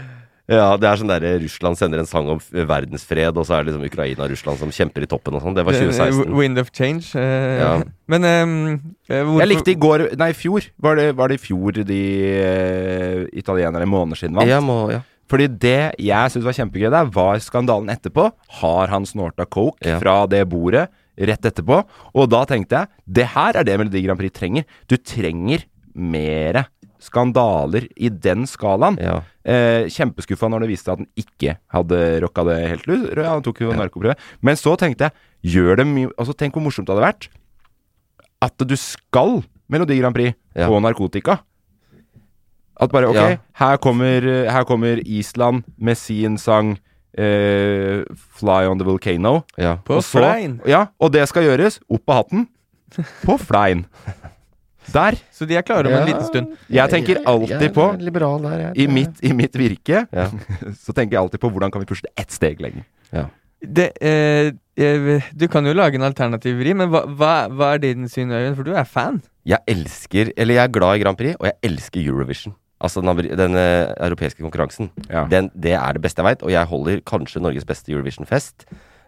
[0.46, 3.72] Ja, det er sånn der Russland sender en sang om verdensfred, og så er det
[3.72, 5.56] liksom Ukraina og Russland som kjemper i toppen og sånn.
[5.58, 6.30] Det var 2016.
[6.38, 7.08] Wind of change.
[7.18, 7.72] eh, Ja.
[8.06, 8.52] Men ehm,
[9.10, 10.68] eh, hvorfor Jeg likte i går Nei, i fjor.
[10.86, 11.98] Var det, var det i fjor de
[12.30, 14.46] eh, italienerne måneder siden vant?
[14.50, 15.00] Ja, må, ja.
[15.28, 18.28] Fordi det jeg syntes var kjempegøy der, var skandalen etterpå.
[18.60, 19.98] Har han snorta coke Ja.
[19.98, 20.88] fra det bordet
[21.18, 21.80] rett etterpå?
[22.14, 24.64] Og da tenkte jeg det her er det Melodi Grand Prix trenger.
[24.88, 25.64] Du trenger
[25.96, 26.66] mere
[27.00, 28.96] skandaler i den skalaen.
[29.00, 29.20] Ja.
[29.44, 33.16] Eh, Kjempeskuffa når det viste at han ikke hadde rocka det helt ut.
[33.16, 34.16] Ja, han tok jo narkoprøve.
[34.42, 35.10] Men så tenkte
[35.42, 37.28] jeg gjør det mye Altså Tenk hvor morsomt det hadde vært
[38.42, 40.68] at du skal Melodi Grand Prix Ja.
[40.68, 41.40] på narkotika.
[42.80, 43.36] At bare ok, Ja.
[43.54, 44.20] her, kommer,
[44.50, 46.78] her kommer Island med sin sang
[47.16, 48.04] eh,
[48.36, 49.42] 'Fly on the Volcano'.
[49.58, 49.76] Ja.
[49.84, 50.60] På Og så- Flein.
[50.66, 52.48] Ja, og det skal gjøres opp av hatten
[53.24, 53.86] på Flein.
[54.92, 55.16] Der.
[55.32, 56.56] Så de er klare om en liten stund.
[56.70, 58.76] Jeg tenker alltid på er der, jeg.
[58.76, 60.28] i mitt, I mitt virke Ja.
[60.84, 62.84] så tenker jeg alltid på hvordan kan vi pushe det ett steg lenger.
[63.12, 63.24] Ja.
[63.60, 67.78] Det, eh, eh, du kan jo lage en alternativ vri, men hva, hva, hva er
[67.78, 68.54] din syn, Øyvind?
[68.54, 69.22] For du er fan.
[69.46, 72.54] Jeg elsker Eller jeg er glad i Grand Prix, og jeg elsker Eurovision.
[72.80, 74.90] Altså den, den europeiske konkurransen.
[75.08, 75.24] Ja.
[75.30, 78.66] Den, det er det beste jeg veit, og jeg holder kanskje Norges beste Eurovision-fest.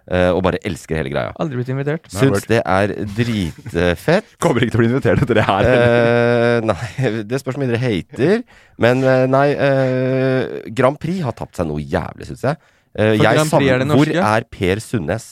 [0.08, 1.34] Uh, og bare elsker hele greia.
[1.36, 2.06] Aldri blitt invitert.
[2.08, 4.30] Syns det er dritfett.
[4.42, 5.68] Kommer ikke til å bli invitert etter det her.
[5.68, 8.40] Uh, nei, det spørs hvor mye dere hater.
[8.80, 12.60] Men uh, nei, eh, Grand Prix har tapt seg noe jævlig, syns jeg.
[12.96, 15.26] Eh, jeg Grand Prix er det savner- Hvor er Per Sundnes?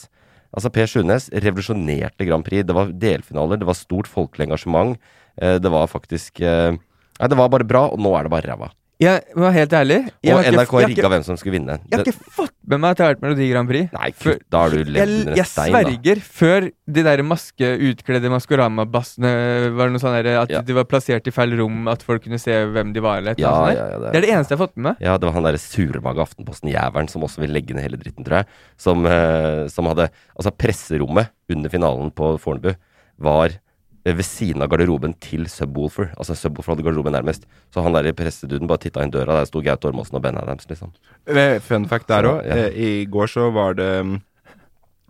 [0.57, 2.67] Altså Per Sundnes revolusjonerte Grand Prix.
[2.69, 4.99] Det var delfinaler, det var stort folkelig engasjement.
[5.37, 6.41] Det var faktisk
[7.21, 8.71] Nei, det var bare bra, og nå er det bare ræva.
[8.99, 9.97] Jeg var helt ærlig.
[10.25, 11.75] Jeg Og NRK jeg rigga hvem som skulle vinne.
[11.85, 13.91] Jeg har ikke fått med meg at det har vært Melodi Grand Prix.
[13.93, 15.83] Nei, Før- da har du levd jeg, under jeg en stein, da.
[15.83, 19.33] sverger, før de der maske, utkledde Maskorama-bassene
[19.77, 20.63] var noe sånn At Ja.
[20.63, 23.39] de var plassert i feil rom, at folk kunne se hvem de var, eller et
[23.39, 24.97] Ja, eller ja, ja, det er- det er det eneste jeg har fått med meg.
[25.05, 28.39] Ja, det var han derre surmaga Aftenposten-jævelen som også vil legge ned hele dritten, tror
[28.41, 28.47] jeg.
[28.79, 32.75] Som, eh, som hadde Altså, presserommet under finalen på Fornebu
[33.21, 33.51] var
[34.15, 36.13] ved siden av garderoben til Subwoolfer.
[36.15, 37.47] Altså, Subwoolfer hadde garderoben nærmest.
[37.75, 40.39] Så han der i presseduden bare titta inn døra, der sto Gaute Ormåsen og Ben
[40.39, 40.93] Adams, liksom.
[41.27, 42.45] Eh, Fun fact der òg.
[42.47, 42.69] ja.
[42.71, 44.21] I går så var det mm,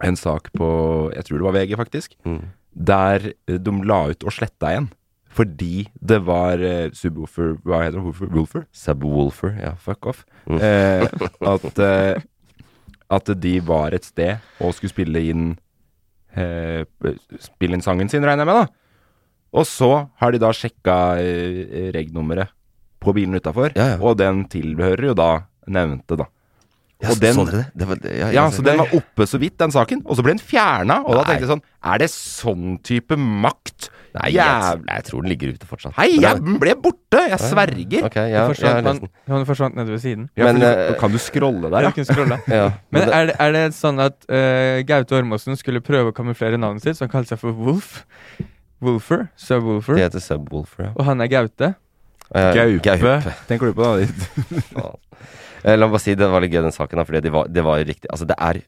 [0.09, 0.69] en sak på
[1.15, 2.17] Jeg tror det var VG, faktisk.
[2.25, 2.41] Mm.
[2.73, 4.89] Der eh, de la ut og sletta igjen.
[5.37, 8.05] Fordi det var uh, Subwoolfer Hva heter det?
[8.07, 8.31] Wolfer?
[8.33, 8.63] Woolfer?
[8.73, 9.75] Subwoolfer, ja.
[9.77, 10.25] Fuck off.
[10.47, 10.57] Mm.
[10.57, 11.05] Eh,
[11.53, 12.23] at, eh,
[13.11, 15.59] at de var et sted og skulle spille inn
[16.33, 16.85] eh,
[17.45, 18.86] Spille inn sangen sin, regner jeg med, da.
[19.57, 22.53] Og så har de da sjekka eh, reg-nummeret
[23.01, 23.99] på bilen utafor, Ja, ja.
[24.03, 25.31] og den tilhører jo da
[25.71, 26.27] nevnte, da.
[27.03, 27.67] Ja, Og den- så dere det?
[27.77, 30.01] det var, ja, Ja, så den var oppe så vidt, den saken.
[30.07, 31.03] Og så ble den fjerna.
[31.05, 33.91] Og da tenkte jeg sånn Er det sånn type makt?
[34.17, 35.93] Nei, jeg, Jævlig jeg tror den ligger ute fortsatt.
[35.99, 37.21] Hei, jeg den ble borte!
[37.29, 38.07] Jeg sverger.
[38.09, 38.87] Okay, ja, Det forsvant,
[39.29, 39.45] har den.
[39.45, 40.31] forsvant nede ved siden.
[40.41, 41.91] Ja, Men, eh, du- kan du scrolle der, ja?
[41.93, 42.41] kunne scrolle.
[42.49, 46.17] Ja, Men det- er det, er det sånn at uh, Gaute Ormåsen skulle prøve å
[46.17, 48.07] kamuflere navnet sitt, så han kalte seg for Wolf?
[48.85, 49.27] Wolfer?
[49.41, 49.95] Subwoolfer?
[49.97, 50.93] det heter Subwoolfer, ja.
[50.97, 51.75] Og han er Gaute?
[52.35, 53.35] Eh, Gaupe.
[53.49, 54.09] Tenker du på det?
[55.67, 57.49] Eh, La meg bare si det var litt gøy den saken, da, fordi det var,
[57.51, 58.61] det var riktig Altså, det er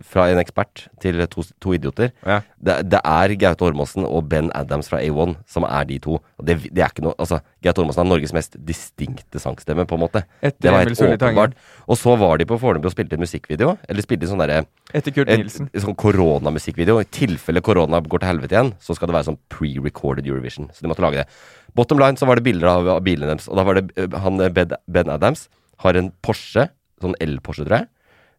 [0.00, 2.12] fra en ekspert til to, to idioter.
[2.24, 2.38] Ja.
[2.56, 6.16] Det, det er Gaute Ormåsen og Ben Adams fra A1 som er de to.
[6.42, 10.04] Det, det er ikke noe Altså, Gaute Ormåsen er Norges mest distinkte sangstemme, på en
[10.06, 10.24] måte.
[10.40, 11.52] Etter Det var helt åpenbart.
[11.86, 13.76] Og så var de på Fornebu og spilte en musikkvideo.
[13.88, 15.68] Eller spilte sånn derre Etter Kurt et- Nilsen.
[15.72, 16.98] en sånn koronamusikkvideo.
[17.00, 20.70] I tilfelle korona går til helvete igjen, så skal det være sånn pre-recorded Eurovision.
[20.72, 21.26] Så de måtte lage det.
[21.74, 24.18] Bottom line så var det bilder av, av bilene deres, og da var det eh,
[24.24, 25.46] han eh, Ben, ben Adams
[25.84, 26.68] har en Porsche,
[27.02, 27.88] sånn El-Porsche, tror jeg,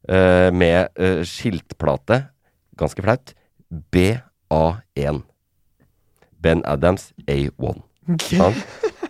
[0.09, 2.23] eh, med uh, skiltplate,
[2.79, 3.33] ganske flaut,
[3.93, 5.21] BA1.
[6.43, 7.81] Ben Adams A1.
[8.13, 8.53] Okay.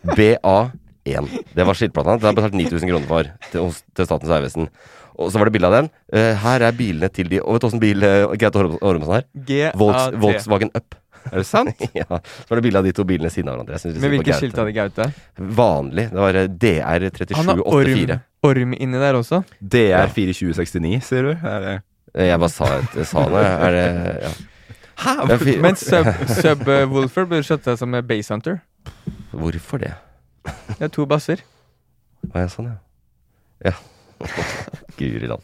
[0.04, 1.30] BA1.
[1.54, 2.18] Det var skiltplata.
[2.18, 4.70] Det har jeg betalt 9000 kroner for til, til Statens vegvesen.
[5.14, 5.90] Og så var det bilde av den.
[6.14, 9.18] Uh, her er bilene til de Og vet du åssen bil uh, Gaute Orm- Ormesen
[9.20, 9.26] har?
[9.78, 10.98] Volks, Volkswagen Up.
[11.32, 11.84] Er det sant?
[12.00, 12.08] ja.
[12.10, 13.80] Så var det bilde av de to bilene siden av hverandre.
[14.02, 15.10] Men hvilket skilt hadde Gaute?
[15.38, 16.10] Vanlig.
[16.12, 16.48] Det var eh,
[17.38, 18.20] Han har orm, DR3784.
[18.44, 19.42] Orm inni der også.
[19.60, 21.34] DR 42069, sier du?
[21.40, 21.76] Er det
[22.14, 23.40] Eh, Jeg bare sa, et, jeg sa det.
[23.42, 23.86] Er det
[24.22, 24.32] ja.
[25.02, 25.14] Hæ?
[25.64, 28.60] Men Sub, sub eh, Wolfer burde skjøtte seg som Base Hunter.
[29.34, 29.96] Hvorfor det?
[30.78, 31.42] Det er to basser.
[32.30, 33.72] Å ja, sånn, ja.
[33.72, 33.74] Ja.
[35.00, 35.42] Guri land.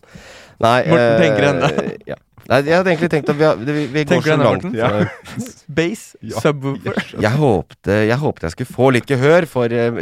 [0.62, 1.72] Nei Morten eh, tenker ennå.
[2.12, 2.20] Ja.
[2.50, 4.88] Nei, jeg hadde egentlig tenkt at vi, har- vi, vi går så langt ja.
[5.80, 6.98] Base, subwoofer.
[7.26, 10.00] jeg håpte, jeg håpte jeg skulle få litt gehør for eh,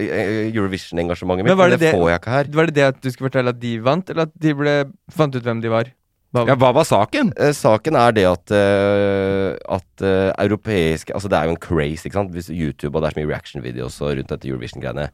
[0.53, 2.51] Eurovision-engasjementet mitt, Men men, det, det, får jeg ikke her.
[2.55, 4.75] var det det at du skulle fortelle at de vant, eller at de ble,
[5.11, 5.91] fant ut hvem de var?
[6.35, 7.33] Hva, Ja, hva var saken?
[7.39, 12.03] Eh, saken er det at, uh, at uh, europeiske Altså, det er jo en craze,
[12.07, 12.31] ikke sant?
[12.35, 15.07] Hvis YouTube, og det er så mye reaction-videos rundt dette Eurovision-greiene.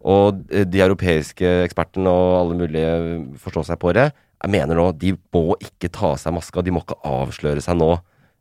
[0.00, 2.92] Og de europeiske ekspertene og alle mulige
[3.40, 4.06] forstår seg på det,
[4.40, 6.64] jeg mener nå de må ikke ta av seg maska.
[6.64, 7.98] De må ikke avsløre seg nå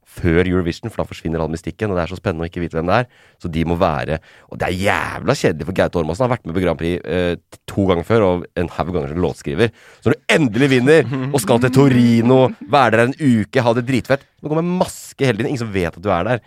[0.10, 1.92] før Eurovision, for da forsvinner all mystikken.
[1.92, 3.10] Og det er så spennende å ikke vite hvem det er.
[3.42, 4.18] Så de må være
[4.50, 6.24] Og det er jævla kjedelig for Gaute Ormåsen.
[6.26, 9.14] Han har vært med på Grand Prix eh, to ganger før, og en haug ganger
[9.14, 9.74] som låtskriver.
[10.00, 12.40] Så når du endelig vinner, og skal til Torino,
[12.74, 15.52] være der en uke, ha det dritfett Du går med maske hele tiden.
[15.52, 16.46] Ingen som vet at du er der.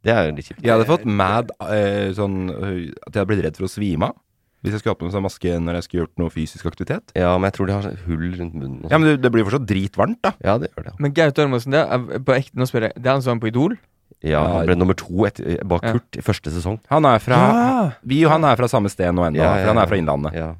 [0.00, 0.62] Det er litt kjipt.
[0.64, 4.20] Jeg hadde fått mad eh, sånn At jeg hadde blitt redd for å svime av.
[4.60, 7.14] Hvis jeg skulle hatt på meg sånn maske når jeg skulle gjort noe fysisk aktivitet.
[7.16, 8.82] Ja, men jeg tror de har sånn hull rundt munnen.
[8.84, 9.00] Ja, sånn.
[9.00, 10.34] men det, det blir fortsatt dritvarmt, da.
[10.44, 10.96] Ja, det gjør det.
[11.00, 13.44] Men Gaute Ormåsen, det er på ekte, nå spør jeg, det er han som var
[13.46, 13.78] på Idol?
[14.26, 15.94] Ja, han ble nummer to et, bak Ja.
[15.96, 16.76] Kurt i første sesong.
[16.92, 17.84] Han er fra Ja!
[18.04, 20.00] Vi og han er fra samme sted nå ennå, Ja, ja, for han er fra
[20.00, 20.36] Innlandet.
[20.36, 20.50] Ja.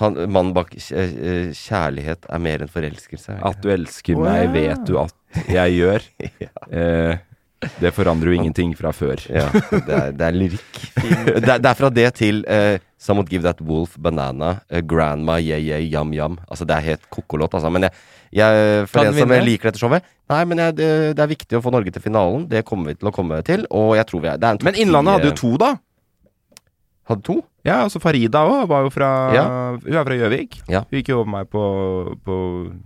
[0.00, 3.36] Han, mannen bak eh, 'Kjærlighet er mer enn forelskelse'.
[3.46, 5.14] At du elsker meg, vet du at
[5.46, 6.08] jeg gjør.
[6.80, 7.22] eh,
[7.80, 9.20] det forandrer jo ingenting fra før.
[9.28, 10.80] Ja, det er, det er lyrikk.
[11.46, 15.60] det, det er fra det til uh, Someone give that wolf banana', uh, 'Grandma yeah
[15.60, 16.38] yeah yum yum'.
[16.48, 17.70] Altså, det er helt ko-ko-låt, altså.
[17.70, 17.92] Men jeg,
[18.32, 21.58] jeg, for en som jeg liker dette showet Nei, men jeg, det, det er viktig
[21.58, 22.46] å få Norge til finalen.
[22.48, 23.66] Det kommer vi til å komme til.
[23.76, 25.74] Og jeg tror vi er det er en Men Innlandet hadde jo to, da.
[25.74, 26.62] eh,
[27.10, 27.42] Hadde to?
[27.64, 29.44] Ja, altså Farida òg var jo fra Ja.
[29.80, 30.58] Hun er fra Gjøvik.
[30.68, 30.82] Ja.
[30.84, 31.62] Hun gikk jo over meg på,
[32.24, 32.36] på,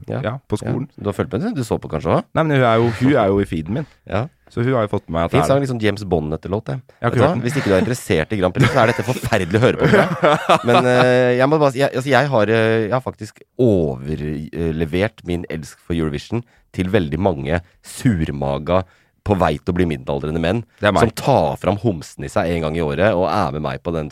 [0.07, 0.21] Ja.
[0.23, 0.35] ja.
[0.47, 0.87] på skolen.
[0.95, 1.55] Du har fulgt med?
[1.57, 2.29] Du så på kanskje òg?
[2.39, 3.89] Nei, men hun er, jo, hun er jo i feeden min.
[4.07, 4.29] Ja.
[4.49, 6.01] Så hun har jo fått med meg at Fin sang, liksom James.
[6.01, 6.63] Jeg du hva?
[7.03, 7.43] hørt den.
[7.43, 9.91] Hvis ikke du er interessert i Grand Prix, så er dette forferdelig å høre på.
[9.93, 10.39] Meg.
[10.71, 15.45] Men eh, jeg må bare jeg, altså, jeg, har, eh, jeg har faktisk overlevert min
[15.51, 18.85] elsk for Eurovision til veldig mange surmaga
[19.29, 20.63] på vei til å bli middelaldrende menn.
[20.81, 23.93] Som tar fram homsen i seg en gang i året og er med meg på
[23.97, 24.09] den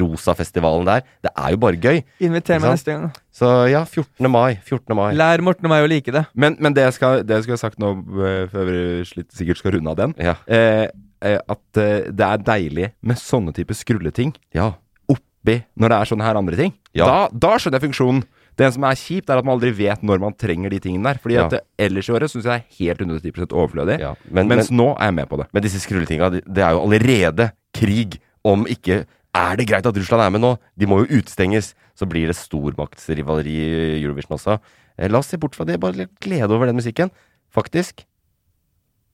[0.00, 1.02] rosa-festivalen der.
[1.24, 2.02] Det er jo bare gøy.
[2.24, 3.10] Inviter meg neste gang.
[3.32, 4.30] Så ja, 14.
[4.30, 4.58] mai.
[4.64, 4.96] 14.
[4.96, 5.12] mai.
[5.18, 6.24] Lær Morten og meg å like det.
[6.34, 7.92] Men, men det jeg skal, det jeg skulle ha sagt nå,
[8.26, 10.36] eh, før vi sikkert skal runde av den, Ja.
[10.46, 10.86] eh,
[11.22, 14.72] eh, at eh, det er deilig med sånne type skrulleting Ja.
[15.08, 16.72] oppi når det er sånne her andre ting.
[16.94, 17.06] Ja.
[17.06, 18.24] Da, da skjønner jeg funksjonen.
[18.60, 21.18] Det som er kjipt, er at man aldri vet når man trenger de tingene der.
[21.22, 21.46] Fordi Ja.
[21.48, 23.98] at ellers i året syns jeg det er helt 110 overflødig.
[23.98, 25.46] Ja, men- mens nå er jeg med på det.
[25.54, 29.96] Men disse skrulletinga, det det er jo allerede krig om ikke Er det greit at
[29.96, 30.52] Russland er med nå?
[30.76, 31.72] De må jo utestenges.
[31.96, 34.58] Så blir det stormaktsrivaleri i Eurovision også.
[34.98, 35.78] Eh, la oss se bort fra det.
[35.80, 37.12] Bare litt glede over den musikken.
[37.52, 38.04] Faktisk.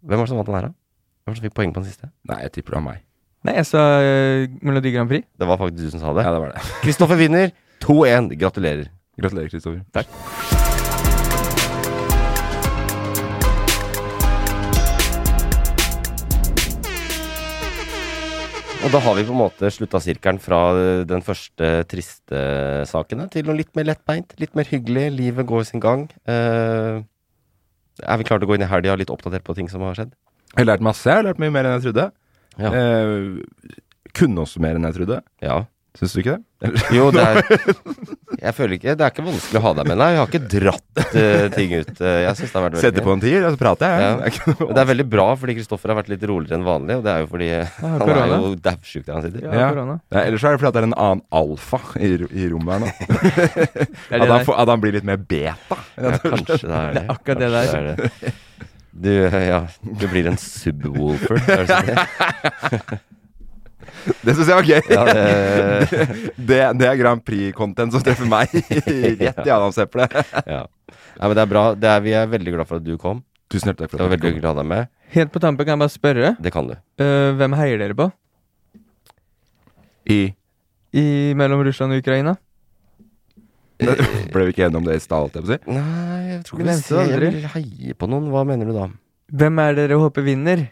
[0.03, 0.75] Hvem var det som vant den her, da?
[0.75, 2.11] Hvem var det som fikk poeng på den siste?
[2.31, 3.07] Nei, jeg tipper det var meg.
[3.47, 5.27] Nei, jeg sa uh, Melodi Grand Prix.
[5.39, 6.27] Det var faktisk du som sa det.
[6.27, 6.69] Ja, det var det.
[6.83, 7.55] Kristoffer vinner.
[7.87, 8.33] 2-1.
[8.39, 8.89] Gratulerer.
[9.19, 9.85] Gratulerer, Kristoffer.
[9.95, 10.58] Takk.
[18.79, 22.43] Og da har vi på en måte slutta sirkelen fra eh, den første triste
[22.87, 25.09] sakene til noe litt mer lettbeint, litt mer hyggelig.
[25.17, 26.05] Livet går sin gang.
[26.31, 27.03] Uh,
[27.99, 29.99] er vi klare til å gå inn i helga litt oppdatert på ting som har
[29.99, 30.15] skjedd?
[30.53, 31.09] Jeg har lært masse.
[31.11, 32.07] Jeg har lært mye mer enn jeg trodde.
[32.63, 32.71] Ja.
[32.71, 33.75] Uh,
[34.15, 35.19] kunne også mer enn jeg trodde.
[35.43, 35.59] Ja.
[35.99, 36.71] Syns du ikke det?
[36.95, 37.39] Jo, det er
[38.49, 39.99] Jeg føler ikke Det er ikke vanskelig å ha deg med.
[39.99, 41.91] Nei, jeg har ikke dratt uh, ting ut.
[41.99, 44.05] Uh, jeg synes det har vært veldig Setter på en tier, og så prater jeg.
[44.05, 44.13] Ja.
[44.15, 46.99] Det er ikke Det er veldig bra, fordi Kristoffer har vært litt roligere enn vanlig.
[47.01, 49.49] Og det er jo fordi han er jo dævsjuk der han sitter.
[49.49, 49.99] Ja, ja.
[49.99, 52.81] Ja, ellers er det fordi at det er en annen alfa i, i rommet her
[52.85, 52.89] nå.
[54.19, 55.83] At, han får, at han blir litt mer beta.
[55.99, 56.95] Ja, kanskje det er det.
[56.95, 57.75] Det er akkurat det der.
[57.75, 58.33] er det.
[58.99, 61.39] Du, ja, du blir en subwoolfer.
[64.25, 64.35] det?
[64.39, 64.83] Syns jeg var gøy.
[64.93, 68.53] Ja, det- det, det er Grand Prix-content som treffer meg
[69.23, 70.15] rett i adamseplet.
[70.49, 70.63] Ja.
[70.67, 71.65] ja, men det er bra.
[71.79, 73.25] Det er, vi er veldig glad for at du kom.
[73.49, 74.91] Tusen hjertelig takk Det for var at veldig du hyggelig å ha deg med.
[75.15, 76.33] Helt på tampen kan jeg bare spørre.
[76.45, 76.75] Det kan du.
[77.01, 78.11] Uh, hvem heier dere på?
[80.09, 80.19] I
[80.97, 81.05] I
[81.37, 82.35] mellom Russland og Ukraina?
[83.79, 85.59] Ble vi ikke enige om det i stad, holdt jeg på å si?
[85.71, 87.43] Nei, jeg tror ikke vi det jeg aldri.
[87.55, 88.27] heie på noen.
[88.33, 88.87] Hva mener du da?
[89.39, 90.65] Hvem er dere håper vinner?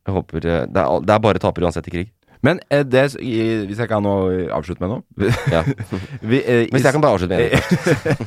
[0.00, 2.10] Jeg håper eh, Det er, det er bare tapere uansett i krig.
[2.42, 4.14] Men eh, det, hvis jeg kan nå
[4.56, 5.60] avslutte med noe Ja.
[6.22, 8.26] vi, eh, Hvis jeg kan bare avslutte med noe.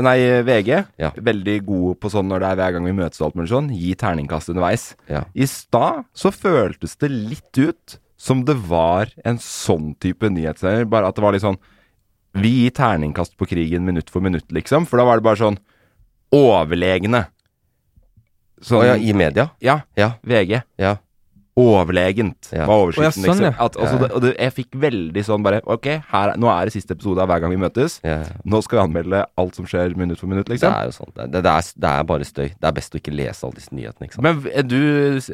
[0.06, 0.16] Nei,
[0.46, 1.10] VG, Ja.
[1.16, 3.68] veldig gode på sånn når det er hver gang vi møtes og alt mulig sånn,
[3.76, 4.86] gi terningkast underveis.
[5.10, 5.26] Ja.
[5.36, 11.08] I stad så føltes det litt ut som det var en sånn type nyhetssender, bare
[11.08, 11.60] at det var litt sånn
[12.36, 14.84] Vi gir terningkast på krigen minutt for minutt, liksom.
[14.86, 15.56] For da var det bare sånn
[16.30, 17.24] overlegne.
[18.62, 19.48] Så ja, i media?
[19.58, 19.80] Ja.
[19.98, 20.12] Ja.
[20.22, 20.60] VG.
[20.78, 20.92] Ja.
[21.60, 22.64] Overlegent Ja.
[22.66, 23.04] var overskriften.
[23.04, 23.44] Ja, sånn, liksom.
[23.44, 23.64] ja.
[23.66, 24.06] At, altså, Ja, ja.
[24.06, 26.92] det, og det, jeg fikk veldig sånn bare Ok, her, er- nå er det siste
[26.96, 28.00] episode av hver gang vi møtes.
[28.04, 28.22] Ja.
[28.44, 30.72] Nå skal vi anmelde alt som skjer minutt for minutt, Det liksom.
[30.72, 31.12] er jo sånn.
[31.14, 32.48] Det, det, det, er, det er bare støy.
[32.58, 34.24] Det er best å ikke lese alle disse nyhetene, ikke sant.
[34.24, 34.80] Men du,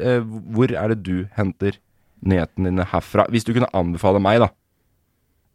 [0.01, 0.19] eh,
[0.53, 1.77] hvor er det du henter
[2.25, 3.27] nyhetene dine herfra?
[3.29, 4.49] Hvis du kunne anbefale meg, da,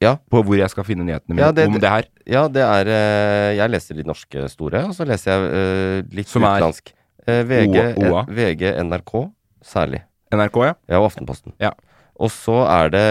[0.02, 0.16] Ja.
[0.30, 2.04] på hvor jeg skal finne nyhetene mine Ja, det- om det her.
[2.26, 6.26] Ja, det er eh, Jeg leser litt norske store, og så leser jeg eh, litt
[6.28, 6.92] Som utenlandsk.
[7.26, 8.10] Eh, VG, OA.
[8.10, 8.24] OA.
[8.26, 9.30] VG, NRK
[9.62, 10.02] særlig.
[10.36, 10.74] NRK, ja.
[10.90, 11.54] Ja, og Aftenposten.
[11.62, 11.72] Ja.
[12.22, 13.06] Og så er det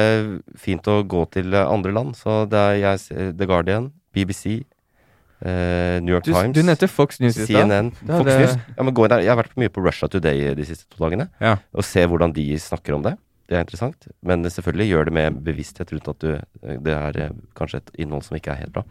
[0.62, 2.14] fint å gå til eh, andre land.
[2.20, 4.62] Så det er jeg, The Guardian, BBC,
[5.42, 7.66] eh, New York Du, Times, du nevnte Fox News i stad.
[7.66, 7.92] CNN.
[8.04, 8.38] Fox det...
[8.44, 8.56] News.
[8.78, 9.26] Ja, men gå inn der.
[9.26, 11.28] Jeg har vært mye på Russia Today de siste to dagene.
[11.44, 11.58] Ja.
[11.76, 13.18] Og se hvordan de snakker om det.
[13.52, 14.08] Det er interessant.
[14.24, 16.30] Men selvfølgelig gjør det med bevissthet rundt at du,
[16.88, 18.86] det er eh, kanskje et innhold som ikke er helt bra.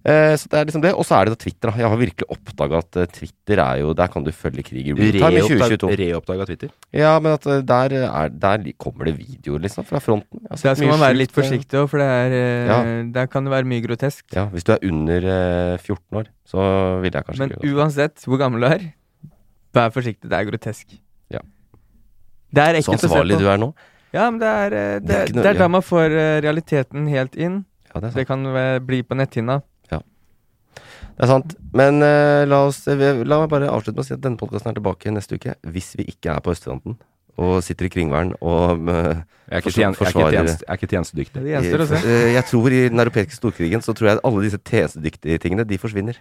[0.00, 0.90] Eh, så det er liksom det.
[0.96, 1.72] Og så er det da Twitter.
[1.76, 4.94] Jeg har virkelig oppdaga at eh, Twitter er jo Der kan du følge krig i
[4.96, 6.70] real time Reoppdaga Twitter.
[6.96, 10.40] Ja, men at eh, der, er, der kommer det videoer, liksom, fra fronten.
[10.48, 12.38] Altså, Der skal man være litt forsiktig òg, for det er,
[12.70, 12.80] Ja.
[13.12, 14.24] der kan det være mye grotesk.
[14.32, 16.64] Ja, hvis du er under eh, 14 år, så
[17.04, 18.90] vil jeg kanskje Men ikke uansett hvor gammel du er,
[19.76, 20.30] vær forsiktig.
[20.30, 20.96] Det er grotesk.
[21.30, 21.44] Ja.
[22.50, 23.74] Det er Så ekkelt å se ansvarlig du er nå.
[24.16, 24.70] Ja, men det er,
[25.04, 26.08] det, Det er da man får
[26.40, 27.66] realiteten helt inn.
[27.92, 28.14] Ja, det.
[28.14, 28.42] Det kan
[28.86, 29.60] bli på netthinna.
[31.20, 31.50] Det er sant.
[31.76, 34.70] Men uh, la, oss, vi- la meg bare avslutte med å si at denne podkasten
[34.72, 35.52] er tilbake neste uke.
[35.68, 36.96] Hvis vi ikke er på østfronten
[37.40, 39.20] og sitter i kringvern og uh,
[39.50, 41.42] Jeg er ikke, forsva- jeg er ikke, jeg er ikke tjenestedyktig.
[41.44, 42.00] Det gjenstår å se.
[42.08, 45.64] Eh, Jeg tror i den europeiske storkrigen så tror jeg at alle disse tjenestedyktige tingene,
[45.68, 46.16] de forsvinner.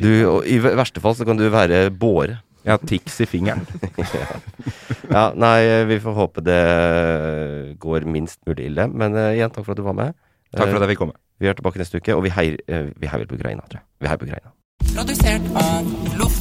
[0.00, 2.38] Du, og I verste fall så kan du være båre.
[2.64, 3.64] Har tics i fingeren.
[5.16, 5.56] ja, nei,
[5.90, 6.60] vi får håpe det
[7.82, 8.86] går minst mulig ille.
[8.92, 10.14] Men uh, igjen, takk for at du var med.
[10.54, 11.16] Takk for at Eh, jeg fikk komme.
[11.42, 13.80] Vi er tilbake neste uke, og vi heier, eh, vi heier vel på Ukraina, tror
[13.80, 13.86] jeg.
[14.00, 14.50] Vi heier på Ukraina.
[14.94, 16.38] Produsert av Loff.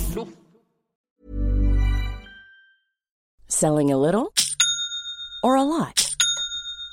[3.49, 4.31] Selling a little
[5.43, 6.11] or a lot?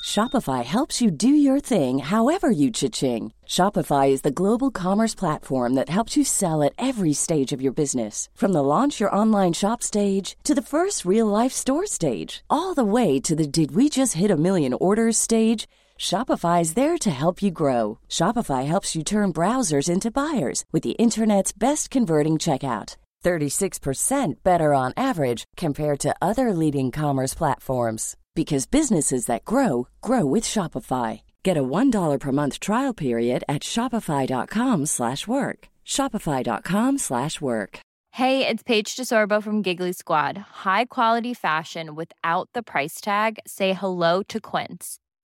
[0.06, 3.32] Shopify helps you do your thing however you cha-ching.
[3.46, 7.74] Shopify is the global commerce platform that helps you sell at every stage of your
[7.74, 8.30] business.
[8.34, 12.72] From the launch your online shop stage to the first real life store stage, all
[12.72, 15.66] the way to the did we just hit a million orders stage.
[15.98, 17.98] Shopify is there to help you grow.
[18.08, 22.94] Shopify helps you turn browsers into buyers with the internet's best converting checkout.
[23.24, 30.24] 36% better on average compared to other leading commerce platforms because businesses that grow grow
[30.24, 31.22] with Shopify.
[31.42, 35.68] Get a $1 per month trial period at shopify.com/work.
[35.84, 37.80] shopify.com/work.
[38.10, 40.38] Hey, it's Paige DeSorbo from Giggly Squad.
[40.64, 43.40] High quality fashion without the price tag.
[43.46, 44.98] Say hello to Quince.